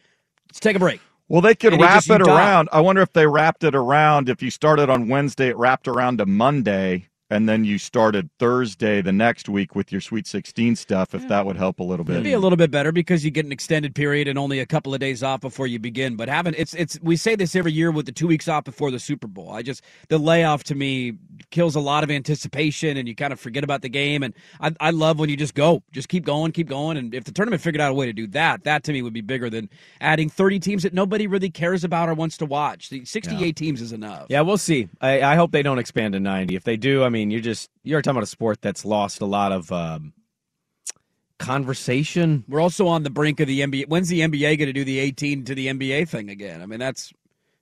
Let's 0.48 0.60
take 0.60 0.76
a 0.76 0.78
break. 0.78 1.00
Well, 1.32 1.40
they 1.40 1.54
could 1.54 1.80
wrap 1.80 1.94
just- 1.94 2.08
you 2.08 2.16
it 2.16 2.20
around. 2.20 2.68
I 2.72 2.82
wonder 2.82 3.00
if 3.00 3.14
they 3.14 3.26
wrapped 3.26 3.64
it 3.64 3.74
around. 3.74 4.28
If 4.28 4.42
you 4.42 4.50
started 4.50 4.90
on 4.90 5.08
Wednesday, 5.08 5.48
it 5.48 5.56
wrapped 5.56 5.88
around 5.88 6.18
to 6.18 6.26
Monday, 6.26 7.08
and 7.32 7.48
then 7.48 7.64
you 7.64 7.78
started 7.78 8.28
Thursday 8.38 9.00
the 9.00 9.10
next 9.10 9.48
week 9.48 9.74
with 9.74 9.90
your 9.90 10.02
Sweet 10.02 10.26
16 10.26 10.76
stuff. 10.76 11.14
If 11.14 11.26
that 11.28 11.46
would 11.46 11.56
help 11.56 11.80
a 11.80 11.82
little 11.82 12.04
bit. 12.04 12.12
It'd 12.12 12.24
be 12.24 12.34
a 12.34 12.38
little 12.38 12.58
bit 12.58 12.70
better 12.70 12.92
because 12.92 13.24
you 13.24 13.30
get 13.30 13.46
an 13.46 13.52
extended 13.52 13.94
period 13.94 14.28
and 14.28 14.38
only 14.38 14.60
a 14.60 14.66
couple 14.66 14.92
of 14.92 15.00
days 15.00 15.22
off 15.22 15.40
before 15.40 15.66
you 15.66 15.78
begin. 15.78 16.14
But 16.14 16.28
having 16.28 16.54
it's 16.58 16.74
it's 16.74 16.98
we 17.02 17.16
say 17.16 17.34
this 17.34 17.56
every 17.56 17.72
year 17.72 17.90
with 17.90 18.04
the 18.04 18.12
two 18.12 18.26
weeks 18.26 18.48
off 18.48 18.64
before 18.64 18.90
the 18.90 18.98
Super 18.98 19.26
Bowl. 19.26 19.50
I 19.50 19.62
just 19.62 19.82
the 20.08 20.18
layoff 20.18 20.64
to 20.64 20.74
me 20.74 21.14
kills 21.50 21.74
a 21.74 21.80
lot 21.80 22.04
of 22.04 22.10
anticipation 22.10 22.96
and 22.96 23.08
you 23.08 23.14
kind 23.14 23.32
of 23.32 23.40
forget 23.40 23.64
about 23.64 23.82
the 23.82 23.88
game. 23.88 24.22
And 24.22 24.34
I, 24.60 24.74
I 24.80 24.90
love 24.90 25.18
when 25.18 25.30
you 25.30 25.36
just 25.36 25.54
go, 25.54 25.82
just 25.92 26.08
keep 26.08 26.24
going, 26.24 26.52
keep 26.52 26.68
going. 26.68 26.96
And 26.96 27.14
if 27.14 27.24
the 27.24 27.32
tournament 27.32 27.62
figured 27.62 27.80
out 27.80 27.90
a 27.90 27.94
way 27.94 28.06
to 28.06 28.12
do 28.12 28.26
that, 28.28 28.64
that 28.64 28.84
to 28.84 28.92
me 28.92 29.00
would 29.00 29.12
be 29.12 29.22
bigger 29.22 29.48
than 29.48 29.70
adding 30.00 30.28
30 30.28 30.58
teams 30.60 30.82
that 30.82 30.92
nobody 30.92 31.26
really 31.26 31.50
cares 31.50 31.82
about 31.82 32.08
or 32.08 32.14
wants 32.14 32.36
to 32.38 32.46
watch. 32.46 32.90
The 32.90 33.04
68 33.04 33.56
teams 33.56 33.80
is 33.80 33.92
enough. 33.92 34.26
Yeah, 34.28 34.42
we'll 34.42 34.58
see. 34.58 34.88
I, 35.00 35.22
I 35.22 35.36
hope 35.36 35.52
they 35.52 35.62
don't 35.62 35.78
expand 35.78 36.12
to 36.12 36.20
90. 36.20 36.54
If 36.56 36.64
they 36.64 36.76
do, 36.76 37.04
I 37.04 37.08
mean, 37.08 37.21
you're 37.30 37.40
just 37.40 37.70
you're 37.82 38.02
talking 38.02 38.16
about 38.16 38.24
a 38.24 38.26
sport 38.26 38.60
that's 38.62 38.84
lost 38.84 39.20
a 39.20 39.26
lot 39.26 39.52
of 39.52 39.70
um, 39.70 40.12
conversation. 41.38 42.44
We're 42.48 42.60
also 42.60 42.86
on 42.86 43.02
the 43.02 43.10
brink 43.10 43.40
of 43.40 43.46
the 43.46 43.60
NBA. 43.60 43.88
When's 43.88 44.08
the 44.08 44.20
NBA 44.20 44.58
going 44.58 44.68
to 44.68 44.72
do 44.72 44.84
the 44.84 44.98
18 44.98 45.44
to 45.44 45.54
the 45.54 45.66
NBA 45.68 46.08
thing 46.08 46.30
again? 46.30 46.62
I 46.62 46.66
mean, 46.66 46.78
that's 46.78 47.12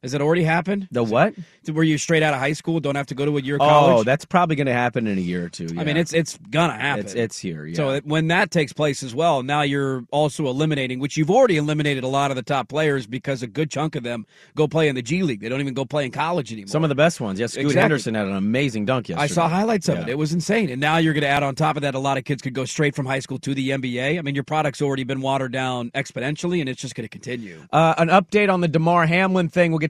has 0.03 0.15
it 0.15 0.21
already 0.21 0.43
happened? 0.45 0.89
The 0.91 1.03
what? 1.05 1.35
Where 1.71 1.85
you 1.85 1.99
straight 1.99 2.23
out 2.23 2.33
of 2.35 2.41
high 2.41 2.55
school 2.55 2.81
don't 2.81 2.97
have 2.97 3.07
to 3.09 3.15
go 3.15 3.25
to 3.27 3.37
a 3.37 3.41
year 3.41 3.57
of 3.57 3.61
college? 3.61 3.97
Oh, 4.01 4.03
that's 4.05 4.25
probably 4.25 4.57
going 4.57 4.67
to 4.67 4.73
happen 4.73 5.07
in 5.07 5.19
a 5.19 5.21
year 5.21 5.45
or 5.45 5.49
two. 5.49 5.69
I 5.79 5.85
mean, 5.85 5.97
it's 5.97 6.13
it's 6.13 6.39
gonna 6.51 6.73
happen. 6.77 7.05
it's 7.05 7.15
it's 7.15 7.39
here. 7.39 7.67
Yeah. 7.67 7.77
So 7.77 7.91
it- 7.91 8.07
when 8.07 8.29
that 8.29 8.51
takes 8.51 8.73
place 8.73 9.03
as 9.03 9.15
well, 9.15 9.43
now 9.43 9.63
you're 9.63 10.05
also 10.11 10.47
eliminating, 10.47 10.99
which 11.01 11.17
you've 11.17 11.31
already 11.31 11.57
eliminated 11.59 12.03
a 12.03 12.09
lot 12.09 12.31
of 12.31 12.37
the 12.37 12.43
top 12.43 12.69
players 12.69 13.07
because 13.07 13.43
a 13.43 13.47
good 13.47 13.71
chunk 13.71 13.95
of 13.95 14.03
them 14.03 14.27
go 14.57 14.67
play 14.67 14.89
in 14.89 14.95
the 14.95 15.03
G 15.03 15.23
League. 15.23 15.41
They 15.41 15.49
don't 15.49 15.61
even 15.61 15.75
go 15.75 15.85
play 15.85 16.05
in 16.07 16.11
college 16.11 16.51
anymore. 16.53 16.69
some 16.69 16.83
of 16.83 16.89
the 16.89 16.95
best 16.95 17.21
ones. 17.21 17.39
Yes, 17.39 17.53
Scoot 17.53 17.67
Exactly. 17.67 17.81
Henderson 17.83 18.15
had 18.15 18.27
an 18.27 18.35
amazing 18.37 18.87
dunk 18.87 19.09
yesterday. 19.09 19.25
I 19.25 19.27
saw 19.27 19.49
highlights 19.49 19.89
of 19.89 19.99
it. 19.99 20.07
Yeah. 20.07 20.13
It 20.13 20.19
was 20.19 20.33
insane. 20.33 20.71
And 20.71 20.81
now 20.81 20.97
you're 20.97 21.13
going 21.15 21.23
to 21.23 21.29
add 21.29 21.43
on 21.43 21.55
top 21.55 21.77
of 21.77 21.83
that, 21.83 21.95
a 21.95 21.99
lot 21.99 22.17
of 22.19 22.25
kids 22.25 22.43
could 22.43 22.55
go 22.55 22.65
straight 22.65 22.95
from 22.95 23.07
high 23.07 23.19
school 23.21 23.39
to 23.39 23.55
the 23.55 23.71
NBA. 23.71 24.19
I 24.19 24.23
mean, 24.23 24.35
your 24.35 24.45
product's 24.45 24.81
already 24.83 25.05
been 25.05 25.21
watered 25.21 25.53
down 25.53 25.91
exponentially, 25.91 26.61
and 26.61 26.69
it's 26.69 26.81
just 26.81 26.95
going 26.95 27.05
to 27.05 27.09
continue. 27.09 27.63
Uh, 27.73 27.95
an 27.99 28.09
update 28.09 28.53
on 28.53 28.61
the 28.61 28.69
Damar 28.69 29.07
Hamlin 29.07 29.49
thing. 29.49 29.71
We'll 29.73 29.79
get 29.79 29.90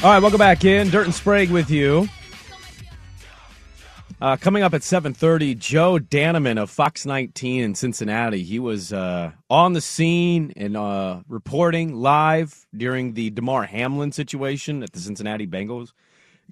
All 0.00 0.12
right, 0.12 0.22
welcome 0.22 0.38
back 0.38 0.64
in. 0.64 0.90
Dirt 0.90 1.06
and 1.06 1.14
Sprague 1.14 1.50
with 1.50 1.70
you. 1.70 2.08
Uh, 4.20 4.36
coming 4.36 4.62
up 4.62 4.72
at 4.72 4.82
7.30, 4.82 5.58
Joe 5.58 5.98
Danneman 5.98 6.56
of 6.56 6.70
Fox 6.70 7.04
19 7.04 7.64
in 7.64 7.74
Cincinnati. 7.74 8.44
He 8.44 8.60
was 8.60 8.92
uh, 8.92 9.32
on 9.50 9.72
the 9.72 9.80
scene 9.80 10.52
and 10.56 10.76
uh, 10.76 11.22
reporting 11.26 11.96
live 11.96 12.64
during 12.76 13.14
the 13.14 13.30
Damar 13.30 13.64
Hamlin 13.64 14.12
situation 14.12 14.84
at 14.84 14.92
the 14.92 15.00
Cincinnati 15.00 15.48
Bengals 15.48 15.92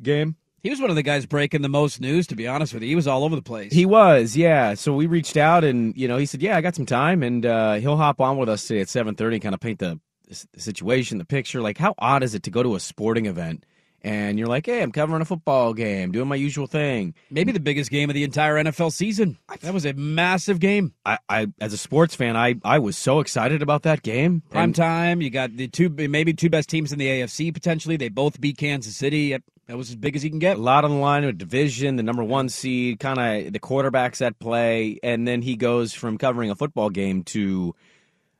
game. 0.02 0.34
He 0.64 0.70
was 0.70 0.80
one 0.80 0.90
of 0.90 0.96
the 0.96 1.04
guys 1.04 1.24
breaking 1.24 1.62
the 1.62 1.68
most 1.68 2.00
news, 2.00 2.26
to 2.26 2.34
be 2.34 2.48
honest 2.48 2.74
with 2.74 2.82
you. 2.82 2.88
He 2.88 2.96
was 2.96 3.06
all 3.06 3.22
over 3.22 3.36
the 3.36 3.42
place. 3.42 3.72
He 3.72 3.86
was, 3.86 4.36
yeah. 4.36 4.74
So 4.74 4.92
we 4.92 5.06
reached 5.06 5.36
out 5.36 5.62
and, 5.62 5.96
you 5.96 6.08
know, 6.08 6.16
he 6.16 6.26
said, 6.26 6.42
yeah, 6.42 6.56
I 6.56 6.62
got 6.62 6.74
some 6.74 6.86
time. 6.86 7.22
And 7.22 7.46
uh, 7.46 7.74
he'll 7.74 7.96
hop 7.96 8.20
on 8.20 8.38
with 8.38 8.48
us 8.48 8.66
today 8.66 8.80
at 8.80 8.88
7.30 8.88 9.34
and 9.34 9.42
kind 9.42 9.54
of 9.54 9.60
paint 9.60 9.78
the 9.78 10.00
the 10.26 10.60
situation, 10.60 11.18
the 11.18 11.24
picture. 11.24 11.60
Like, 11.60 11.78
how 11.78 11.94
odd 11.98 12.22
is 12.22 12.34
it 12.34 12.42
to 12.44 12.50
go 12.50 12.62
to 12.62 12.74
a 12.74 12.80
sporting 12.80 13.26
event 13.26 13.64
and 14.02 14.38
you're 14.38 14.48
like, 14.48 14.66
hey, 14.66 14.82
I'm 14.82 14.92
covering 14.92 15.22
a 15.22 15.24
football 15.24 15.74
game, 15.74 16.12
doing 16.12 16.28
my 16.28 16.36
usual 16.36 16.66
thing? 16.66 17.14
Maybe 17.30 17.52
the 17.52 17.60
biggest 17.60 17.90
game 17.90 18.10
of 18.10 18.14
the 18.14 18.24
entire 18.24 18.54
NFL 18.54 18.92
season. 18.92 19.38
That 19.60 19.74
was 19.74 19.84
a 19.86 19.92
massive 19.94 20.60
game. 20.60 20.94
I, 21.04 21.18
I 21.28 21.46
as 21.60 21.72
a 21.72 21.78
sports 21.78 22.14
fan, 22.14 22.36
I, 22.36 22.56
I 22.64 22.78
was 22.78 22.96
so 22.96 23.20
excited 23.20 23.62
about 23.62 23.82
that 23.82 24.02
game. 24.02 24.42
Prime 24.50 24.64
And 24.64 24.74
time. 24.74 25.20
You 25.20 25.30
got 25.30 25.56
the 25.56 25.68
two, 25.68 25.88
maybe 25.88 26.32
two 26.32 26.50
best 26.50 26.68
teams 26.68 26.92
in 26.92 26.98
the 26.98 27.06
AFC 27.06 27.52
potentially. 27.52 27.96
They 27.96 28.08
both 28.08 28.40
beat 28.40 28.58
Kansas 28.58 28.96
City. 28.96 29.36
That 29.66 29.76
was 29.76 29.90
as 29.90 29.96
big 29.96 30.14
as 30.14 30.22
you 30.22 30.30
can 30.30 30.38
get. 30.38 30.58
A 30.58 30.60
lot 30.60 30.84
on 30.84 30.90
the 30.90 30.96
line 30.96 31.26
with 31.26 31.38
division, 31.38 31.96
the 31.96 32.04
number 32.04 32.22
one 32.22 32.48
seed, 32.48 33.00
kind 33.00 33.18
of 33.18 33.52
the 33.52 33.58
quarterbacks 33.58 34.24
at 34.24 34.38
play, 34.38 35.00
and 35.02 35.26
then 35.26 35.42
he 35.42 35.56
goes 35.56 35.92
from 35.92 36.18
covering 36.18 36.50
a 36.50 36.54
football 36.54 36.88
game 36.88 37.24
to, 37.24 37.74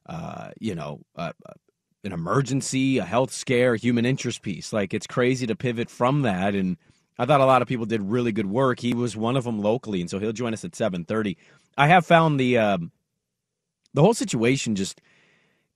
uh, 0.09 0.51
you 0.61 0.76
know, 0.76 1.01
uh, 1.16 1.32
an 2.07 2.13
emergency, 2.13 2.99
a 2.99 3.05
health 3.05 3.33
scare, 3.33 3.75
a 3.75 3.79
human 3.79 4.07
interest 4.07 4.43
piece. 4.43 4.73
Like 4.73 4.95
it's 4.95 5.07
crazy 5.07 5.47
to 5.47 5.57
pivot 5.57 5.91
from 5.91 6.23
that, 6.23 6.55
and 6.55 6.77
I 7.19 7.27
thought 7.27 7.41
a 7.41 7.47
lot 7.47 7.63
of 7.63 7.69
people 7.69 7.87
did 7.87 8.03
really 8.03 8.33
good 8.33 8.47
work. 8.47 8.81
He 8.81 8.95
was 8.95 9.17
one 9.17 9.37
of 9.37 9.45
them 9.45 9.61
locally, 9.61 10.01
and 10.01 10.09
so 10.09 10.19
he'll 10.19 10.33
join 10.33 10.55
us 10.55 10.65
at 10.65 10.75
seven 10.75 11.05
thirty. 11.05 11.37
I 11.77 11.89
have 11.89 12.07
found 12.07 12.41
the 12.41 12.59
um, 12.59 12.93
the 13.93 14.03
whole 14.03 14.15
situation 14.15 14.75
just 14.75 15.01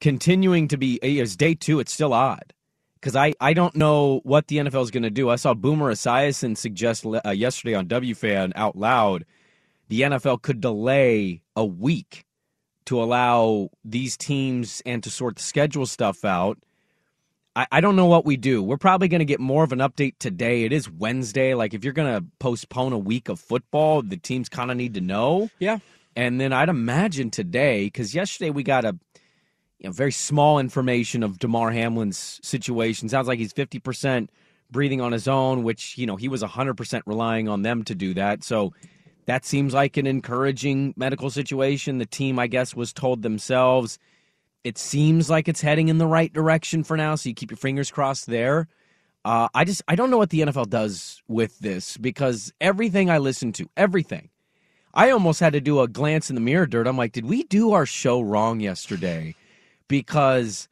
continuing 0.01 0.69
to 0.69 0.79
be 0.79 1.01
as 1.21 1.37
day 1.37 1.55
two. 1.55 1.81
It's 1.81 1.93
still 1.93 2.15
odd 2.15 2.55
because 2.95 3.17
I, 3.17 3.35
I 3.41 3.55
don't 3.55 3.77
know 3.77 4.21
what 4.25 4.49
the 4.49 4.59
NFL 4.59 4.83
is 4.83 4.91
going 4.91 5.03
to 5.03 5.11
do. 5.11 5.29
I 5.31 5.37
saw 5.37 5.55
Boomer 5.55 5.93
Esiason 5.93 6.57
suggest 6.57 7.05
uh, 7.07 7.31
yesterday 7.31 7.75
on 7.75 7.89
WFan 7.89 8.53
out 8.55 8.77
loud 8.77 9.25
the 9.91 10.03
NFL 10.03 10.41
could 10.41 10.61
delay 10.61 11.43
a 11.57 11.65
week 11.65 12.25
to 12.91 13.01
allow 13.01 13.71
these 13.85 14.17
teams 14.17 14.83
and 14.85 15.01
to 15.05 15.11
sort 15.11 15.37
the 15.37 15.43
schedule 15.43 15.87
stuff 15.87 16.25
out. 16.25 16.59
I, 17.55 17.65
I 17.71 17.81
don't 17.81 17.95
know 17.95 18.07
what 18.07 18.25
we 18.25 18.37
do. 18.37 18.65
We're 18.65 18.79
probably 18.79 19.07
going 19.07 19.21
to 19.21 19.25
get 19.25 19.39
more 19.39 19.63
of 19.63 19.71
an 19.71 19.79
update 19.79 20.15
today. 20.19 20.65
It 20.65 20.73
is 20.73 20.91
Wednesday. 20.91 21.55
Like, 21.55 21.73
if 21.73 21.85
you're 21.85 21.93
going 21.93 22.13
to 22.13 22.27
postpone 22.41 22.93
a 22.93 22.99
week 22.99 23.29
of 23.29 23.39
football, 23.39 24.03
the 24.03 24.17
teams 24.17 24.49
kind 24.49 24.73
of 24.73 24.77
need 24.77 24.95
to 24.95 25.01
know. 25.01 25.51
Yeah. 25.61 25.79
And 26.17 26.41
then 26.41 26.53
I'd 26.53 26.69
imagine 26.69 27.31
today, 27.31 27.85
because 27.85 28.13
yesterday 28.13 28.51
we 28.51 28.65
got 28.65 28.85
a 28.85 28.99
you 29.79 29.87
know, 29.87 29.93
very 29.93 30.11
small 30.11 30.59
information 30.59 31.23
of 31.23 31.39
Damar 31.39 31.71
Hamlin's 31.71 32.41
situation. 32.43 33.09
Sounds 33.09 33.29
like 33.29 33.39
he's 33.39 33.53
50% 33.53 34.31
breathing 34.69 35.01
on 35.01 35.13
his 35.13 35.29
own, 35.29 35.63
which, 35.63 35.97
you 35.97 36.07
know, 36.07 36.17
he 36.17 36.27
was 36.27 36.43
100% 36.43 37.03
relying 37.07 37.49
on 37.49 37.63
them 37.63 37.85
to 37.85 37.95
do 37.95 38.15
that. 38.15 38.43
So 38.43 38.73
that 39.31 39.45
seems 39.45 39.73
like 39.73 39.97
an 39.97 40.09
encouraging 40.09 40.93
medical 40.97 41.31
situation. 41.31 41.99
The 41.99 42.05
team, 42.05 42.37
I 42.41 42.49
guess, 42.49 42.75
was 42.75 42.93
told 42.93 43.23
themselves 43.23 43.97
it 44.65 44.77
seems 44.77 45.31
like 45.31 45.47
it's 45.47 45.61
heading 45.61 45.87
in 45.87 45.99
the 45.99 46.07
right 46.07 46.33
direction 46.33 46.83
for 46.83 46.97
now. 46.97 47.15
So 47.15 47.29
you 47.29 47.35
keep 47.37 47.53
your 47.53 47.57
fingers 47.57 47.93
crossed 47.93 48.27
there. 48.27 48.67
Uh, 49.25 49.47
I 49.55 49.63
just 49.63 49.83
I 49.87 49.95
don't 49.95 50.11
know 50.11 50.19
what 50.19 50.31
the 50.31 50.41
NFL 50.41 50.69
does 50.69 51.23
with 51.29 51.57
this 51.61 51.97
because 51.97 52.53
everything 52.61 53.09
I 53.09 53.19
listen 53.19 53.53
to, 53.53 53.71
everything, 53.77 54.31
I 54.95 55.11
almost 55.13 55.39
had 55.39 55.53
to 55.53 55.61
do 55.61 55.81
a 55.81 55.87
glance 55.87 56.29
in 56.29 56.35
the 56.35 56.41
mirror, 56.41 56.67
dirt. 56.67 56.89
I'm 56.89 56.97
like, 56.97 57.13
did 57.13 57.27
we 57.27 57.45
do 57.45 57.71
our 57.71 57.87
show 57.87 58.21
wrong 58.21 58.59
yesterday? 58.59 59.37
Because 59.87 60.69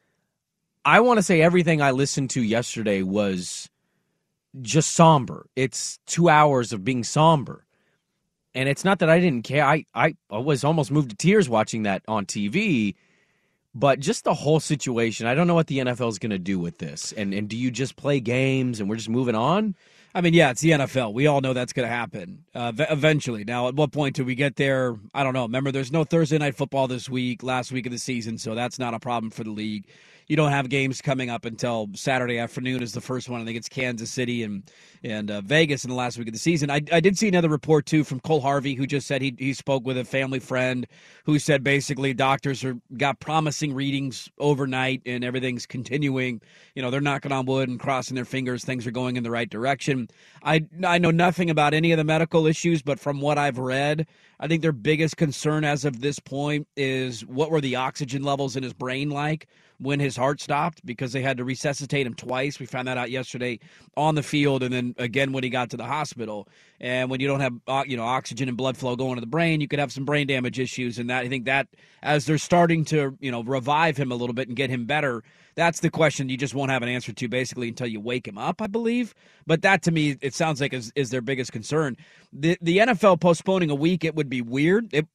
I 0.85 0.99
want 0.99 1.19
to 1.19 1.23
say 1.23 1.43
everything 1.43 1.81
I 1.81 1.93
listened 1.93 2.31
to 2.31 2.43
yesterday 2.43 3.03
was 3.03 3.71
just 4.61 4.97
somber. 4.97 5.47
It's 5.55 6.01
two 6.07 6.29
hours 6.29 6.73
of 6.73 6.83
being 6.83 7.05
somber. 7.05 7.65
And 8.55 8.69
it's 8.69 8.85
not 8.85 8.99
that 9.01 9.11
I 9.11 9.21
didn't 9.21 9.45
care. 9.45 9.65
I, 9.65 9.85
I, 9.95 10.15
was 10.31 10.65
almost 10.65 10.91
moved 10.91 11.11
to 11.11 11.17
tears 11.17 11.49
watching 11.49 11.83
that 11.85 12.03
on 12.09 12.27
TV. 12.27 12.95
But 13.75 14.01
just 14.01 14.25
the 14.25 14.35
whole 14.35 14.59
situation, 14.61 15.27
I 15.27 15.35
don't 15.35 15.47
know 15.47 15.55
what 15.55 15.67
the 15.67 15.79
NFL 15.79 16.09
is 16.09 16.19
going 16.19 16.31
to 16.31 16.39
do 16.39 16.59
with 16.59 16.79
this. 16.79 17.13
And 17.13 17.33
and 17.35 17.49
do 17.49 17.57
you 17.57 17.71
just 17.71 17.97
play 17.97 18.19
games 18.19 18.81
and 18.81 18.89
we're 18.89 18.97
just 18.97 19.11
moving 19.11 19.35
on? 19.35 19.77
I 20.15 20.21
mean, 20.21 20.35
yeah, 20.35 20.51
it's 20.51 20.63
the 20.63 20.71
NFL. 20.71 21.13
We 21.13 21.27
all 21.27 21.41
know 21.41 21.53
that's 21.53 21.73
going 21.73 21.87
to 21.87 21.95
happen 21.95 22.45
uh, 22.55 22.73
eventually. 22.77 23.45
Now, 23.45 23.69
at 23.69 23.75
what 23.75 23.93
point 23.93 24.17
do 24.17 24.25
we 24.25 24.35
get 24.35 24.57
there? 24.57 24.97
I 25.15 25.23
don't 25.23 25.35
know. 25.35 25.43
Remember, 25.43 25.71
there's 25.71 25.93
no 25.93 26.03
Thursday 26.03 26.39
night 26.39 26.57
football 26.57 26.89
this 26.89 27.09
week, 27.09 27.43
last 27.43 27.71
week 27.71 27.87
of 27.87 27.93
the 27.93 27.99
season, 27.99 28.39
so 28.39 28.55
that's 28.55 28.79
not 28.79 28.95
a 28.95 28.99
problem 28.99 29.31
for 29.31 29.45
the 29.45 29.51
league. 29.51 29.87
You 30.29 30.37
don't 30.37 30.53
have 30.53 30.69
games 30.71 31.03
coming 31.03 31.31
up 31.31 31.47
until 31.47 31.89
Saturday 31.95 32.39
afternoon 32.39 32.83
is 32.83 32.93
the 32.93 33.01
first 33.01 33.31
one. 33.31 33.41
I 33.43 33.47
think 33.47 33.57
it's 33.59 33.69
Kansas 33.71 34.11
City 34.11 34.43
and 34.43 34.63
and 35.05 35.31
uh, 35.31 35.41
Vegas 35.43 35.85
in 35.85 35.91
the 35.91 35.97
last 35.97 36.19
week 36.19 36.29
of 36.29 36.35
the 36.35 36.41
season. 36.41 36.71
I, 36.71 36.83
I 36.93 37.01
did 37.01 37.17
see 37.19 37.29
another 37.29 37.49
report 37.51 37.87
too 37.87 38.05
from 38.05 38.21
Cole 38.21 38.41
Harvey 38.43 38.75
who 38.75 38.87
just 38.87 39.07
said 39.07 39.23
he 39.23 39.37
he 39.39 39.55
spoke 39.55 39.87
with 39.87 39.99
a 39.99 40.05
family 40.05 40.41
friend 40.41 40.87
who 41.25 41.39
said 41.39 41.65
basically 41.65 42.15
doctors 42.15 42.65
are 42.65 42.77
got 42.99 43.21
promising 43.21 43.75
readings 43.75 44.31
overnight 44.39 45.03
and 45.07 45.25
everything's 45.25 45.67
continuing. 45.67 46.43
You 46.75 46.83
know 46.83 46.91
they're 46.91 47.01
knocking 47.01 47.33
on 47.33 47.47
wood 47.47 47.69
and 47.71 47.81
crossing 47.81 48.17
their 48.17 48.27
fingers. 48.27 48.65
Things 48.65 48.87
are 48.87 48.93
going 48.93 49.17
in 49.17 49.25
the 49.25 49.31
right 49.31 49.51
direction. 49.51 50.09
I 50.43 50.67
I 50.87 50.99
know 50.99 51.13
nothing 51.13 51.51
about 51.51 51.75
any 51.75 51.93
of 51.93 51.99
the 51.99 52.05
medical 52.05 52.47
issues, 52.47 52.83
but 52.83 53.01
from 53.01 53.21
what 53.21 53.39
I've 53.39 53.59
read, 53.59 54.07
I 54.41 54.49
think 54.49 54.63
their 54.63 54.73
biggest 54.73 55.17
concern 55.17 55.65
as 55.65 55.85
of 55.87 56.01
this 56.01 56.19
point 56.19 56.69
is 56.77 57.27
what 57.27 57.51
were 57.51 57.61
the 57.63 57.77
oxygen 57.77 58.25
levels 58.25 58.57
in 58.57 58.65
his 58.65 58.75
brain 58.75 59.11
like 59.11 59.49
when 59.81 60.01
his 60.01 60.17
heart 60.17 60.41
stopped 60.41 60.85
because 60.85 61.13
they 61.13 61.23
had 61.23 61.37
to 61.37 61.45
resuscitate 61.45 62.07
him 62.07 62.15
twice. 62.15 62.59
We 62.59 62.67
found 62.67 62.89
that 62.89 62.99
out 62.99 63.11
yesterday 63.11 63.61
on 63.97 64.15
the 64.15 64.23
field, 64.23 64.63
and 64.63 64.73
then 64.73 64.95
again 64.99 65.33
when 65.33 65.45
he 65.45 65.51
got 65.51 65.71
to 65.71 65.77
the 65.77 65.85
hospital. 65.85 66.49
And 66.81 67.11
when 67.11 67.21
you 67.21 67.27
don't 67.27 67.41
have 67.41 67.55
uh, 67.67 67.85
you 67.87 67.97
know 67.97 68.05
oxygen 68.05 68.49
and 68.49 68.57
blood 68.57 68.77
flow 68.77 68.97
going 68.97 69.15
to 69.15 69.21
the 69.21 69.27
brain, 69.27 69.61
you 69.61 69.69
could 69.69 69.79
have 69.79 69.93
some 69.93 70.05
brain 70.05 70.27
damage 70.27 70.59
issues. 70.59 70.99
And 70.99 71.09
that 71.11 71.25
I 71.25 71.29
think 71.29 71.45
that 71.47 71.69
as 72.03 72.27
they're 72.27 72.39
starting 72.39 72.85
to 72.87 73.17
you 73.21 73.31
know 73.31 73.43
revive 73.43 73.97
him 73.97 74.11
a 74.11 74.17
little 74.17 74.35
bit 74.35 74.49
and 74.49 74.57
get 74.57 74.71
him 74.71 74.85
better, 74.85 75.23
that's 75.55 75.81
the 75.81 75.91
question 75.91 76.29
you 76.29 76.37
just 76.37 76.55
won't 76.55 76.71
have 76.71 76.83
an 76.83 76.89
answer 76.89 77.13
to 77.13 77.29
basically 77.29 77.69
until 77.69 77.87
you 77.87 78.01
wake 78.01 78.27
him 78.27 78.39
up, 78.39 78.61
I 78.61 78.67
believe. 78.67 79.15
But 79.47 79.63
that 79.63 79.83
to 79.83 79.91
me, 79.91 80.17
it 80.21 80.35
sounds 80.35 80.61
like 80.61 80.73
is, 80.73 80.93
is 80.95 81.11
their 81.11 81.23
biggest 81.23 81.53
concern. 81.53 81.97
The 82.33 82.59
the 82.61 82.79
NFL 82.79 83.21
postponing 83.21 83.71
a 83.71 83.75
week, 83.75 84.05
it 84.05 84.15
would 84.15 84.29
be 84.29 84.43
weird. 84.43 84.93
It, 84.93 85.07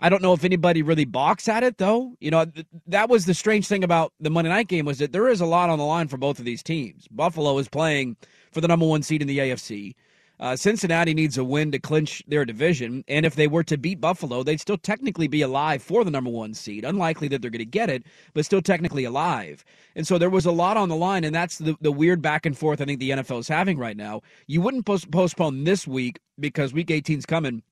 I 0.00 0.08
don't 0.08 0.22
know 0.22 0.32
if 0.32 0.44
anybody 0.44 0.82
really 0.82 1.04
balks 1.04 1.48
at 1.48 1.64
it 1.64 1.78
though. 1.78 2.14
You 2.20 2.30
know, 2.30 2.44
th- 2.44 2.66
that 2.86 3.08
was 3.08 3.26
the 3.26 3.34
strange 3.34 3.66
thing 3.66 3.82
about 3.82 4.12
the 4.20 4.30
Monday 4.30 4.50
night 4.50 4.68
game 4.68 4.84
was 4.84 4.98
that 4.98 5.12
there 5.12 5.28
is 5.28 5.40
a 5.40 5.46
lot 5.46 5.70
on 5.70 5.78
the 5.78 5.84
line 5.84 6.08
for 6.08 6.16
both 6.16 6.38
of 6.38 6.44
these 6.44 6.62
teams. 6.62 7.08
Buffalo 7.10 7.58
is 7.58 7.68
playing 7.68 8.16
for 8.52 8.60
the 8.60 8.68
number 8.68 8.86
one 8.86 9.02
seed 9.02 9.22
in 9.22 9.28
the 9.28 9.38
AFC. 9.38 9.94
Uh, 10.40 10.54
Cincinnati 10.54 11.14
needs 11.14 11.36
a 11.36 11.42
win 11.42 11.72
to 11.72 11.80
clinch 11.80 12.22
their 12.28 12.44
division, 12.44 13.02
and 13.08 13.26
if 13.26 13.34
they 13.34 13.48
were 13.48 13.64
to 13.64 13.76
beat 13.76 14.00
Buffalo, 14.00 14.44
they'd 14.44 14.60
still 14.60 14.78
technically 14.78 15.26
be 15.26 15.42
alive 15.42 15.82
for 15.82 16.04
the 16.04 16.12
number 16.12 16.30
one 16.30 16.54
seed. 16.54 16.84
Unlikely 16.84 17.26
that 17.26 17.42
they're 17.42 17.50
going 17.50 17.58
to 17.58 17.64
get 17.64 17.90
it, 17.90 18.04
but 18.34 18.44
still 18.44 18.62
technically 18.62 19.02
alive. 19.02 19.64
And 19.96 20.06
so 20.06 20.16
there 20.16 20.30
was 20.30 20.46
a 20.46 20.52
lot 20.52 20.76
on 20.76 20.88
the 20.88 20.94
line, 20.94 21.24
and 21.24 21.34
that's 21.34 21.58
the, 21.58 21.76
the 21.80 21.90
weird 21.90 22.22
back 22.22 22.46
and 22.46 22.56
forth 22.56 22.80
I 22.80 22.84
think 22.84 23.00
the 23.00 23.10
NFL 23.10 23.40
is 23.40 23.48
having 23.48 23.78
right 23.78 23.96
now. 23.96 24.20
You 24.46 24.60
wouldn't 24.60 24.86
post- 24.86 25.10
postpone 25.10 25.64
this 25.64 25.88
week 25.88 26.20
because 26.38 26.72
Week 26.72 26.86
18's 26.86 27.26
coming. 27.26 27.64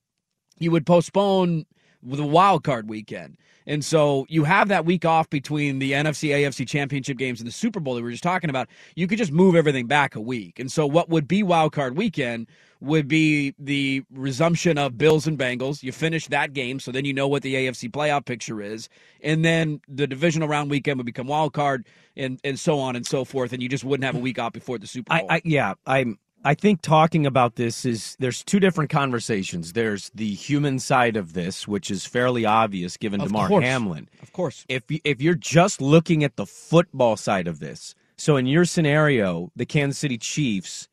You 0.58 0.72
would 0.72 0.86
postpone 0.86 1.66
the 2.06 2.24
wild 2.24 2.64
card 2.64 2.88
weekend. 2.88 3.36
And 3.66 3.84
so 3.84 4.26
you 4.28 4.44
have 4.44 4.68
that 4.68 4.84
week 4.84 5.04
off 5.04 5.28
between 5.28 5.80
the 5.80 5.92
NFC 5.92 6.30
AFC 6.30 6.66
championship 6.68 7.16
games 7.16 7.40
and 7.40 7.48
the 7.48 7.52
Super 7.52 7.80
Bowl 7.80 7.94
that 7.94 8.00
we 8.00 8.04
were 8.04 8.12
just 8.12 8.22
talking 8.22 8.48
about. 8.48 8.68
You 8.94 9.08
could 9.08 9.18
just 9.18 9.32
move 9.32 9.56
everything 9.56 9.86
back 9.86 10.14
a 10.14 10.20
week. 10.20 10.60
And 10.60 10.70
so 10.70 10.86
what 10.86 11.08
would 11.08 11.26
be 11.26 11.42
wild 11.42 11.72
card 11.72 11.96
weekend 11.96 12.46
would 12.80 13.08
be 13.08 13.54
the 13.58 14.04
resumption 14.12 14.78
of 14.78 14.98
Bills 14.98 15.26
and 15.26 15.38
Bengals. 15.38 15.82
You 15.82 15.92
finish 15.92 16.28
that 16.28 16.52
game, 16.52 16.78
so 16.78 16.92
then 16.92 17.04
you 17.04 17.12
know 17.12 17.26
what 17.26 17.42
the 17.42 17.54
AFC 17.54 17.90
playoff 17.90 18.24
picture 18.24 18.60
is. 18.60 18.88
And 19.22 19.44
then 19.44 19.80
the 19.88 20.06
divisional 20.06 20.46
round 20.46 20.70
weekend 20.70 20.98
would 20.98 21.06
become 21.06 21.26
wild 21.26 21.54
card 21.54 21.86
and, 22.16 22.38
and 22.44 22.60
so 22.60 22.78
on 22.78 22.94
and 22.94 23.06
so 23.06 23.24
forth. 23.24 23.52
And 23.52 23.62
you 23.62 23.68
just 23.68 23.82
wouldn't 23.82 24.04
have 24.04 24.14
a 24.14 24.20
week 24.20 24.38
off 24.38 24.52
before 24.52 24.78
the 24.78 24.86
Super 24.86 25.18
Bowl. 25.18 25.26
I, 25.28 25.36
I 25.36 25.42
yeah, 25.44 25.74
I'm 25.86 26.18
I 26.46 26.54
think 26.54 26.80
talking 26.80 27.26
about 27.26 27.56
this 27.56 27.84
is 27.84 28.16
there's 28.20 28.44
two 28.44 28.60
different 28.60 28.88
conversations. 28.88 29.72
There's 29.72 30.12
the 30.14 30.32
human 30.32 30.78
side 30.78 31.16
of 31.16 31.32
this, 31.32 31.66
which 31.66 31.90
is 31.90 32.06
fairly 32.06 32.46
obvious 32.46 32.96
given 32.96 33.20
Of 33.20 33.28
Damar 33.28 33.48
course. 33.48 33.64
Hamlin. 33.64 34.08
Of 34.22 34.32
course. 34.32 34.64
If 34.68 34.84
if 34.88 35.20
you're 35.20 35.34
just 35.34 35.80
looking 35.80 36.22
at 36.22 36.36
the 36.36 36.46
football 36.46 37.16
side 37.16 37.48
of 37.48 37.58
this, 37.58 37.96
so 38.16 38.36
in 38.36 38.46
your 38.46 38.64
scenario, 38.64 39.50
the 39.56 39.66
Kansas 39.66 39.98
City 39.98 40.18
Chiefs 40.18 40.86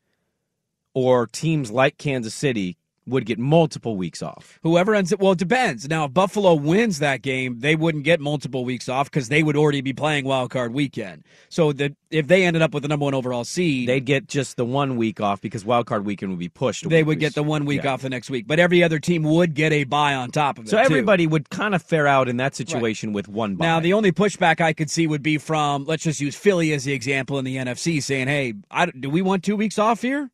or 0.92 1.28
teams 1.28 1.70
like 1.70 1.98
Kansas 1.98 2.34
City 2.34 2.76
would 3.06 3.26
get 3.26 3.38
multiple 3.38 3.96
weeks 3.96 4.22
off. 4.22 4.58
Whoever 4.62 4.94
ends 4.94 5.12
it, 5.12 5.20
well, 5.20 5.32
it 5.32 5.38
depends. 5.38 5.88
Now, 5.88 6.04
if 6.06 6.14
Buffalo 6.14 6.54
wins 6.54 6.98
that 7.00 7.22
game, 7.22 7.60
they 7.60 7.76
wouldn't 7.76 8.04
get 8.04 8.20
multiple 8.20 8.64
weeks 8.64 8.88
off 8.88 9.10
because 9.10 9.28
they 9.28 9.42
would 9.42 9.56
already 9.56 9.80
be 9.80 9.92
playing 9.92 10.24
wild 10.24 10.50
card 10.50 10.72
weekend. 10.72 11.24
So 11.48 11.72
that 11.74 11.92
if 12.10 12.26
they 12.28 12.44
ended 12.44 12.62
up 12.62 12.72
with 12.72 12.82
the 12.82 12.88
number 12.88 13.04
one 13.04 13.14
overall 13.14 13.44
seed, 13.44 13.88
They'd 13.88 14.04
get 14.04 14.28
just 14.28 14.56
the 14.56 14.64
one 14.64 14.96
week 14.96 15.20
off 15.20 15.40
because 15.40 15.64
wild 15.64 15.86
card 15.86 16.04
weekend 16.06 16.30
would 16.30 16.38
be 16.38 16.48
pushed. 16.48 16.88
they 16.88 17.02
would 17.02 17.18
get 17.20 17.34
the 17.34 17.42
one 17.42 17.64
week 17.64 17.84
Yeah. 17.84 17.92
off 17.92 18.02
the 18.02 18.10
next 18.10 18.30
week. 18.30 18.46
But 18.46 18.58
every 18.58 18.82
other 18.82 18.98
team 18.98 19.22
would 19.24 19.54
get 19.54 19.72
a 19.72 19.84
bye 19.84 20.14
on 20.14 20.30
top 20.30 20.58
of 20.58 20.66
it. 20.66 20.68
So 20.70 20.76
too. 20.78 20.82
everybody 20.84 21.26
would 21.26 21.50
kind 21.50 21.74
of 21.74 21.82
fare 21.82 22.06
out 22.06 22.28
in 22.28 22.36
that 22.38 22.54
situation 22.54 23.12
with 23.12 23.28
one 23.28 23.56
bye. 23.56 23.66
Now, 23.66 23.80
the 23.80 23.92
only 23.92 24.12
pushback 24.12 24.60
I 24.60 24.72
could 24.72 24.90
see 24.90 25.06
would 25.06 25.22
be 25.22 25.38
from, 25.38 25.84
let's 25.84 26.02
just 26.04 26.20
use 26.20 26.34
Philly 26.36 26.72
as 26.72 26.84
the 26.84 26.92
example 26.92 27.38
in 27.38 27.44
the 27.44 27.56
NFC, 27.56 28.00
saying, 28.00 28.28
"Hey, 28.28 28.54
I, 28.70 28.86
do 28.86 29.10
we 29.10 29.22
want 29.22 29.42
two 29.44 29.56
weeks 29.56 29.78
off 29.78 30.02
here?" 30.02 30.30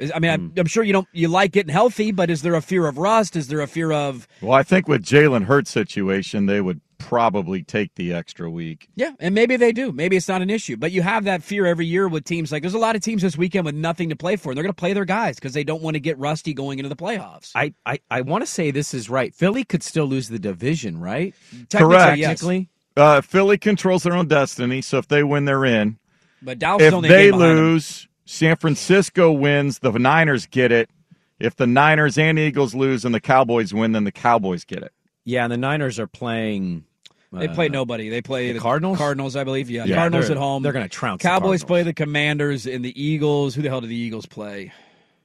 Is- 0.00 0.10
I 0.14 0.18
mean, 0.18 0.30
I'm, 0.30 0.52
I'm 0.56 0.66
sure 0.66 0.82
you 0.82 0.92
don't 0.92 1.06
you 1.12 1.28
like 1.28 1.52
getting 1.52 1.72
healthy, 1.72 2.10
but 2.10 2.30
is 2.30 2.42
there 2.42 2.54
a 2.54 2.62
fear 2.62 2.86
of 2.88 2.98
rust? 2.98 3.36
Is 3.36 3.46
there 3.48 3.60
a 3.60 3.68
fear 3.68 3.92
of 3.92 4.26
Well, 4.42 4.52
I 4.52 4.64
think 4.64 4.88
with 4.88 5.04
Jalen 5.04 5.44
Hurts' 5.44 5.70
situation, 5.70 6.46
they 6.46 6.60
would 6.60 6.80
probably 6.98 7.62
take 7.62 7.94
the 7.94 8.12
extra 8.12 8.50
week. 8.50 8.88
Yeah, 8.94 9.12
and 9.18 9.34
maybe 9.34 9.56
they 9.56 9.72
do. 9.72 9.90
Maybe 9.90 10.16
it's 10.16 10.28
not 10.28 10.42
an 10.42 10.50
issue. 10.50 10.76
But 10.76 10.92
you 10.92 11.02
have 11.02 11.24
that 11.24 11.42
fear 11.42 11.66
every 11.66 11.86
year 11.86 12.08
with 12.08 12.24
teams. 12.24 12.52
Like 12.52 12.62
there's 12.62 12.74
a 12.74 12.78
lot 12.78 12.94
of 12.96 13.02
teams 13.02 13.22
this 13.22 13.36
weekend 13.36 13.64
with 13.64 13.74
nothing 13.74 14.10
to 14.10 14.16
play 14.16 14.36
for. 14.36 14.50
And 14.50 14.56
they're 14.56 14.62
going 14.62 14.74
to 14.74 14.78
play 14.78 14.92
their 14.92 15.04
guys 15.04 15.36
because 15.36 15.54
they 15.54 15.64
don't 15.64 15.82
want 15.82 15.94
to 15.94 16.00
get 16.00 16.18
rusty 16.18 16.54
going 16.54 16.78
into 16.78 16.88
the 16.88 16.96
playoffs. 16.96 17.52
I, 17.54 17.74
I, 17.86 18.00
I 18.10 18.20
want 18.20 18.42
to 18.42 18.46
say 18.46 18.70
this 18.70 18.94
is 18.94 19.08
right. 19.10 19.34
Philly 19.34 19.64
could 19.64 19.82
still 19.82 20.06
lose 20.06 20.28
the 20.28 20.38
division, 20.38 21.00
right? 21.00 21.34
Correct. 21.72 22.20
Technically. 22.20 22.68
Uh, 22.96 23.20
Philly 23.22 23.56
controls 23.56 24.02
their 24.02 24.14
own 24.14 24.28
destiny, 24.28 24.82
so 24.82 24.98
if 24.98 25.08
they 25.08 25.22
win, 25.22 25.46
they're 25.46 25.64
in. 25.64 25.98
But 26.42 26.58
Dallas 26.58 26.82
if 26.82 26.92
only 26.92 27.08
they 27.08 27.30
lose. 27.30 28.02
them. 28.02 28.09
Lose, 28.30 28.36
San 28.38 28.56
Francisco 28.56 29.32
wins, 29.32 29.80
the 29.80 29.92
Niners 29.92 30.46
get 30.46 30.72
it. 30.72 30.90
If 31.38 31.56
the 31.56 31.66
Niners 31.66 32.18
and 32.18 32.38
Eagles 32.38 32.74
lose 32.74 33.04
and 33.04 33.14
the 33.14 33.20
Cowboys 33.20 33.72
win, 33.72 33.92
then 33.92 34.04
the 34.04 34.12
Cowboys 34.12 34.64
get 34.64 34.82
it. 34.82 34.92
Yeah, 35.24 35.44
and 35.44 35.52
the 35.52 35.56
Niners 35.56 35.98
are 35.98 36.06
playing. 36.06 36.84
They 37.32 37.48
play 37.48 37.66
uh, 37.66 37.72
nobody. 37.72 38.08
They 38.08 38.20
play 38.20 38.52
the 38.52 38.58
Cardinals? 38.58 38.98
Cardinals, 38.98 39.36
I 39.36 39.44
believe. 39.44 39.70
Yeah, 39.70 39.84
Yeah, 39.84 39.96
Cardinals 39.96 40.30
at 40.30 40.36
home. 40.36 40.62
they're 40.62 40.72
gonna 40.72 40.88
trounce 40.88 41.22
Cowboys 41.22 41.62
Cardinals. 41.62 41.64
play 41.64 41.82
the 41.84 41.92
Commanders 41.94 42.66
and 42.66 42.84
the 42.84 43.00
Eagles. 43.00 43.54
Who 43.54 43.62
the 43.62 43.68
hell 43.68 43.80
do 43.80 43.86
the 43.86 43.94
Eagles 43.94 44.26
play? 44.26 44.72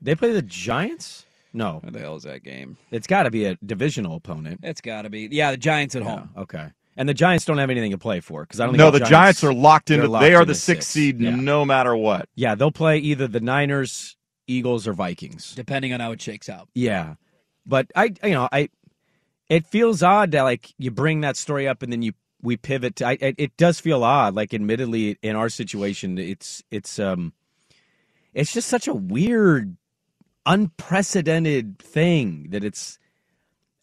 They 0.02 0.16
play 0.16 0.32
the 0.32 0.42
Giants? 0.44 1.26
No. 1.52 1.82
Who 1.84 1.90
the 1.92 2.00
hell 2.00 2.16
is 2.16 2.24
that 2.24 2.44
game? 2.44 2.78
It's 2.92 3.08
got 3.08 3.24
to 3.24 3.32
be 3.32 3.46
a 3.46 3.56
divisional 3.66 4.16
opponent. 4.18 4.60
It's 4.62 4.82
got 4.82 5.04
to 5.04 5.10
be. 5.10 5.28
Yeah, 5.32 5.52
the 5.52 5.58
Giants 5.58 5.96
at 5.96 6.04
home. 6.04 6.30
Okay. 6.38 6.68
And 6.98 7.10
the 7.10 7.14
Giants 7.14 7.44
don't 7.46 7.58
have 7.58 7.70
anything 7.70 7.92
to 7.92 7.98
play 7.98 8.22
for 8.22 8.44
because 8.44 8.60
I 8.62 8.66
don't 8.66 8.74
think 8.74 8.80
No, 8.80 8.90
the 8.92 9.02
Giants, 9.02 9.44
are 9.44 9.54
locked 9.54 9.92
into. 9.92 10.08
locked 10.08 10.22
they 10.24 10.34
are 10.34 10.44
into 10.44 10.54
the 10.54 10.56
sixth 10.56 10.88
six. 10.90 10.94
seed, 10.94 11.20
Yeah. 11.20 11.36
no 11.36 11.66
matter 11.66 11.96
what. 11.96 12.30
Yeah, 12.36 12.56
they'll 12.56 12.72
play 12.72 13.00
either 13.00 13.28
the 13.28 13.42
Niners, 13.42 14.16
Eagles, 14.48 14.88
or 14.88 14.94
Vikings. 14.94 15.54
Depending 15.56 15.92
on 15.94 16.00
how 16.00 16.12
it 16.14 16.22
shakes 16.22 16.48
out. 16.48 16.70
Yeah, 16.74 17.16
but 17.66 17.92
I, 17.96 18.14
you 18.24 18.32
know, 18.32 18.48
I, 18.52 18.70
it 19.50 19.68
feels 19.68 20.02
odd 20.04 20.32
that 20.32 20.44
like 20.44 20.74
you 20.78 20.90
bring 20.90 21.22
that 21.22 21.36
story 21.36 21.68
up 21.68 21.82
and 21.84 21.92
then 21.92 22.02
you 22.02 22.14
we 22.42 22.56
pivot. 22.58 22.98
To, 22.98 23.08
I, 23.08 23.18
it, 23.20 23.36
it 23.40 23.58
does 23.58 23.80
feel 23.80 24.04
odd. 24.04 24.36
Like, 24.36 24.54
admittedly, 24.54 25.18
in 25.22 25.36
our 25.36 25.50
situation, 25.50 26.18
it's 26.18 26.64
it's 26.72 26.98
um, 27.00 27.34
it's 28.34 28.54
just 28.54 28.70
such 28.70 28.88
a 28.88 28.94
weird, 28.94 29.76
unprecedented 30.46 31.80
thing 31.80 32.48
that 32.52 32.64
it's. 32.64 33.00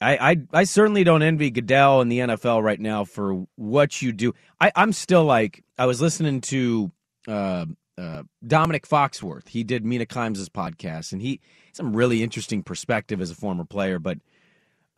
I, 0.03 0.31
I 0.33 0.37
I 0.53 0.65
certainly 0.65 1.05
don't 1.05 1.23
envy 1.23 1.51
Goodell 1.51 2.01
in 2.01 2.09
the 2.09 2.19
NFL 2.19 2.63
right 2.63 2.81
now 2.81 3.05
for 3.05 3.47
what 3.57 4.03
you 4.03 4.13
do. 4.13 4.35
I, 4.61 4.73
I'm 4.77 4.93
still 4.93 5.25
like 5.25 5.65
I 5.79 5.87
was 5.87 6.01
listening 6.01 6.41
to 6.43 6.91
uh, 7.29 7.67
uh, 7.99 8.23
Domonique 8.47 8.87
Foxworth. 8.89 9.49
He 9.49 9.65
did 9.65 9.85
Mina 9.85 10.07
Kimes' 10.07 10.49
podcast, 10.49 11.13
and 11.13 11.23
he 11.23 11.41
some 11.73 11.95
really 11.97 12.23
interesting 12.23 12.63
perspective 12.63 13.21
as 13.21 13.31
a 13.31 13.35
former 13.35 13.65
player. 13.65 13.99
But 13.99 14.19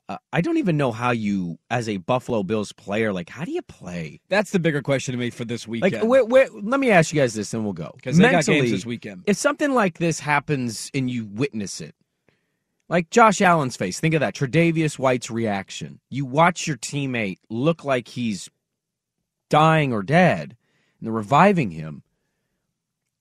uh, 0.08 0.18
I 0.32 0.40
don't 0.42 0.58
even 0.58 0.76
know 0.76 0.92
how 0.92 1.12
you, 1.12 1.58
as 1.70 1.88
a 1.88 1.96
Buffalo 1.96 2.42
Bills 2.42 2.72
player, 2.72 3.12
like 3.12 3.30
how 3.30 3.44
do 3.44 3.52
you 3.52 3.62
play? 3.62 4.20
That's 4.28 4.50
the 4.50 4.58
bigger 4.58 4.82
question 4.82 5.12
to 5.12 5.18
me 5.18 5.30
for 5.30 5.44
this 5.44 5.66
weekend. 5.66 5.94
Like, 5.94 6.02
where, 6.04 6.24
where, 6.24 6.48
let 6.62 6.78
me 6.78 6.90
ask 6.90 7.12
you 7.12 7.20
guys 7.20 7.32
this, 7.34 7.54
and 7.54 7.64
we'll 7.64 7.72
go. 7.72 7.94
'Cause 8.02 8.16
they 8.18 8.24
got 8.32 8.44
games 8.46 8.70
this 8.70 8.86
weekend. 8.86 9.22
If 9.26 9.36
something 9.38 9.72
like 9.72 9.98
this 9.98 10.20
happens 10.20 10.90
and 10.92 11.10
you 11.10 11.24
witness 11.24 11.80
it, 11.80 11.94
like 12.88 13.10
Josh 13.10 13.40
Allen's 13.40 13.76
face, 13.76 14.00
think 14.00 14.14
of 14.14 14.20
that. 14.20 14.34
Tre'Davious 14.34 14.98
White's 14.98 15.30
reaction. 15.30 16.00
You 16.10 16.24
watch 16.26 16.66
your 16.66 16.76
teammate 16.76 17.38
look 17.48 17.84
like 17.84 18.08
he's 18.08 18.50
dying 19.48 19.92
or 19.92 20.02
dead, 20.02 20.56
and 20.98 21.06
they're 21.06 21.12
reviving 21.12 21.70
him. 21.70 22.02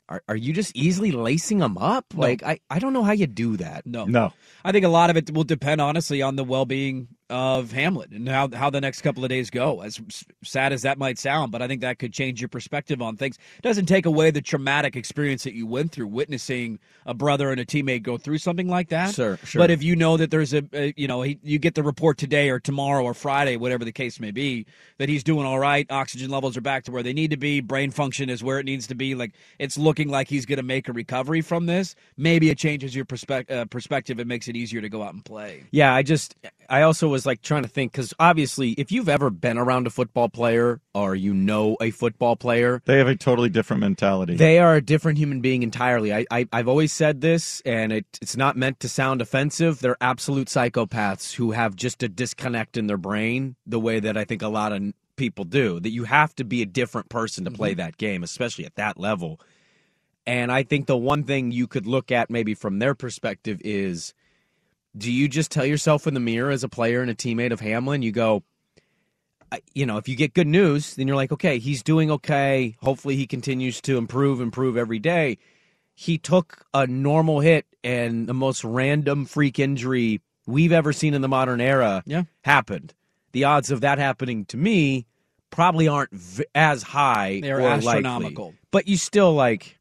Are, 0.09 0.21
are 0.27 0.35
you 0.35 0.51
just 0.53 0.75
easily 0.75 1.11
lacing 1.11 1.59
him 1.59 1.77
up? 1.77 2.05
No. 2.13 2.21
Like 2.21 2.43
I, 2.43 2.59
I 2.69 2.79
don't 2.79 2.93
know 2.93 3.03
how 3.03 3.13
you 3.13 3.25
do 3.25 3.57
that. 3.57 3.85
No. 3.85 4.05
No. 4.05 4.33
I 4.63 4.71
think 4.71 4.85
a 4.85 4.89
lot 4.89 5.09
of 5.09 5.17
it 5.17 5.31
will 5.33 5.45
depend, 5.45 5.79
honestly, 5.79 6.21
on 6.21 6.35
the 6.35 6.43
well 6.43 6.65
being 6.65 7.07
of 7.29 7.71
Hamlin 7.71 8.09
and 8.13 8.27
how 8.27 8.49
how 8.53 8.69
the 8.69 8.81
next 8.81 9.01
couple 9.01 9.23
of 9.23 9.29
days 9.29 9.49
go. 9.49 9.81
As 9.81 9.99
sad 10.43 10.73
as 10.73 10.81
that 10.83 10.97
might 10.97 11.17
sound, 11.17 11.51
but 11.51 11.61
I 11.61 11.67
think 11.67 11.81
that 11.81 11.99
could 11.99 12.13
change 12.13 12.41
your 12.41 12.49
perspective 12.49 13.01
on 13.01 13.17
things. 13.17 13.37
doesn't 13.61 13.85
take 13.85 14.05
away 14.05 14.31
the 14.31 14.41
traumatic 14.41 14.95
experience 14.95 15.43
that 15.43 15.53
you 15.53 15.65
went 15.65 15.91
through, 15.91 16.07
witnessing 16.07 16.79
a 17.05 17.13
brother 17.13 17.51
and 17.51 17.59
a 17.59 17.65
teammate 17.65 18.03
go 18.03 18.17
through 18.17 18.37
something 18.37 18.67
like 18.67 18.89
that. 18.89 19.13
Sure, 19.13 19.37
sure. 19.43 19.59
But 19.59 19.71
if 19.71 19.81
you 19.83 19.95
know 19.95 20.17
that 20.17 20.31
there's 20.31 20.53
a, 20.53 20.63
a 20.73 20.93
you 20.97 21.07
know, 21.07 21.21
he, 21.21 21.39
you 21.43 21.59
get 21.59 21.75
the 21.75 21.83
report 21.83 22.17
today 22.17 22.49
or 22.49 22.59
tomorrow 22.59 23.03
or 23.03 23.13
Friday, 23.13 23.57
whatever 23.57 23.85
the 23.85 23.91
case 23.91 24.19
may 24.19 24.31
be, 24.31 24.65
that 24.97 25.09
he's 25.09 25.23
doing 25.23 25.45
all 25.45 25.59
right, 25.59 25.85
oxygen 25.89 26.29
levels 26.29 26.57
are 26.57 26.61
back 26.61 26.83
to 26.85 26.91
where 26.91 27.03
they 27.03 27.13
need 27.13 27.31
to 27.31 27.37
be, 27.37 27.61
brain 27.61 27.91
function 27.91 28.29
is 28.29 28.43
where 28.43 28.59
it 28.59 28.65
needs 28.65 28.87
to 28.87 28.95
be. 28.95 29.15
Like 29.15 29.33
it's 29.59 29.77
looking 29.77 30.09
like 30.09 30.27
he's 30.27 30.45
going 30.45 30.57
to 30.57 30.63
make 30.63 30.87
a 30.87 30.93
recovery 30.93 31.41
from 31.41 31.65
this. 31.65 31.95
Maybe 32.17 32.49
it 32.49 32.57
changes 32.57 32.95
your 32.95 33.05
perspective. 33.05 33.57
Uh, 33.57 33.65
perspective. 33.65 34.19
It 34.19 34.27
makes 34.27 34.47
it 34.47 34.55
easier 34.55 34.81
to 34.81 34.89
go 34.89 35.03
out 35.03 35.13
and 35.13 35.23
play. 35.23 35.63
Yeah, 35.71 35.93
I 35.93 36.03
just 36.03 36.35
I 36.69 36.83
also 36.83 37.07
was 37.07 37.22
like 37.25 37.41
trying 37.41 37.63
to 37.63 37.69
think 37.69 37.91
because 37.91 38.13
obviously, 38.19 38.71
if 38.71 38.91
you've 38.91 39.09
ever 39.09 39.29
been 39.29 39.57
around 39.57 39.87
a 39.87 39.89
football 39.89 40.29
player 40.29 40.81
or 40.93 41.15
you 41.15 41.33
know 41.33 41.77
a 41.81 41.91
football 41.91 42.35
player, 42.35 42.81
They 42.85 42.97
have 42.97 43.07
a 43.07 43.15
totally 43.15 43.49
different 43.49 43.81
mentality. 43.81 44.35
They 44.35 44.59
are 44.59 44.75
a 44.75 44.81
different 44.81 45.17
human 45.17 45.41
being 45.41 45.63
entirely. 45.63 46.13
I, 46.13 46.25
I 46.31 46.47
I've 46.51 46.67
always 46.67 46.93
said 46.93 47.21
this, 47.21 47.61
and 47.65 47.91
it, 47.91 48.05
it's 48.21 48.37
not 48.37 48.57
meant 48.57 48.79
to 48.81 48.89
sound 48.89 49.21
offensive. 49.21 49.79
They're 49.79 49.97
absolute 50.01 50.47
psychopaths 50.47 51.33
who 51.33 51.51
have 51.51 51.75
just 51.75 52.03
a 52.03 52.09
disconnect 52.09 52.77
in 52.77 52.87
their 52.87 52.97
brain, 52.97 53.55
the 53.65 53.79
way 53.79 53.99
that 53.99 54.17
I 54.17 54.25
think 54.25 54.41
a 54.41 54.47
lot 54.47 54.71
of 54.71 54.93
people 55.15 55.45
do. 55.45 55.79
That 55.79 55.91
you 55.91 56.05
have 56.05 56.35
to 56.35 56.43
be 56.43 56.61
a 56.61 56.65
different 56.65 57.09
person 57.09 57.45
to 57.45 57.51
play 57.51 57.71
mm-hmm. 57.71 57.79
that 57.79 57.97
game, 57.97 58.23
especially 58.23 58.65
at 58.65 58.75
that 58.75 58.99
level. 58.99 59.39
And 60.25 60.51
I 60.51 60.63
think 60.63 60.87
the 60.87 60.97
one 60.97 61.23
thing 61.23 61.51
you 61.51 61.67
could 61.67 61.85
look 61.85 62.11
at 62.11 62.29
maybe 62.29 62.53
from 62.53 62.79
their 62.79 62.95
perspective 62.95 63.59
is 63.63 64.13
do 64.97 65.11
you 65.11 65.27
just 65.27 65.51
tell 65.51 65.65
yourself 65.65 66.05
in 66.07 66.13
the 66.13 66.19
mirror 66.19 66.51
as 66.51 66.63
a 66.63 66.69
player 66.69 67.01
and 67.01 67.09
a 67.09 67.15
teammate 67.15 67.51
of 67.51 67.59
Hamlin, 67.59 68.01
you 68.01 68.11
go, 68.11 68.43
you 69.73 69.85
know, 69.85 69.97
if 69.97 70.07
you 70.07 70.15
get 70.15 70.33
good 70.33 70.47
news, 70.47 70.95
then 70.95 71.07
you're 71.07 71.15
like, 71.15 71.31
okay, 71.31 71.59
he's 71.59 71.83
doing 71.83 72.09
okay. 72.09 72.75
Hopefully 72.81 73.15
he 73.15 73.27
continues 73.27 73.81
to 73.81 73.97
improve, 73.97 74.41
improve 74.41 74.77
every 74.77 74.99
day. 74.99 75.37
He 75.95 76.17
took 76.17 76.65
a 76.73 76.87
normal 76.87 77.39
hit 77.39 77.65
and 77.83 78.25
the 78.27 78.33
most 78.33 78.63
random 78.63 79.25
freak 79.25 79.59
injury 79.59 80.21
we've 80.47 80.71
ever 80.71 80.91
seen 80.91 81.13
in 81.13 81.21
the 81.21 81.27
modern 81.27 81.61
era 81.61 82.01
Yeah. 82.07 82.23
happened. 82.43 82.93
The 83.31 83.43
odds 83.43 83.69
of 83.69 83.81
that 83.81 83.99
happening 83.99 84.45
to 84.45 84.57
me 84.57 85.05
probably 85.51 85.87
aren't 85.87 86.11
v- 86.13 86.45
as 86.55 86.81
high 86.81 87.39
They're 87.41 87.59
or 87.59 87.63
likely. 87.63 87.87
astronomical. 87.89 88.55
But 88.71 88.87
you 88.87 88.97
still 88.97 89.33
like 89.33 89.77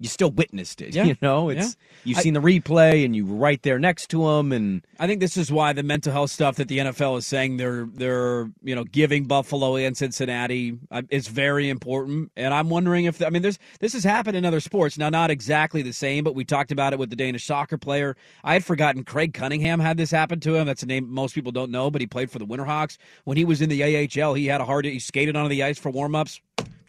you 0.00 0.08
still 0.08 0.30
witnessed 0.30 0.80
it. 0.80 0.94
Yeah. 0.94 1.04
You 1.10 1.16
know, 1.22 1.48
it's 1.50 1.76
Yeah. 1.76 2.02
you've 2.04 2.18
I- 2.18 2.22
seen 2.22 2.34
the 2.34 2.40
replay 2.40 3.04
and 3.04 3.14
you 3.14 3.26
were 3.26 3.36
right 3.36 3.60
there 3.62 3.78
next 3.78 4.08
to 4.10 4.26
him, 4.28 4.50
and 4.52 4.84
I 4.98 5.06
think 5.06 5.20
this 5.20 5.36
is 5.36 5.52
why 5.52 5.72
the 5.72 5.82
mental 5.82 6.12
health 6.12 6.30
stuff 6.30 6.56
that 6.56 6.68
the 6.68 6.78
NFL 6.78 7.18
is 7.18 7.26
saying 7.26 7.56
they're 7.58 7.86
they're 7.92 8.50
you 8.62 8.74
know 8.74 8.84
giving 8.84 9.24
Buffalo 9.26 9.76
and 9.76 9.96
Cincinnati 9.96 10.78
uh, 10.90 11.02
is 11.10 11.28
very 11.28 11.68
important. 11.68 12.32
And 12.36 12.52
I'm 12.54 12.70
wondering 12.70 13.04
if 13.04 13.22
I 13.22 13.28
mean 13.30 13.42
this 13.42 13.58
this 13.80 13.92
has 13.92 14.02
happened 14.04 14.36
in 14.36 14.44
other 14.44 14.60
sports 14.60 14.96
now, 14.98 15.08
not 15.10 15.30
exactly 15.30 15.82
the 15.82 15.92
same, 15.92 16.24
but 16.24 16.34
we 16.34 16.44
talked 16.44 16.72
about 16.72 16.92
it 16.92 16.98
with 16.98 17.10
the 17.10 17.16
Danish 17.16 17.44
soccer 17.44 17.76
player. 17.78 18.16
I 18.42 18.54
had 18.54 18.64
forgotten 18.64 19.04
Craig 19.04 19.34
Cunningham 19.34 19.80
had 19.80 19.96
this 19.96 20.10
happen 20.10 20.40
to 20.40 20.54
him. 20.56 20.66
That's 20.66 20.82
a 20.82 20.86
name 20.86 21.12
most 21.12 21.34
people 21.34 21.52
don't 21.52 21.70
know, 21.70 21.90
but 21.90 22.00
he 22.00 22.06
played 22.06 22.30
for 22.30 22.38
the 22.38 22.46
Winterhawks 22.46 22.96
when 23.24 23.36
he 23.36 23.44
was 23.44 23.60
in 23.60 23.68
the 23.68 23.82
AHL. 23.82 24.34
He 24.34 24.46
had 24.46 24.60
a 24.60 24.64
hard 24.64 24.84
He 24.86 24.98
skated 24.98 25.36
onto 25.36 25.48
the 25.50 25.62
ice 25.62 25.78
for 25.78 25.92
warmups 25.92 26.40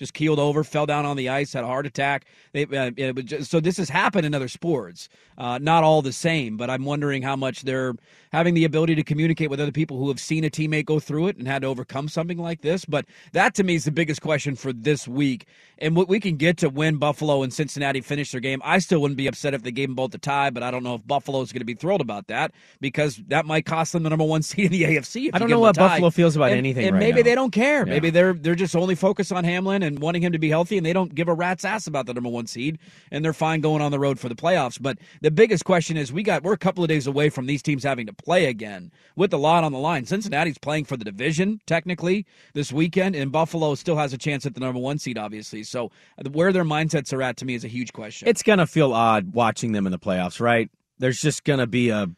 just 0.01 0.15
keeled 0.15 0.39
over, 0.39 0.63
fell 0.63 0.87
down 0.87 1.05
on 1.05 1.15
the 1.15 1.29
ice, 1.29 1.53
had 1.53 1.63
a 1.63 1.67
heart 1.67 1.85
attack. 1.85 2.25
They, 2.53 2.63
uh, 2.63 2.89
it 2.97 3.13
just, 3.25 3.51
so 3.51 3.59
this 3.59 3.77
has 3.77 3.87
happened 3.87 4.25
in 4.25 4.33
other 4.33 4.47
sports, 4.47 5.07
uh, 5.37 5.59
not 5.61 5.83
all 5.83 6.01
the 6.01 6.11
same. 6.11 6.57
But 6.57 6.71
I'm 6.71 6.85
wondering 6.85 7.21
how 7.21 7.35
much 7.35 7.61
they're 7.61 7.93
having 8.31 8.55
the 8.55 8.65
ability 8.65 8.95
to 8.95 9.03
communicate 9.03 9.51
with 9.51 9.59
other 9.61 9.71
people 9.71 9.97
who 9.99 10.07
have 10.07 10.19
seen 10.19 10.43
a 10.43 10.49
teammate 10.49 10.85
go 10.85 10.99
through 10.99 11.27
it 11.27 11.37
and 11.37 11.47
had 11.47 11.61
to 11.61 11.67
overcome 11.67 12.07
something 12.07 12.39
like 12.39 12.61
this. 12.61 12.83
But 12.83 13.05
that 13.33 13.53
to 13.55 13.63
me 13.63 13.75
is 13.75 13.83
the 13.85 13.91
biggest 13.91 14.21
question 14.23 14.55
for 14.55 14.73
this 14.73 15.07
week. 15.07 15.45
And 15.77 15.95
what 15.95 16.07
we 16.09 16.19
can 16.19 16.35
get 16.35 16.57
to 16.57 16.69
when 16.69 16.95
Buffalo 16.97 17.43
and 17.43 17.53
Cincinnati 17.53 18.01
finish 18.01 18.31
their 18.31 18.41
game, 18.41 18.59
I 18.65 18.79
still 18.79 19.01
wouldn't 19.01 19.17
be 19.17 19.27
upset 19.27 19.53
if 19.53 19.61
they 19.61 19.71
gave 19.71 19.89
them 19.89 19.95
both 19.95 20.15
a 20.15 20.17
tie. 20.17 20.49
But 20.49 20.63
I 20.63 20.71
don't 20.71 20.81
know 20.83 20.95
if 20.95 21.05
Buffalo 21.05 21.41
is 21.41 21.51
going 21.51 21.59
to 21.61 21.65
be 21.65 21.75
thrilled 21.75 22.01
about 22.01 22.25
that 22.27 22.53
because 22.79 23.17
that 23.27 23.45
might 23.45 23.65
cost 23.67 23.93
them 23.93 24.01
the 24.01 24.09
number 24.09 24.25
one 24.25 24.41
seed 24.41 24.65
in 24.65 24.71
the 24.71 24.83
AFC. 24.97 25.27
If 25.29 25.35
I 25.35 25.37
don't 25.39 25.49
know 25.49 25.59
what. 25.59 25.75
Buffalo 25.75 26.09
feels 26.09 26.35
about 26.35 26.49
And- 26.49 26.57
anything 26.57 26.85
And 26.87 26.95
right 26.95 26.99
maybe 26.99 27.17
now. 27.21 27.23
they 27.23 27.35
don't 27.35 27.51
care. 27.51 27.79
Yeah. 27.79 27.93
Maybe 27.93 28.09
they're 28.09 28.33
they're 28.33 28.55
just 28.55 28.75
only 28.75 28.95
focused 28.95 29.31
on 29.31 29.43
Hamlin 29.43 29.83
and 29.83 29.90
wanting 29.99 30.23
him 30.23 30.31
to 30.31 30.39
be 30.39 30.49
healthy, 30.49 30.77
and 30.77 30.85
they 30.85 30.93
don't 30.93 31.13
give 31.13 31.27
a 31.27 31.33
rat's 31.33 31.65
ass 31.65 31.87
about 31.87 32.05
the 32.05 32.13
number 32.13 32.29
one 32.29 32.47
seed, 32.47 32.79
and 33.11 33.23
they're 33.23 33.33
fine 33.33 33.61
going 33.61 33.81
on 33.81 33.91
the 33.91 33.99
road 33.99 34.19
for 34.19 34.29
the 34.29 34.35
playoffs. 34.35 34.81
But 34.81 34.97
the 35.21 35.31
biggest 35.31 35.65
question 35.65 35.97
is, 35.97 36.11
we 36.11 36.23
got 36.23 36.43
we're 36.43 36.53
a 36.53 36.57
couple 36.57 36.83
of 36.83 36.87
days 36.87 37.07
away 37.07 37.29
from 37.29 37.45
these 37.45 37.61
teams 37.61 37.83
having 37.83 38.07
to 38.07 38.13
play 38.13 38.45
again 38.45 38.91
with 39.15 39.33
a 39.33 39.37
lot 39.37 39.63
on 39.63 39.71
the 39.71 39.79
line. 39.79 40.05
Cincinnati's 40.05 40.57
playing 40.57 40.85
for 40.85 40.97
the 40.97 41.05
division 41.05 41.59
technically 41.65 42.25
this 42.53 42.71
weekend, 42.71 43.15
and 43.15 43.31
Buffalo 43.31 43.75
still 43.75 43.97
has 43.97 44.13
a 44.13 44.17
chance 44.17 44.45
at 44.45 44.53
the 44.53 44.59
number 44.59 44.79
one 44.79 44.97
seed, 44.97 45.17
obviously. 45.17 45.63
So 45.63 45.91
uh, 46.17 46.29
where 46.29 46.51
their 46.51 46.65
mindsets 46.65 47.13
are 47.13 47.21
at 47.21 47.37
to 47.37 47.45
me 47.45 47.55
is 47.55 47.63
a 47.63 47.69
huge 47.69 47.93
question. 47.93 48.27
it's 48.27 48.43
gonna 48.43 48.67
feel 48.67 48.93
odd 48.93 49.33
watching 49.33 49.71
them 49.71 49.85
in 49.85 49.91
the 49.91 49.99
playoffs, 49.99 50.39
right? 50.39 50.69
There's 50.99 51.21
just 51.21 51.43
gonna 51.43 51.67
be 51.67 51.89
a. 51.89 52.09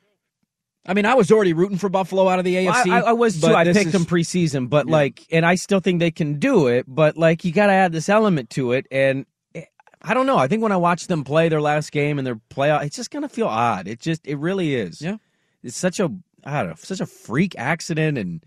I 0.85 0.93
mean, 0.93 1.05
I 1.05 1.13
was 1.13 1.31
already 1.31 1.53
rooting 1.53 1.77
for 1.77 1.87
Buffalo 1.87 2.27
out 2.27 2.39
of 2.39 2.45
the 2.45 2.55
AFC. 2.55 2.91
I, 2.91 2.99
I 3.01 3.13
was 3.13 3.39
too. 3.39 3.53
I 3.53 3.63
picked 3.63 3.77
is- 3.77 3.91
them 3.93 4.05
preseason, 4.05 4.69
but 4.69 4.85
Yeah. 4.87 4.91
like, 4.91 5.25
and 5.31 5.45
I 5.45 5.55
still 5.55 5.79
think 5.79 5.99
they 5.99 6.11
can 6.11 6.39
do 6.39 6.67
it. 6.67 6.85
But 6.87 7.15
like, 7.17 7.45
you 7.45 7.51
got 7.53 7.67
to 7.67 7.73
add 7.73 7.93
this 7.93 8.09
element 8.09 8.49
to 8.51 8.73
it, 8.73 8.85
and 8.91 9.25
eh, 9.55 9.63
I 10.01 10.13
don't 10.13 10.25
know. 10.25 10.37
I 10.37 10.47
think 10.47 10.61
when 10.61 10.73
I 10.73 10.77
watch 10.77 11.07
them 11.07 11.23
play 11.23 11.47
their 11.47 11.61
last 11.61 11.91
game 11.93 12.17
and 12.17 12.27
their 12.27 12.35
playoff, 12.49 12.83
it's 12.83 12.95
just 12.97 13.11
gonna 13.11 13.29
feel 13.29 13.47
odd. 13.47 13.87
It 13.87 13.99
just, 14.01 14.27
it 14.27 14.35
really 14.37 14.75
is. 14.75 15.01
Yeah. 15.01 15.17
it's 15.63 15.77
such 15.77 16.01
a, 16.01 16.09
I 16.43 16.59
don't 16.63 16.69
know, 16.71 16.75
such 16.77 16.99
a 16.99 17.05
freak 17.05 17.55
accident, 17.57 18.17
and 18.17 18.43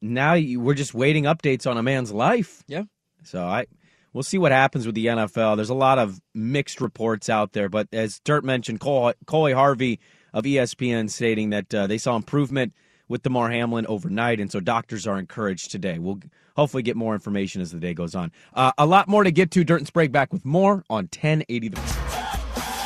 now 0.00 0.34
you, 0.34 0.60
we're 0.60 0.74
just 0.74 0.94
waiting 0.94 1.24
updates 1.24 1.68
on 1.68 1.76
a 1.76 1.82
man's 1.82 2.12
life. 2.12 2.62
Yeah. 2.68 2.84
So 3.24 3.42
I, 3.44 3.66
we'll 4.12 4.22
see 4.22 4.38
what 4.38 4.52
happens 4.52 4.86
with 4.86 4.94
the 4.94 5.06
NFL. 5.06 5.56
There's 5.56 5.68
a 5.70 5.74
lot 5.74 5.98
of 5.98 6.20
mixed 6.34 6.80
reports 6.80 7.28
out 7.28 7.52
there, 7.52 7.68
but 7.68 7.88
as 7.92 8.20
Dirt 8.20 8.44
mentioned, 8.44 8.80
Cole, 8.80 9.12
Coley 9.26 9.52
Harvey 9.52 9.98
of 10.32 10.44
ESPN 10.44 11.10
stating 11.10 11.50
that 11.50 11.74
uh, 11.74 11.86
they 11.86 11.98
saw 11.98 12.16
improvement 12.16 12.72
with 13.08 13.22
Damar 13.22 13.50
Hamlin 13.50 13.86
overnight, 13.86 14.38
and 14.40 14.50
so 14.52 14.60
doctors 14.60 15.06
are 15.06 15.18
encouraged 15.18 15.70
today. 15.70 15.98
We'll 15.98 16.20
hopefully 16.56 16.82
get 16.82 16.96
more 16.96 17.14
information 17.14 17.60
as 17.60 17.72
the 17.72 17.80
day 17.80 17.92
goes 17.94 18.14
on. 18.14 18.30
Uh, 18.54 18.72
a 18.78 18.86
lot 18.86 19.08
more 19.08 19.24
to 19.24 19.30
get 19.32 19.50
to. 19.52 19.64
Dirt 19.64 19.78
and 19.78 19.86
Sprague 19.86 20.12
back 20.12 20.32
with 20.32 20.44
more 20.44 20.84
on 20.88 21.04
1080. 21.04 21.68
The- 21.68 21.80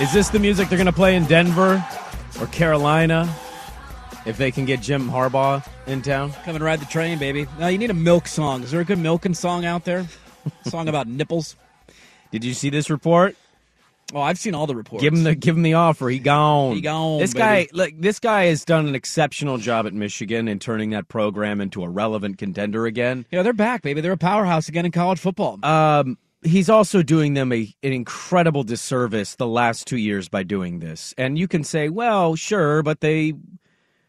Is 0.00 0.12
this 0.12 0.28
the 0.30 0.38
music 0.38 0.68
they're 0.68 0.78
going 0.78 0.86
to 0.86 0.92
play 0.92 1.14
in 1.16 1.24
Denver 1.26 1.84
or 2.40 2.46
Carolina 2.48 3.32
if 4.26 4.38
they 4.38 4.50
can 4.50 4.64
get 4.64 4.80
Jim 4.80 5.08
Harbaugh 5.10 5.66
in 5.86 6.00
town? 6.02 6.32
Come 6.44 6.54
and 6.56 6.64
ride 6.64 6.80
the 6.80 6.86
train, 6.86 7.18
baby. 7.18 7.46
Now 7.58 7.66
you 7.68 7.76
need 7.78 7.90
a 7.90 7.94
milk 7.94 8.26
song. 8.26 8.62
Is 8.62 8.70
there 8.70 8.80
a 8.80 8.84
good 8.84 8.98
milking 8.98 9.34
song 9.34 9.64
out 9.66 9.84
there? 9.84 10.06
song 10.66 10.88
about 10.88 11.06
nipples. 11.06 11.56
Did 12.30 12.44
you 12.44 12.54
see 12.54 12.70
this 12.70 12.88
report? 12.90 13.36
Oh, 14.12 14.20
I've 14.20 14.38
seen 14.38 14.54
all 14.54 14.66
the 14.66 14.76
reports. 14.76 15.02
Give 15.02 15.12
him 15.14 15.22
the 15.24 15.34
give 15.34 15.56
him 15.56 15.62
the 15.62 15.74
offer. 15.74 16.08
He 16.08 16.18
gone. 16.18 16.74
He 16.74 16.80
gone, 16.80 17.18
This 17.20 17.32
baby. 17.32 17.40
guy, 17.42 17.68
look, 17.72 17.92
this 17.98 18.18
guy 18.20 18.44
has 18.46 18.64
done 18.64 18.86
an 18.86 18.94
exceptional 18.94 19.58
job 19.58 19.86
at 19.86 19.94
Michigan 19.94 20.46
in 20.46 20.58
turning 20.58 20.90
that 20.90 21.08
program 21.08 21.60
into 21.60 21.82
a 21.82 21.88
relevant 21.88 22.38
contender 22.38 22.86
again. 22.86 23.24
Yeah, 23.30 23.42
they're 23.42 23.52
back, 23.52 23.82
baby. 23.82 24.00
They're 24.00 24.12
a 24.12 24.16
powerhouse 24.16 24.68
again 24.68 24.84
in 24.84 24.92
college 24.92 25.18
football. 25.18 25.58
Um, 25.64 26.18
he's 26.42 26.68
also 26.68 27.02
doing 27.02 27.34
them 27.34 27.50
a 27.52 27.74
an 27.82 27.92
incredible 27.92 28.62
disservice 28.62 29.36
the 29.36 29.46
last 29.46 29.86
two 29.86 29.96
years 29.96 30.28
by 30.28 30.42
doing 30.42 30.80
this. 30.80 31.14
And 31.16 31.38
you 31.38 31.48
can 31.48 31.64
say, 31.64 31.88
well, 31.88 32.36
sure, 32.36 32.82
but 32.82 33.00
they, 33.00 33.32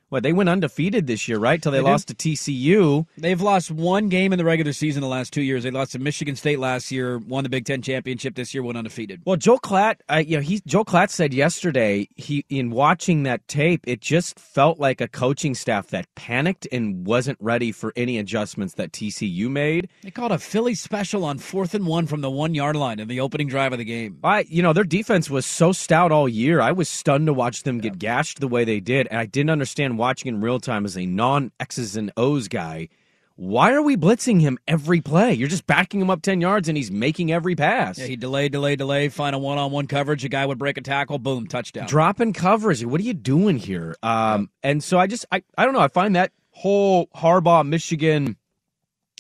what 0.10 0.24
they 0.24 0.34
went 0.34 0.50
undefeated 0.50 1.08
this 1.08 1.28
year, 1.28 1.38
right? 1.38 1.62
Till 1.62 1.72
they, 1.72 1.80
They 1.80 1.84
did. 1.84 1.90
lost 1.92 2.08
to 2.10 2.14
TCU. 2.16 3.06
They've 3.18 3.42
lost 3.42 3.72
one 3.72 4.10
game 4.10 4.32
in 4.34 4.38
the 4.38 4.46
regular 4.46 4.74
season 4.74 5.02
the 5.02 5.08
last 5.08 5.34
two 5.34 5.42
years. 5.42 5.64
They 5.64 5.72
lost 5.72 5.94
to 5.94 6.00
Michigan 6.00 6.36
State 6.36 6.60
last 6.60 6.92
year, 6.92 7.18
won 7.18 7.44
the 7.44 7.50
Big 7.50 7.66
Ten 7.66 7.82
championship 7.82 8.36
this 8.36 8.54
year, 8.54 8.64
went 8.64 8.78
undefeated. 8.78 9.22
Well, 9.26 9.36
Joel 9.38 9.60
Klatt, 9.60 9.96
I, 10.10 10.20
you 10.20 10.38
know, 10.38 10.42
he 10.42 10.62
Joel 10.66 10.86
Klatt 10.86 11.10
said 11.10 11.34
yesterday, 11.34 12.08
he 12.16 12.46
in 12.50 12.72
watching 12.72 13.24
that 13.24 13.48
tape, 13.48 13.82
it 13.88 14.02
just 14.02 14.40
felt 14.40 14.80
like 14.80 15.02
a 15.02 15.08
coaching 15.08 15.56
staff 15.56 15.88
that 15.88 16.06
panicked 16.16 16.68
and 16.72 17.06
wasn't 17.06 17.38
ready 17.42 17.72
for 17.72 17.92
any 17.96 18.18
adjustments 18.18 18.76
that 18.76 18.92
TCU 18.92 19.50
made. 19.50 19.90
They 20.04 20.12
called 20.12 20.32
a 20.32 20.40
Philly 20.40 20.76
special 20.76 21.26
on 21.26 21.38
fourth 21.40 21.74
and 21.74 21.88
one 21.88 22.08
from 22.08 22.22
the 22.22 22.30
one 22.32 22.54
yard 22.54 22.76
line 22.76 23.00
in 23.00 23.08
the 23.08 23.20
opening 23.20 23.48
drive 23.48 23.72
of 23.74 23.80
the 23.80 23.86
game. 23.86 24.20
I, 24.24 24.46
you 24.50 24.62
know, 24.62 24.74
their 24.74 24.84
defense 24.84 25.30
was 25.30 25.46
so 25.46 25.72
stout 25.72 26.12
all 26.12 26.30
year. 26.30 26.62
I 26.62 26.72
was 26.72 26.90
stunned 26.90 27.26
to 27.28 27.34
watch 27.34 27.64
them 27.64 27.80
get 27.80 27.98
gashed 27.98 28.40
the 28.40 28.48
way 28.48 28.64
they 28.66 28.80
did, 28.80 29.08
and 29.08 29.20
I 29.20 29.26
didn't 29.26 29.50
understand 29.50 29.95
watching 29.98 30.30
in 30.30 30.42
real 30.42 30.60
time 30.60 30.86
as 30.86 30.98
a 30.98 31.06
non 31.06 31.52
X's 31.60 31.96
and 31.96 32.12
O's 32.18 32.48
guy. 32.48 32.90
Why 33.38 33.74
are 33.74 33.82
we 33.82 33.98
blitzing 33.98 34.40
him 34.40 34.58
every 34.66 35.02
play? 35.02 35.34
You're 35.34 35.50
just 35.50 35.68
backing 35.68 36.00
him 36.00 36.10
up 36.10 36.22
ten 36.22 36.40
yards, 36.40 36.70
and 36.70 36.78
he's 36.78 36.90
making 36.90 37.34
every 37.34 37.54
pass. 37.54 37.98
Yeah, 37.98 38.06
he 38.06 38.16
delayed, 38.16 38.54
delayed, 38.54 38.80
delayed, 38.80 39.12
find 39.12 39.36
a 39.36 39.40
one 39.40 39.58
on 39.58 39.72
one 39.72 39.88
coverage. 39.88 40.24
A 40.24 40.30
guy 40.30 40.46
would 40.46 40.58
break 40.58 40.78
a 40.78 40.82
tackle, 40.82 41.20
boom, 41.20 41.46
touchdown. 41.46 41.86
dropping 41.86 42.32
coverage. 42.32 42.86
What 42.86 43.02
are 43.02 43.04
you 43.04 43.14
doing 43.14 43.58
here? 43.58 43.96
Um, 44.02 44.50
and 44.64 44.82
so 44.82 44.98
I 44.98 45.08
just 45.08 45.26
I, 45.34 45.44
I 45.58 45.66
don't 45.66 45.74
know. 45.74 45.82
I 45.82 45.90
find 45.90 46.16
that 46.16 46.32
whole 46.52 47.08
Harbaugh 47.08 47.68
Michigan, 47.68 48.38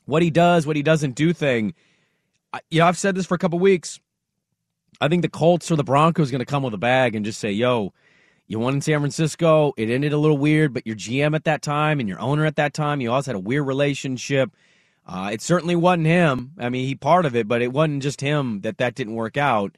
what 0.05 0.23
he 0.23 0.30
does, 0.30 0.65
what 0.65 0.78
he 0.78 0.84
doesn't 0.84 1.15
do 1.15 1.34
thing. 1.34 1.73
I, 2.53 2.61
you 2.71 2.80
know, 2.80 2.86
I've 2.88 2.97
said 2.97 3.15
this 3.15 3.26
for 3.26 3.36
a 3.36 3.39
couple 3.39 3.59
weeks. 3.59 3.99
I 5.01 5.09
think 5.09 5.23
the 5.23 5.30
Colts 5.30 5.69
or 5.69 5.76
the 5.76 5.84
Broncos 5.84 6.32
going 6.32 6.39
to 6.39 6.45
come 6.45 6.63
with 6.63 6.73
a 6.73 6.78
bag 6.78 7.15
and 7.15 7.26
just 7.26 7.41
say, 7.41 7.51
"Yo, 7.51 7.91
you 8.48 8.60
won 8.60 8.76
in 8.76 8.82
San 8.82 9.00
Francisco. 9.00 9.74
It 9.78 9.89
ended 9.89 10.14
a 10.14 10.18
little 10.18 10.38
weird, 10.38 10.74
but 10.74 10.86
your 10.86 10.96
GM 10.96 11.36
at 11.36 11.46
that 11.46 11.62
time 11.62 12.00
and 12.00 12.08
your 12.08 12.20
owner 12.20 12.46
at 12.46 12.58
that 12.58 12.74
time, 12.74 13.02
you 13.02 13.12
always 13.12 13.26
had 13.26 13.36
a 13.36 13.39
weird 13.39 13.66
relationship. 13.66 14.52
Uh, 15.08 15.30
it 15.34 15.41
certainly 15.41 15.76
wasn't 15.76 16.08
him. 16.08 16.52
I 16.58 16.70
mean, 16.70 16.88
he 16.88 16.96
part 16.96 17.26
of 17.26 17.36
it, 17.36 17.48
but 17.48 17.62
it 17.62 17.72
wasn't 17.72 18.04
just 18.04 18.22
him 18.22 18.62
that 18.62 18.78
that 18.78 18.96
didn't 18.96 19.16
work 19.16 19.38
out. 19.38 19.76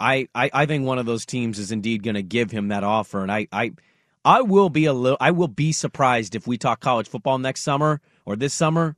I, 0.00 0.28
I, 0.34 0.50
I 0.52 0.66
think 0.66 0.86
one 0.86 0.98
of 0.98 1.06
those 1.06 1.26
teams 1.26 1.58
is 1.58 1.72
indeed 1.72 2.02
going 2.02 2.14
to 2.14 2.22
give 2.22 2.50
him 2.50 2.68
that 2.68 2.84
offer, 2.84 3.20
and 3.20 3.32
I, 3.32 3.48
I, 3.50 3.72
I 4.24 4.42
will 4.42 4.68
be 4.68 4.84
a 4.84 4.92
little, 4.92 5.16
I 5.20 5.32
will 5.32 5.48
be 5.48 5.72
surprised 5.72 6.34
if 6.36 6.46
we 6.46 6.58
talk 6.58 6.80
college 6.80 7.08
football 7.08 7.38
next 7.38 7.62
summer 7.62 8.00
or 8.24 8.36
this 8.36 8.54
summer, 8.54 8.96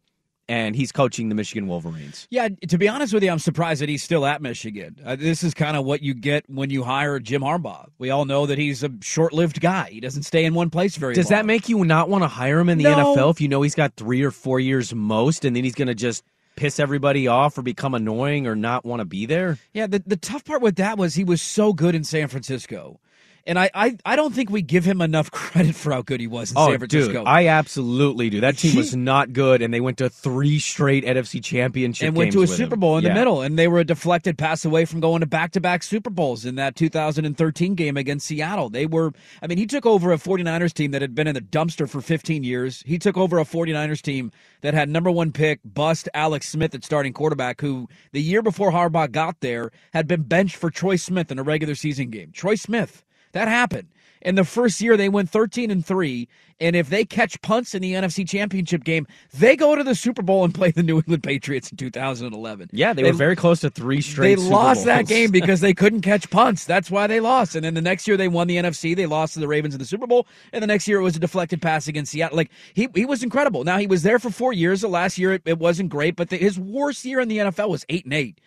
and 0.51 0.75
he's 0.75 0.91
coaching 0.91 1.29
the 1.29 1.35
Michigan 1.37 1.69
Wolverines. 1.69 2.27
Yeah, 2.29 2.49
to 2.69 2.77
be 2.77 2.89
honest 2.89 3.15
with 3.15 3.23
you, 3.23 3.31
I'm 3.31 3.39
surprised 3.39 3.81
that 3.83 3.89
he's 3.89 4.03
still 4.03 4.27
at 4.27 4.43
Michigan. 4.43 4.97
Uh, 5.05 5.15
this 5.15 5.45
is 5.45 5.55
kind 5.55 5.77
of 5.77 5.85
what 5.85 6.03
you 6.03 6.13
get 6.13 6.45
when 6.51 6.71
you 6.71 6.83
hire 6.83 7.21
Jim 7.21 7.43
Harbaugh. 7.43 7.87
We 7.99 8.11
all 8.11 8.25
know 8.25 8.47
that 8.47 8.59
he's 8.59 8.83
a 8.83 8.91
short-lived 9.01 9.61
guy. 9.61 9.91
He 9.93 10.01
doesn't 10.01 10.25
stay 10.25 10.45
in 10.45 10.53
one 10.55 10.69
place 10.69 10.97
very 10.97 11.15
Does 11.15 11.27
long. 11.31 11.39
that 11.39 11.47
make 11.47 11.69
you 11.69 11.85
not 11.85 12.09
want 12.09 12.25
to 12.25 12.29
hire 12.29 12.59
him 12.59 12.69
in 12.69 12.79
the 12.79 12.85
No. 12.85 13.15
NFL 13.15 13.31
if 13.31 13.41
you 13.41 13.47
know 13.47 13.63
he's 13.63 13.77
got 13.77 13.95
three 13.95 14.23
or 14.23 14.33
four 14.33 14.59
years 14.59 14.93
most, 14.93 15.45
and 15.45 15.55
then 15.55 15.63
he's 15.63 15.77
going 15.77 15.87
to 15.89 15.95
just 15.95 16.25
piss 16.57 16.81
everybody 16.81 17.29
off 17.29 17.57
or 17.57 17.63
become 17.63 17.95
annoying 17.95 18.49
or 18.49 18.57
not 18.57 18.85
want 18.85 19.01
to 19.01 19.05
be 19.05 19.27
there? 19.27 19.57
Yeah, 19.73 19.87
the, 19.87 20.03
the 20.05 20.17
tough 20.17 20.45
part 20.45 20.63
with 20.63 20.77
that 20.77 20.99
was 20.99 21.15
he 21.15 21.23
was 21.23 21.41
so 21.41 21.73
good 21.73 21.95
in 21.95 22.03
San 22.03 22.27
Francisco. 22.27 22.99
And 23.47 23.59
I, 23.59 23.71
I, 23.75 23.97
I 24.05 24.17
don't 24.17 24.35
think 24.35 24.51
we 24.51 24.63
give 24.63 24.85
him 24.85 25.01
enough 25.01 25.31
credit 25.33 25.75
for 25.75 25.93
how 25.93 26.03
good 26.03 26.21
he 26.21 26.27
was 26.27 26.51
in 26.51 26.59
Oh, 26.59 26.69
San 26.69 26.79
Francisco. 26.79 27.13
dude, 27.13 27.27
I 27.27 27.47
absolutely 27.47 28.31
do. 28.31 28.41
That 28.41 28.59
team 28.59 28.73
He- 28.73 28.77
was 28.79 28.95
not 28.95 29.33
good, 29.33 29.63
and 29.63 29.73
they 29.73 29.81
went 29.81 29.99
to 29.99 30.11
three 30.11 30.59
straight 30.59 31.05
NFC 31.05 31.43
championship 31.43 32.09
and 32.09 32.17
went 32.17 32.33
to 32.33 32.43
a 32.43 32.47
Super 32.47 32.75
him. 32.75 32.81
Bowl 32.81 32.99
in 32.99 33.05
Yeah. 33.05 33.11
the 33.11 33.15
middle, 33.15 33.43
and 33.43 33.59
they 33.59 33.69
were 33.69 33.79
a 33.81 33.85
deflected 33.85 34.37
pass 34.39 34.65
away 34.65 34.85
from 34.85 35.01
going 35.01 35.21
to 35.21 35.27
back-to-back 35.27 35.83
Super 35.83 36.11
Bowls 36.11 36.45
in 36.45 36.57
that 36.57 36.77
2013 36.77 37.75
game 37.75 37.97
against 37.97 38.27
Seattle. 38.27 38.69
They 38.71 38.87
were, 38.87 39.13
I 39.43 39.47
mean, 39.47 39.59
he 39.59 39.67
took 39.67 39.87
over 39.87 40.13
a 40.13 40.17
49ers 40.19 40.73
team 40.73 40.91
that 40.91 41.03
had 41.03 41.15
been 41.15 41.27
in 41.27 41.35
the 41.35 41.41
dumpster 41.41 41.89
for 41.89 42.01
15 42.01 42.45
years. 42.45 42.83
He 42.87 42.99
took 42.99 43.17
over 43.17 43.39
a 43.39 43.45
49ers 43.45 44.03
team 44.03 44.31
that 44.61 44.75
had 44.75 44.89
number 44.89 45.11
one 45.11 45.33
pick, 45.33 45.61
bust 45.65 46.09
Alex 46.15 46.49
Smith 46.49 46.75
at 46.75 46.85
starting 46.85 47.13
quarterback, 47.13 47.61
who 47.61 47.89
the 48.13 48.21
year 48.21 48.43
before 48.43 48.71
Harbaugh 48.73 49.11
got 49.11 49.41
there 49.41 49.71
had 49.93 50.07
been 50.07 50.23
benched 50.23 50.57
for 50.57 50.71
Troy 50.71 50.97
Smith 50.97 51.31
in 51.31 51.39
a 51.39 51.43
regular 51.43 51.75
season 51.75 52.11
game. 52.11 52.31
Troy 52.33 52.55
Smith. 52.55 53.05
That 53.33 53.49
happened. 53.49 53.89
In 54.23 54.35
the 54.35 54.45
first 54.45 54.81
year, 54.81 54.97
they 54.97 55.09
went 55.09 55.31
13 55.31 55.71
and 55.71 55.85
3. 55.85 56.29
And 56.63 56.77
if 56.77 56.91
they 56.91 57.07
catch 57.07 57.41
punts 57.41 57.75
in 57.75 57.81
the 57.81 57.95
NFC 57.95 58.29
Championship 58.29 58.85
game, 58.85 59.07
they 59.33 59.57
go 59.57 59.75
to 59.75 59.83
the 59.83 59.95
Super 59.95 60.21
Bowl 60.21 60.45
and 60.45 60.55
play 60.61 60.71
the 60.71 60.83
New 60.83 60.99
England 60.99 61.23
Patriots 61.23 61.71
in 61.71 61.79
2011. 61.79 62.69
Yeah, 62.73 62.93
they, 62.93 63.03
were 63.03 63.13
very 63.13 63.35
close 63.35 63.61
to 63.61 63.71
three 63.71 64.03
straight. 64.03 64.37
They 64.37 64.43
Super 64.43 64.55
lost 64.55 64.85
that 64.85 65.07
game 65.07 65.31
because 65.33 65.61
they 65.61 65.73
couldn't 65.73 66.03
catch 66.03 66.29
punts. 66.29 66.67
That's 66.67 66.91
why 66.91 67.07
they 67.07 67.19
lost. 67.21 67.55
And 67.55 67.65
then 67.65 67.73
the 67.73 67.81
next 67.81 68.07
year 68.07 68.19
they 68.19 68.29
won 68.29 68.47
the 68.47 68.57
NFC. 68.57 68.95
They 68.95 69.07
lost 69.07 69.35
to 69.35 69.41
the 69.41 69.49
Ravens 69.49 69.75
in 69.75 69.79
the 69.79 69.87
Super 69.87 70.07
Bowl. 70.07 70.27
And 70.53 70.63
the 70.63 70.67
next 70.67 70.87
year 70.87 71.01
it 71.01 71.03
was 71.03 71.17
a 71.17 71.21
deflected 71.21 71.63
pass 71.63 71.89
against 71.89 72.13
Seattle. 72.13 72.37
Like 72.37 72.51
he 72.75 72.89
he 72.95 73.07
was 73.07 73.23
incredible. 73.23 73.65
Now 73.65 73.79
he 73.79 73.87
was 73.87 74.03
there 74.03 74.19
for 74.19 74.31
four 74.31 74.53
years. 74.53 74.83
The 74.83 74.89
last 74.89 75.17
year 75.17 75.35
it, 75.35 75.43
it 75.47 75.59
wasn't 75.59 75.89
great, 75.89 76.15
but 76.15 76.29
the, 76.29 76.37
his 76.37 76.59
worst 76.59 77.07
year 77.07 77.21
in 77.21 77.29
the 77.29 77.39
NFL 77.39 77.71
was 77.71 77.87
eight 77.89 78.05
and 78.05 78.13
eight. 78.13 78.39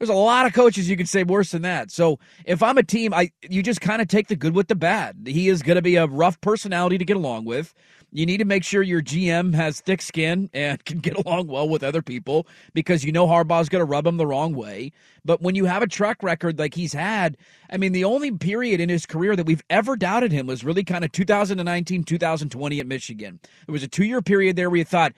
There's 0.00 0.08
a 0.08 0.14
lot 0.14 0.46
of 0.46 0.54
coaches 0.54 0.88
you 0.88 0.96
could 0.96 1.10
say 1.10 1.24
worse 1.24 1.50
than 1.50 1.60
that. 1.60 1.90
So 1.90 2.18
if 2.46 2.62
I'm 2.62 2.78
a 2.78 2.82
team, 2.82 3.12
I 3.12 3.32
you 3.42 3.62
just 3.62 3.82
kind 3.82 4.00
of 4.00 4.08
take 4.08 4.28
the 4.28 4.34
good 4.34 4.54
with 4.54 4.68
the 4.68 4.74
bad. 4.74 5.14
He 5.26 5.50
is 5.50 5.62
going 5.62 5.76
to 5.76 5.82
be 5.82 5.96
a 5.96 6.06
rough 6.06 6.40
personality 6.40 6.96
to 6.96 7.04
get 7.04 7.18
along 7.18 7.44
with. 7.44 7.74
You 8.10 8.24
need 8.24 8.38
to 8.38 8.46
make 8.46 8.64
sure 8.64 8.82
your 8.82 9.02
GM 9.02 9.54
has 9.54 9.82
thick 9.82 10.00
skin 10.00 10.48
and 10.54 10.82
can 10.86 11.00
get 11.00 11.18
along 11.18 11.48
well 11.48 11.68
with 11.68 11.84
other 11.84 12.00
people 12.00 12.46
because 12.72 13.04
you 13.04 13.12
know 13.12 13.26
Harbaugh's 13.26 13.68
going 13.68 13.80
to 13.80 13.84
rub 13.84 14.06
him 14.06 14.16
the 14.16 14.26
wrong 14.26 14.54
way. 14.54 14.90
But 15.22 15.42
when 15.42 15.54
you 15.54 15.66
have 15.66 15.82
a 15.82 15.86
track 15.86 16.22
record 16.22 16.58
like 16.58 16.72
he's 16.72 16.94
had, 16.94 17.36
I 17.70 17.76
mean, 17.76 17.92
the 17.92 18.04
only 18.04 18.30
period 18.30 18.80
in 18.80 18.88
his 18.88 19.04
career 19.04 19.36
that 19.36 19.44
we've 19.44 19.62
ever 19.68 19.96
doubted 19.96 20.32
him 20.32 20.46
was 20.46 20.64
really 20.64 20.82
kind 20.82 21.04
of 21.04 21.12
2019, 21.12 22.04
2020 22.04 22.80
at 22.80 22.86
Michigan. 22.86 23.38
It 23.68 23.70
was 23.70 23.82
a 23.82 23.88
two 23.88 24.04
year 24.04 24.22
period 24.22 24.56
there 24.56 24.70
where 24.70 24.78
you 24.78 24.84
thought, 24.86 25.12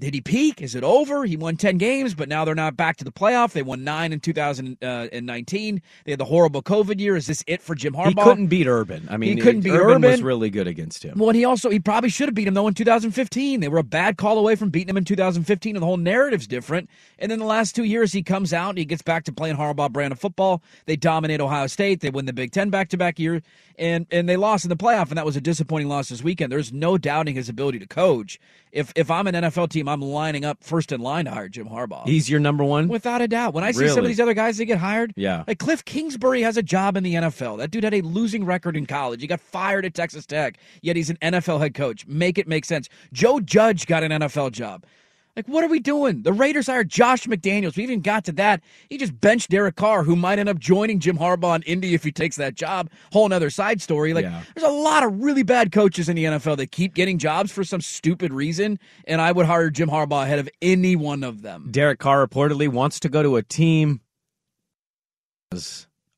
did 0.00 0.14
he 0.14 0.20
peak? 0.22 0.62
Is 0.62 0.74
it 0.74 0.82
over? 0.82 1.24
He 1.26 1.36
won 1.36 1.56
10 1.56 1.76
games, 1.76 2.14
but 2.14 2.28
now 2.28 2.44
they're 2.44 2.54
not 2.54 2.74
back 2.76 2.96
to 2.96 3.04
the 3.04 3.12
playoff. 3.12 3.52
They 3.52 3.62
won 3.62 3.84
nine 3.84 4.12
in 4.12 4.20
2019. 4.20 4.80
Uh, 4.80 5.80
they 6.04 6.12
had 6.12 6.18
the 6.18 6.24
horrible 6.24 6.62
COVID 6.62 6.98
year. 6.98 7.16
Is 7.16 7.26
this 7.26 7.44
it 7.46 7.60
for 7.60 7.74
Jim 7.74 7.92
Harbaugh? 7.92 8.08
He 8.08 8.14
couldn't 8.14 8.46
beat 8.46 8.66
Urban. 8.66 9.06
I 9.10 9.18
mean, 9.18 9.36
he 9.36 9.42
couldn't 9.42 9.60
beat 9.60 9.72
Urban. 9.72 9.96
Urban. 9.96 10.10
was 10.10 10.22
really 10.22 10.48
good 10.48 10.66
against 10.66 11.02
him. 11.02 11.18
Well, 11.18 11.28
and 11.28 11.36
he 11.36 11.44
also 11.44 11.68
he 11.68 11.78
probably 11.78 12.08
should 12.08 12.28
have 12.28 12.34
beat 12.34 12.48
him 12.48 12.54
though 12.54 12.66
in 12.66 12.74
2015. 12.74 13.60
They 13.60 13.68
were 13.68 13.78
a 13.78 13.84
bad 13.84 14.16
call 14.16 14.38
away 14.38 14.56
from 14.56 14.70
beating 14.70 14.88
him 14.88 14.96
in 14.96 15.04
2015, 15.04 15.76
and 15.76 15.82
the 15.82 15.86
whole 15.86 15.98
narrative's 15.98 16.46
different. 16.46 16.88
And 17.18 17.30
then 17.30 17.38
the 17.38 17.44
last 17.44 17.76
two 17.76 17.84
years, 17.84 18.12
he 18.12 18.22
comes 18.22 18.54
out 18.54 18.70
and 18.70 18.78
he 18.78 18.86
gets 18.86 19.02
back 19.02 19.24
to 19.24 19.32
playing 19.32 19.56
Harbaugh 19.56 19.92
brand 19.92 20.12
of 20.12 20.18
football. 20.18 20.62
They 20.86 20.96
dominate 20.96 21.40
Ohio 21.40 21.66
State. 21.66 22.00
They 22.00 22.10
win 22.10 22.24
the 22.24 22.32
Big 22.32 22.52
Ten 22.52 22.70
back 22.70 22.88
to 22.88 22.96
back 22.96 23.18
year, 23.18 23.42
and 23.78 24.06
and 24.10 24.26
they 24.28 24.36
lost 24.36 24.64
in 24.64 24.70
the 24.70 24.76
playoff, 24.76 25.08
and 25.10 25.18
that 25.18 25.26
was 25.26 25.36
a 25.36 25.42
disappointing 25.42 25.88
loss 25.88 26.08
this 26.08 26.22
weekend. 26.22 26.50
There's 26.50 26.72
no 26.72 26.96
doubting 26.96 27.34
his 27.34 27.50
ability 27.50 27.80
to 27.80 27.86
coach. 27.86 28.40
If 28.72 28.92
if 28.96 29.10
I'm 29.10 29.26
an 29.26 29.34
NFL 29.34 29.70
team, 29.70 29.88
I'm 29.90 30.00
lining 30.00 30.44
up 30.44 30.62
first 30.62 30.92
in 30.92 31.00
line 31.00 31.24
to 31.26 31.30
hire 31.32 31.48
Jim 31.48 31.68
Harbaugh. 31.68 32.06
He's 32.06 32.30
your 32.30 32.40
number 32.40 32.64
one? 32.64 32.88
Without 32.88 33.20
a 33.20 33.28
doubt. 33.28 33.54
When 33.54 33.64
I 33.64 33.72
see 33.72 33.88
some 33.88 33.98
of 34.00 34.06
these 34.06 34.20
other 34.20 34.34
guys 34.34 34.56
that 34.58 34.64
get 34.66 34.78
hired, 34.78 35.12
Yeah. 35.16 35.44
like 35.46 35.58
Cliff 35.58 35.84
Kingsbury 35.84 36.42
has 36.42 36.56
a 36.56 36.62
job 36.62 36.96
in 36.96 37.02
the 37.02 37.14
NFL. 37.14 37.58
That 37.58 37.70
dude 37.70 37.84
had 37.84 37.94
a 37.94 38.02
losing 38.02 38.44
record 38.44 38.76
in 38.76 38.86
college. 38.86 39.20
He 39.20 39.26
got 39.26 39.40
fired 39.40 39.84
at 39.84 39.94
Texas 39.94 40.26
Tech, 40.26 40.56
yet 40.82 40.96
he's 40.96 41.10
an 41.10 41.18
NFL 41.20 41.60
head 41.60 41.74
coach. 41.74 42.06
Make 42.06 42.38
it 42.38 42.46
make 42.48 42.64
sense. 42.64 42.88
Joe 43.12 43.40
Judge 43.40 43.86
got 43.86 44.02
an 44.02 44.12
NFL 44.12 44.52
job. 44.52 44.84
Like, 45.36 45.46
what 45.46 45.62
are 45.64 45.68
we 45.68 45.78
doing? 45.78 46.22
The 46.22 46.32
Raiders 46.32 46.66
hired 46.66 46.88
Josh 46.88 47.26
McDaniels. 47.26 47.76
We 47.76 47.84
even 47.84 48.00
got 48.00 48.24
to 48.24 48.32
that. 48.32 48.60
He 48.88 48.98
just 48.98 49.18
benched 49.20 49.48
Derek 49.50 49.76
Carr, 49.76 50.02
who 50.02 50.16
might 50.16 50.38
end 50.38 50.48
up 50.48 50.58
joining 50.58 50.98
Jim 50.98 51.16
Harbaugh 51.16 51.56
in 51.56 51.62
Indy 51.62 51.94
if 51.94 52.02
he 52.02 52.10
takes 52.12 52.36
that 52.36 52.56
job. 52.56 52.90
Whole 53.12 53.26
another 53.26 53.48
side 53.48 53.80
story. 53.80 54.12
Like, 54.12 54.24
Yeah. 54.24 54.42
there's 54.54 54.66
a 54.66 54.72
lot 54.72 55.04
of 55.04 55.22
really 55.22 55.42
bad 55.44 55.70
coaches 55.72 56.08
in 56.08 56.16
the 56.16 56.24
NFL 56.24 56.56
that 56.56 56.72
keep 56.72 56.94
getting 56.94 57.16
jobs 57.16 57.52
for 57.52 57.62
some 57.64 57.80
stupid 57.80 58.32
reason, 58.32 58.78
and 59.06 59.20
I 59.20 59.30
would 59.32 59.46
hire 59.46 59.70
Jim 59.70 59.88
Harbaugh 59.88 60.24
ahead 60.24 60.40
of 60.40 60.48
any 60.60 60.96
one 60.96 61.22
of 61.22 61.42
them. 61.42 61.68
Derek 61.70 62.00
Carr 62.00 62.26
reportedly 62.26 62.68
wants 62.68 62.98
to 63.00 63.08
go 63.08 63.22
to 63.22 63.36
a 63.36 63.42
team 63.42 64.00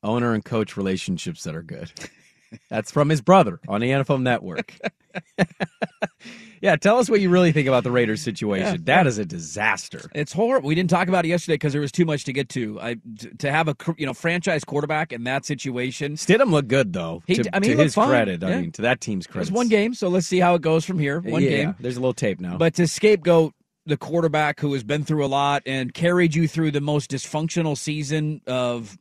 owner 0.03 0.33
and 0.35 0.45
coach 0.45 0.77
relationships 0.77 1.45
that 1.45 1.55
are 1.55 1.63
good. 1.63 1.91
That's 2.71 2.91
from 2.91 3.09
his 3.09 3.21
brother 3.21 3.61
on 3.69 3.81
the 3.81 3.89
NFL 3.91 4.21
Network. 4.23 4.75
yeah, 6.61 6.77
tell 6.77 6.99
us 6.99 7.11
what 7.11 7.21
you 7.21 7.29
really 7.31 7.53
think 7.53 7.67
about 7.69 7.83
the 7.85 7.91
Raiders 7.91 8.21
situation. 8.23 8.75
Yeah. 8.75 8.97
That 8.97 9.07
is 9.07 9.19
a 9.19 9.25
disaster. 9.25 10.11
It's 10.15 10.33
horrible. 10.33 10.69
We 10.69 10.75
didn't 10.75 10.91
talk 10.91 11.09
about 11.09 11.25
it 11.25 11.29
yesterday 11.29 11.55
because 11.55 11.73
there 11.73 11.83
was 11.83 11.91
too 11.93 12.05
much 12.05 12.25
to 12.25 12.33
get 12.33 12.49
to. 12.51 12.81
I 12.81 12.97
to 13.39 13.51
have 13.51 13.69
a 13.69 13.77
you 13.97 14.07
know 14.07 14.15
franchise 14.15 14.65
quarterback 14.65 15.13
in 15.13 15.25
that 15.25 15.45
situation. 15.45 16.15
Stidham 16.15 16.51
looked 16.51 16.69
good 16.69 16.93
though. 16.93 17.23
He- 17.27 17.37
to, 17.37 17.55
I 17.57 17.61
mean, 17.61 17.77
to 17.77 17.83
his 17.83 17.95
credit, 17.95 18.43
Yeah. 18.43 18.49
I 18.49 18.61
mean, 18.61 18.73
to 18.73 18.83
that 18.83 19.01
team's 19.01 19.27
credit. 19.27 19.41
was 19.41 19.53
one 19.53 19.69
game, 19.69 19.95
so 19.95 20.09
let's 20.09 20.27
see 20.27 20.39
how 20.39 20.55
it 20.55 20.63
goes 20.63 20.85
from 20.85 20.99
here. 20.99 21.21
One 21.21 21.43
yeah, 21.43 21.49
game, 21.51 21.75
There's 21.81 21.97
a 21.97 22.01
little 22.01 22.13
tape 22.15 22.41
now. 22.41 22.57
but 22.57 22.75
to 22.75 22.87
scapegoat 22.87 23.55
the 23.87 23.97
quarterback 23.97 24.61
who 24.61 24.73
has 24.75 24.85
been 24.85 25.03
through 25.05 25.25
a 25.25 25.27
lot 25.27 25.63
and 25.67 25.93
carried 25.93 26.35
you 26.37 26.47
through 26.47 26.71
the 26.71 26.81
most 26.81 27.11
dysfunctional 27.11 27.77
season 27.77 28.41
of 28.47 28.97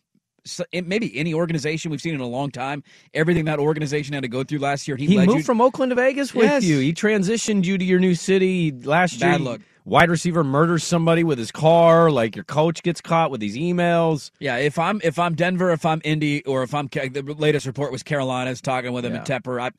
maybe 0.73 1.17
any 1.17 1.33
organization 1.33 1.91
we've 1.91 2.01
seen 2.01 2.15
in 2.15 2.21
a 2.21 2.27
long 2.27 2.51
time. 2.51 2.83
Everything 3.13 3.45
that 3.45 3.59
organization 3.59 4.13
had 4.13 4.23
to 4.23 4.29
go 4.29 4.43
through 4.43 4.59
last 4.59 4.87
year, 4.87 4.97
he, 4.97 5.05
he 5.07 5.17
moved 5.17 5.31
you 5.39 5.43
from 5.43 5.61
Oakland 5.61 5.91
to 5.91 5.95
Vegas 5.95 6.33
with 6.33 6.45
Yes. 6.45 6.63
you. 6.63 6.79
He 6.79 6.93
transitioned 6.93 7.65
you 7.65 7.77
to 7.77 7.83
your 7.85 7.99
new 7.99 8.15
city 8.15 8.71
last 8.71 9.21
year. 9.21 9.31
Bad 9.31 9.41
look. 9.41 9.61
Wide 9.83 10.11
receiver 10.11 10.43
murders 10.43 10.83
somebody 10.83 11.23
with 11.23 11.39
his 11.39 11.51
car. 11.51 12.11
Like 12.11 12.35
your 12.35 12.45
coach 12.45 12.83
gets 12.83 13.01
caught 13.01 13.31
with 13.31 13.39
these 13.41 13.57
emails. 13.57 14.29
Yeah, 14.39 14.57
if 14.57 14.77
I'm 14.77 15.01
if 15.03 15.17
I'm 15.17 15.33
Denver, 15.33 15.71
if 15.71 15.85
I'm 15.87 16.01
Indy, 16.03 16.43
or 16.45 16.61
if 16.61 16.75
I'm 16.75 16.87
the 16.87 17.35
latest 17.37 17.65
report 17.65 17.91
was 17.91 18.03
Carolina's 18.03 18.61
talking 18.61 18.93
with 18.93 19.05
him 19.05 19.13
Yeah. 19.13 19.21
at 19.21 19.25
Tepper. 19.25 19.59
I, 19.59 19.71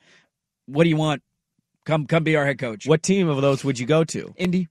what 0.67 0.83
do 0.85 0.89
you 0.91 0.97
want? 0.97 1.23
Come 1.85 2.07
come 2.07 2.25
be 2.25 2.35
our 2.37 2.45
head 2.45 2.59
coach. 2.59 2.85
What 2.87 3.03
team 3.05 3.29
of 3.29 3.41
those 3.43 3.63
would 3.65 3.79
you 3.79 3.87
go 3.87 4.03
to? 4.05 4.35
Indy. 4.37 4.69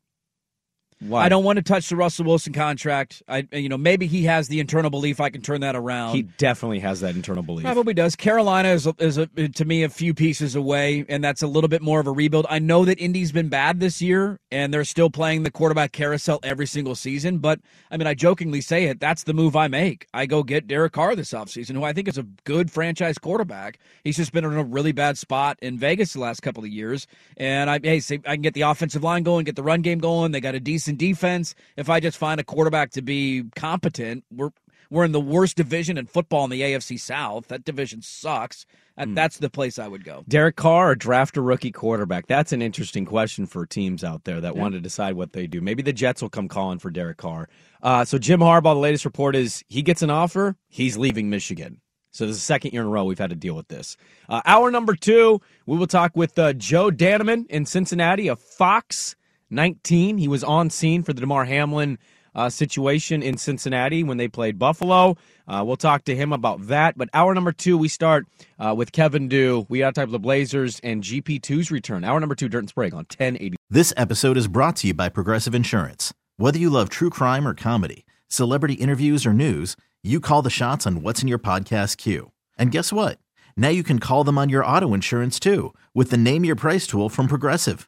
Why? 1.02 1.26
I 1.26 1.30
don't 1.30 1.44
want 1.44 1.58
to 1.58 1.64
touch 1.64 1.90
the 1.90 1.96
Russell 1.96 2.26
Wilson 2.26 2.54
contract. 2.54 3.24
I 3.28 3.48
you 3.52 3.70
know 3.70 3.78
maybe 3.78 4.06
he 4.06 4.26
has 4.26 4.48
the 4.50 4.60
internal 4.60 4.92
belief 4.92 5.20
I 5.20 5.32
can 5.32 5.42
turn 5.42 5.62
that 5.62 5.76
around. 5.76 6.16
He 6.16 6.22
definitely 6.22 6.80
has 6.80 7.00
that 7.02 7.16
internal 7.16 7.42
belief. 7.42 7.66
Probably 7.66 7.96
does. 7.96 8.16
Carolina 8.16 8.70
is 8.70 8.88
is 9.00 9.18
a, 9.18 9.26
to 9.26 9.66
me 9.66 9.82
a 9.84 9.90
few 9.90 10.14
pieces 10.14 10.56
away, 10.56 11.04
and 11.10 11.24
that's 11.24 11.42
a 11.42 11.48
little 11.48 11.68
bit 11.68 11.82
more 11.82 12.00
of 12.00 12.06
a 12.06 12.12
rebuild. 12.12 12.46
I 12.52 12.60
know 12.60 12.86
that 12.86 13.00
Indy's 13.00 13.32
been 13.32 13.50
bad 13.50 13.80
this 13.80 14.00
year, 14.00 14.40
and 14.52 14.72
they're 14.72 14.84
still 14.84 15.10
playing 15.10 15.42
the 15.42 15.50
quarterback 15.50 15.92
carousel 15.92 16.40
every 16.44 16.68
single 16.68 16.94
season. 16.94 17.40
But 17.40 17.62
I 17.90 17.98
mean, 17.98 18.06
I 18.06 18.14
jokingly 18.14 18.62
say 18.62 18.86
it. 18.86 19.00
That's 19.00 19.24
the 19.24 19.34
move 19.34 19.56
I 19.56 19.68
make. 19.68 20.06
I 20.14 20.28
go 20.28 20.44
get 20.44 20.68
Derek 20.68 20.94
Carr 20.94 21.16
this 21.16 21.32
offseason, 21.32 21.74
who 21.74 21.84
I 21.84 21.94
think 21.94 22.10
is 22.10 22.20
a 22.20 22.24
good 22.44 22.70
franchise 22.70 23.18
quarterback. 23.18 23.80
He's 24.04 24.18
just 24.18 24.34
been 24.34 24.46
in 24.46 24.54
a 24.54 24.64
really 24.64 24.92
bad 24.92 25.18
spot 25.18 25.58
in 25.64 25.80
Vegas 25.80 26.14
the 26.14 26.20
last 26.20 26.42
couple 26.42 26.64
of 26.64 26.70
years, 26.70 27.08
and 27.38 27.72
I 27.72 27.80
hey, 27.82 28.00
say 28.02 28.20
I 28.28 28.36
can 28.36 28.44
get 28.44 28.54
the 28.54 28.62
offensive 28.62 29.04
line 29.04 29.24
going, 29.24 29.46
get 29.46 29.56
the 29.56 29.64
run 29.64 29.82
game 29.82 29.98
going. 29.98 30.32
They 30.32 30.42
got 30.42 30.54
a 30.54 30.60
decent 30.60 30.91
defense. 30.96 31.56
If 31.78 31.90
I 31.90 32.00
just 32.00 32.18
find 32.18 32.40
a 32.40 32.44
quarterback 32.44 32.92
to 32.92 33.02
be 33.02 33.44
competent, 33.56 34.24
we're 34.32 34.50
we're 34.90 35.06
in 35.06 35.14
the 35.14 35.22
worst 35.22 35.56
division 35.56 35.98
in 35.98 36.06
football 36.06 36.44
in 36.44 36.50
the 36.50 36.62
AFC 36.62 37.00
South. 37.00 37.48
That 37.48 37.64
division 37.64 38.02
sucks. 38.02 38.66
And 38.98 39.16
That's 39.18 39.38
the 39.38 39.50
place 39.50 39.80
I 39.80 39.88
would 39.88 40.04
go. 40.04 40.26
Derek 40.28 40.58
Carr 40.58 40.92
or 40.92 40.96
draft 40.96 41.38
a 41.38 41.42
rookie 41.42 41.72
quarterback? 41.72 42.28
That's 42.28 42.52
an 42.52 42.62
interesting 42.62 43.06
question 43.06 43.46
for 43.46 43.66
teams 43.66 44.04
out 44.04 44.26
there 44.26 44.42
that 44.42 44.54
Yeah. 44.54 44.62
want 44.62 44.74
to 44.74 44.82
decide 44.82 45.14
what 45.16 45.32
they 45.32 45.48
do. 45.48 45.62
Maybe 45.62 45.82
the 45.82 45.94
Jets 45.94 46.22
will 46.22 46.30
come 46.30 46.50
calling 46.50 46.78
for 46.78 46.92
Derek 46.92 47.16
Carr. 47.18 47.48
Uh, 47.82 48.04
so 48.04 48.18
Jim 48.18 48.42
Harbaugh, 48.42 48.74
the 48.74 48.80
latest 48.82 49.06
report 49.06 49.34
is 49.34 49.64
he 49.70 49.82
gets 49.82 50.02
an 50.02 50.10
offer, 50.10 50.58
he's 50.68 50.98
leaving 50.98 51.30
Michigan. 51.30 51.80
So 52.12 52.28
this 52.28 52.36
is 52.36 52.42
the 52.42 52.46
second 52.46 52.74
year 52.74 52.82
in 52.82 52.90
a 52.90 52.92
row 52.92 53.06
we've 53.06 53.18
had 53.18 53.30
to 53.30 53.36
deal 53.38 53.56
with 53.56 53.70
this. 53.70 53.96
Uh, 54.28 54.42
hour 54.46 54.70
number 54.72 54.94
two, 54.96 55.40
we 55.66 55.78
will 55.78 55.88
talk 55.88 56.12
with 56.14 56.38
uh, 56.38 56.52
Joe 56.52 56.92
Danneman 56.92 57.48
in 57.48 57.66
Cincinnati 57.66 58.28
of 58.28 58.42
Fox 58.42 59.16
19. 59.52 60.18
He 60.18 60.28
was 60.28 60.44
on 60.44 60.70
scene 60.70 61.04
for 61.04 61.14
the 61.14 61.22
Damar 61.22 61.46
Hamlin 61.46 61.98
uh, 62.34 62.50
situation 62.50 63.22
in 63.22 63.38
Cincinnati 63.38 64.04
when 64.04 64.18
they 64.18 64.28
played 64.28 64.58
Buffalo. 64.58 65.18
Uh, 65.48 65.64
we'll 65.66 65.78
talk 65.78 66.06
to 66.06 66.16
him 66.16 66.32
about 66.32 66.68
that. 66.68 66.98
But 66.98 67.10
hour 67.14 67.34
number 67.34 67.52
two, 67.52 67.78
we 67.78 67.88
start 67.88 68.26
uh, 68.58 68.74
with 68.76 68.92
Kevin 68.92 69.28
Dew. 69.28 69.66
We 69.70 69.80
got 69.80 69.96
to 69.96 70.04
about 70.04 70.12
the 70.12 70.20
Blazers 70.20 70.80
and 70.82 71.04
GP2's 71.04 71.72
return. 71.72 72.04
Hour 72.04 72.20
number 72.20 72.36
two, 72.36 72.50
Dirt 72.50 72.60
and 72.60 72.70
Sprague 72.70 72.94
on 72.94 73.00
1080. 73.00 73.58
This 73.70 73.94
episode 73.98 74.38
is 74.38 74.48
brought 74.48 74.78
to 74.78 74.88
you 74.88 74.94
by 74.94 75.10
Progressive 75.10 75.54
Insurance. 75.54 76.14
Whether 76.38 76.60
you 76.60 76.70
love 76.70 76.90
true 76.90 77.10
crime 77.10 77.48
or 77.48 77.54
comedy, 77.54 78.06
celebrity 78.28 78.76
interviews 78.76 79.26
or 79.26 79.34
news, 79.34 79.76
you 80.04 80.20
call 80.20 80.42
the 80.42 80.50
shots 80.50 80.88
on 80.88 81.04
what's 81.04 81.22
in 81.22 81.28
your 81.28 81.40
podcast 81.40 81.98
queue. 81.98 82.32
And 82.58 82.72
guess 82.72 82.92
what? 82.92 83.20
Now 83.56 83.70
you 83.70 83.84
can 83.84 84.00
call 84.00 84.24
them 84.24 84.38
on 84.38 84.50
your 84.50 84.66
auto 84.66 84.94
insurance 84.94 85.40
too 85.40 85.74
with 85.94 86.10
the 86.10 86.18
Name 86.18 86.46
Your 86.46 86.56
Price 86.56 86.88
tool 86.88 87.10
from 87.10 87.28
Progressive. 87.28 87.88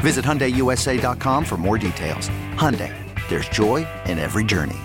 Visit 0.00 0.24
HyundaiUSA.com 0.24 1.44
for 1.44 1.56
more 1.56 1.78
details. 1.78 2.28
Hyundai, 2.54 2.92
there's 3.28 3.48
joy 3.50 3.86
in 4.06 4.18
every 4.18 4.44
journey. 4.44 4.78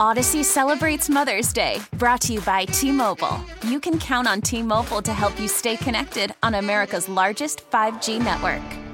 Odyssey 0.00 0.44
celebrates 0.44 1.08
Mother's 1.08 1.52
Day, 1.52 1.80
brought 1.94 2.20
to 2.22 2.34
you 2.34 2.40
by 2.42 2.64
T 2.66 2.92
Mobile. 2.92 3.40
You 3.64 3.80
can 3.80 3.98
count 3.98 4.28
on 4.28 4.40
T 4.40 4.62
Mobile 4.62 5.02
to 5.02 5.12
help 5.12 5.38
you 5.40 5.48
stay 5.48 5.76
connected 5.76 6.34
on 6.42 6.54
America's 6.54 7.08
largest 7.08 7.68
5G 7.70 8.22
network. 8.22 8.87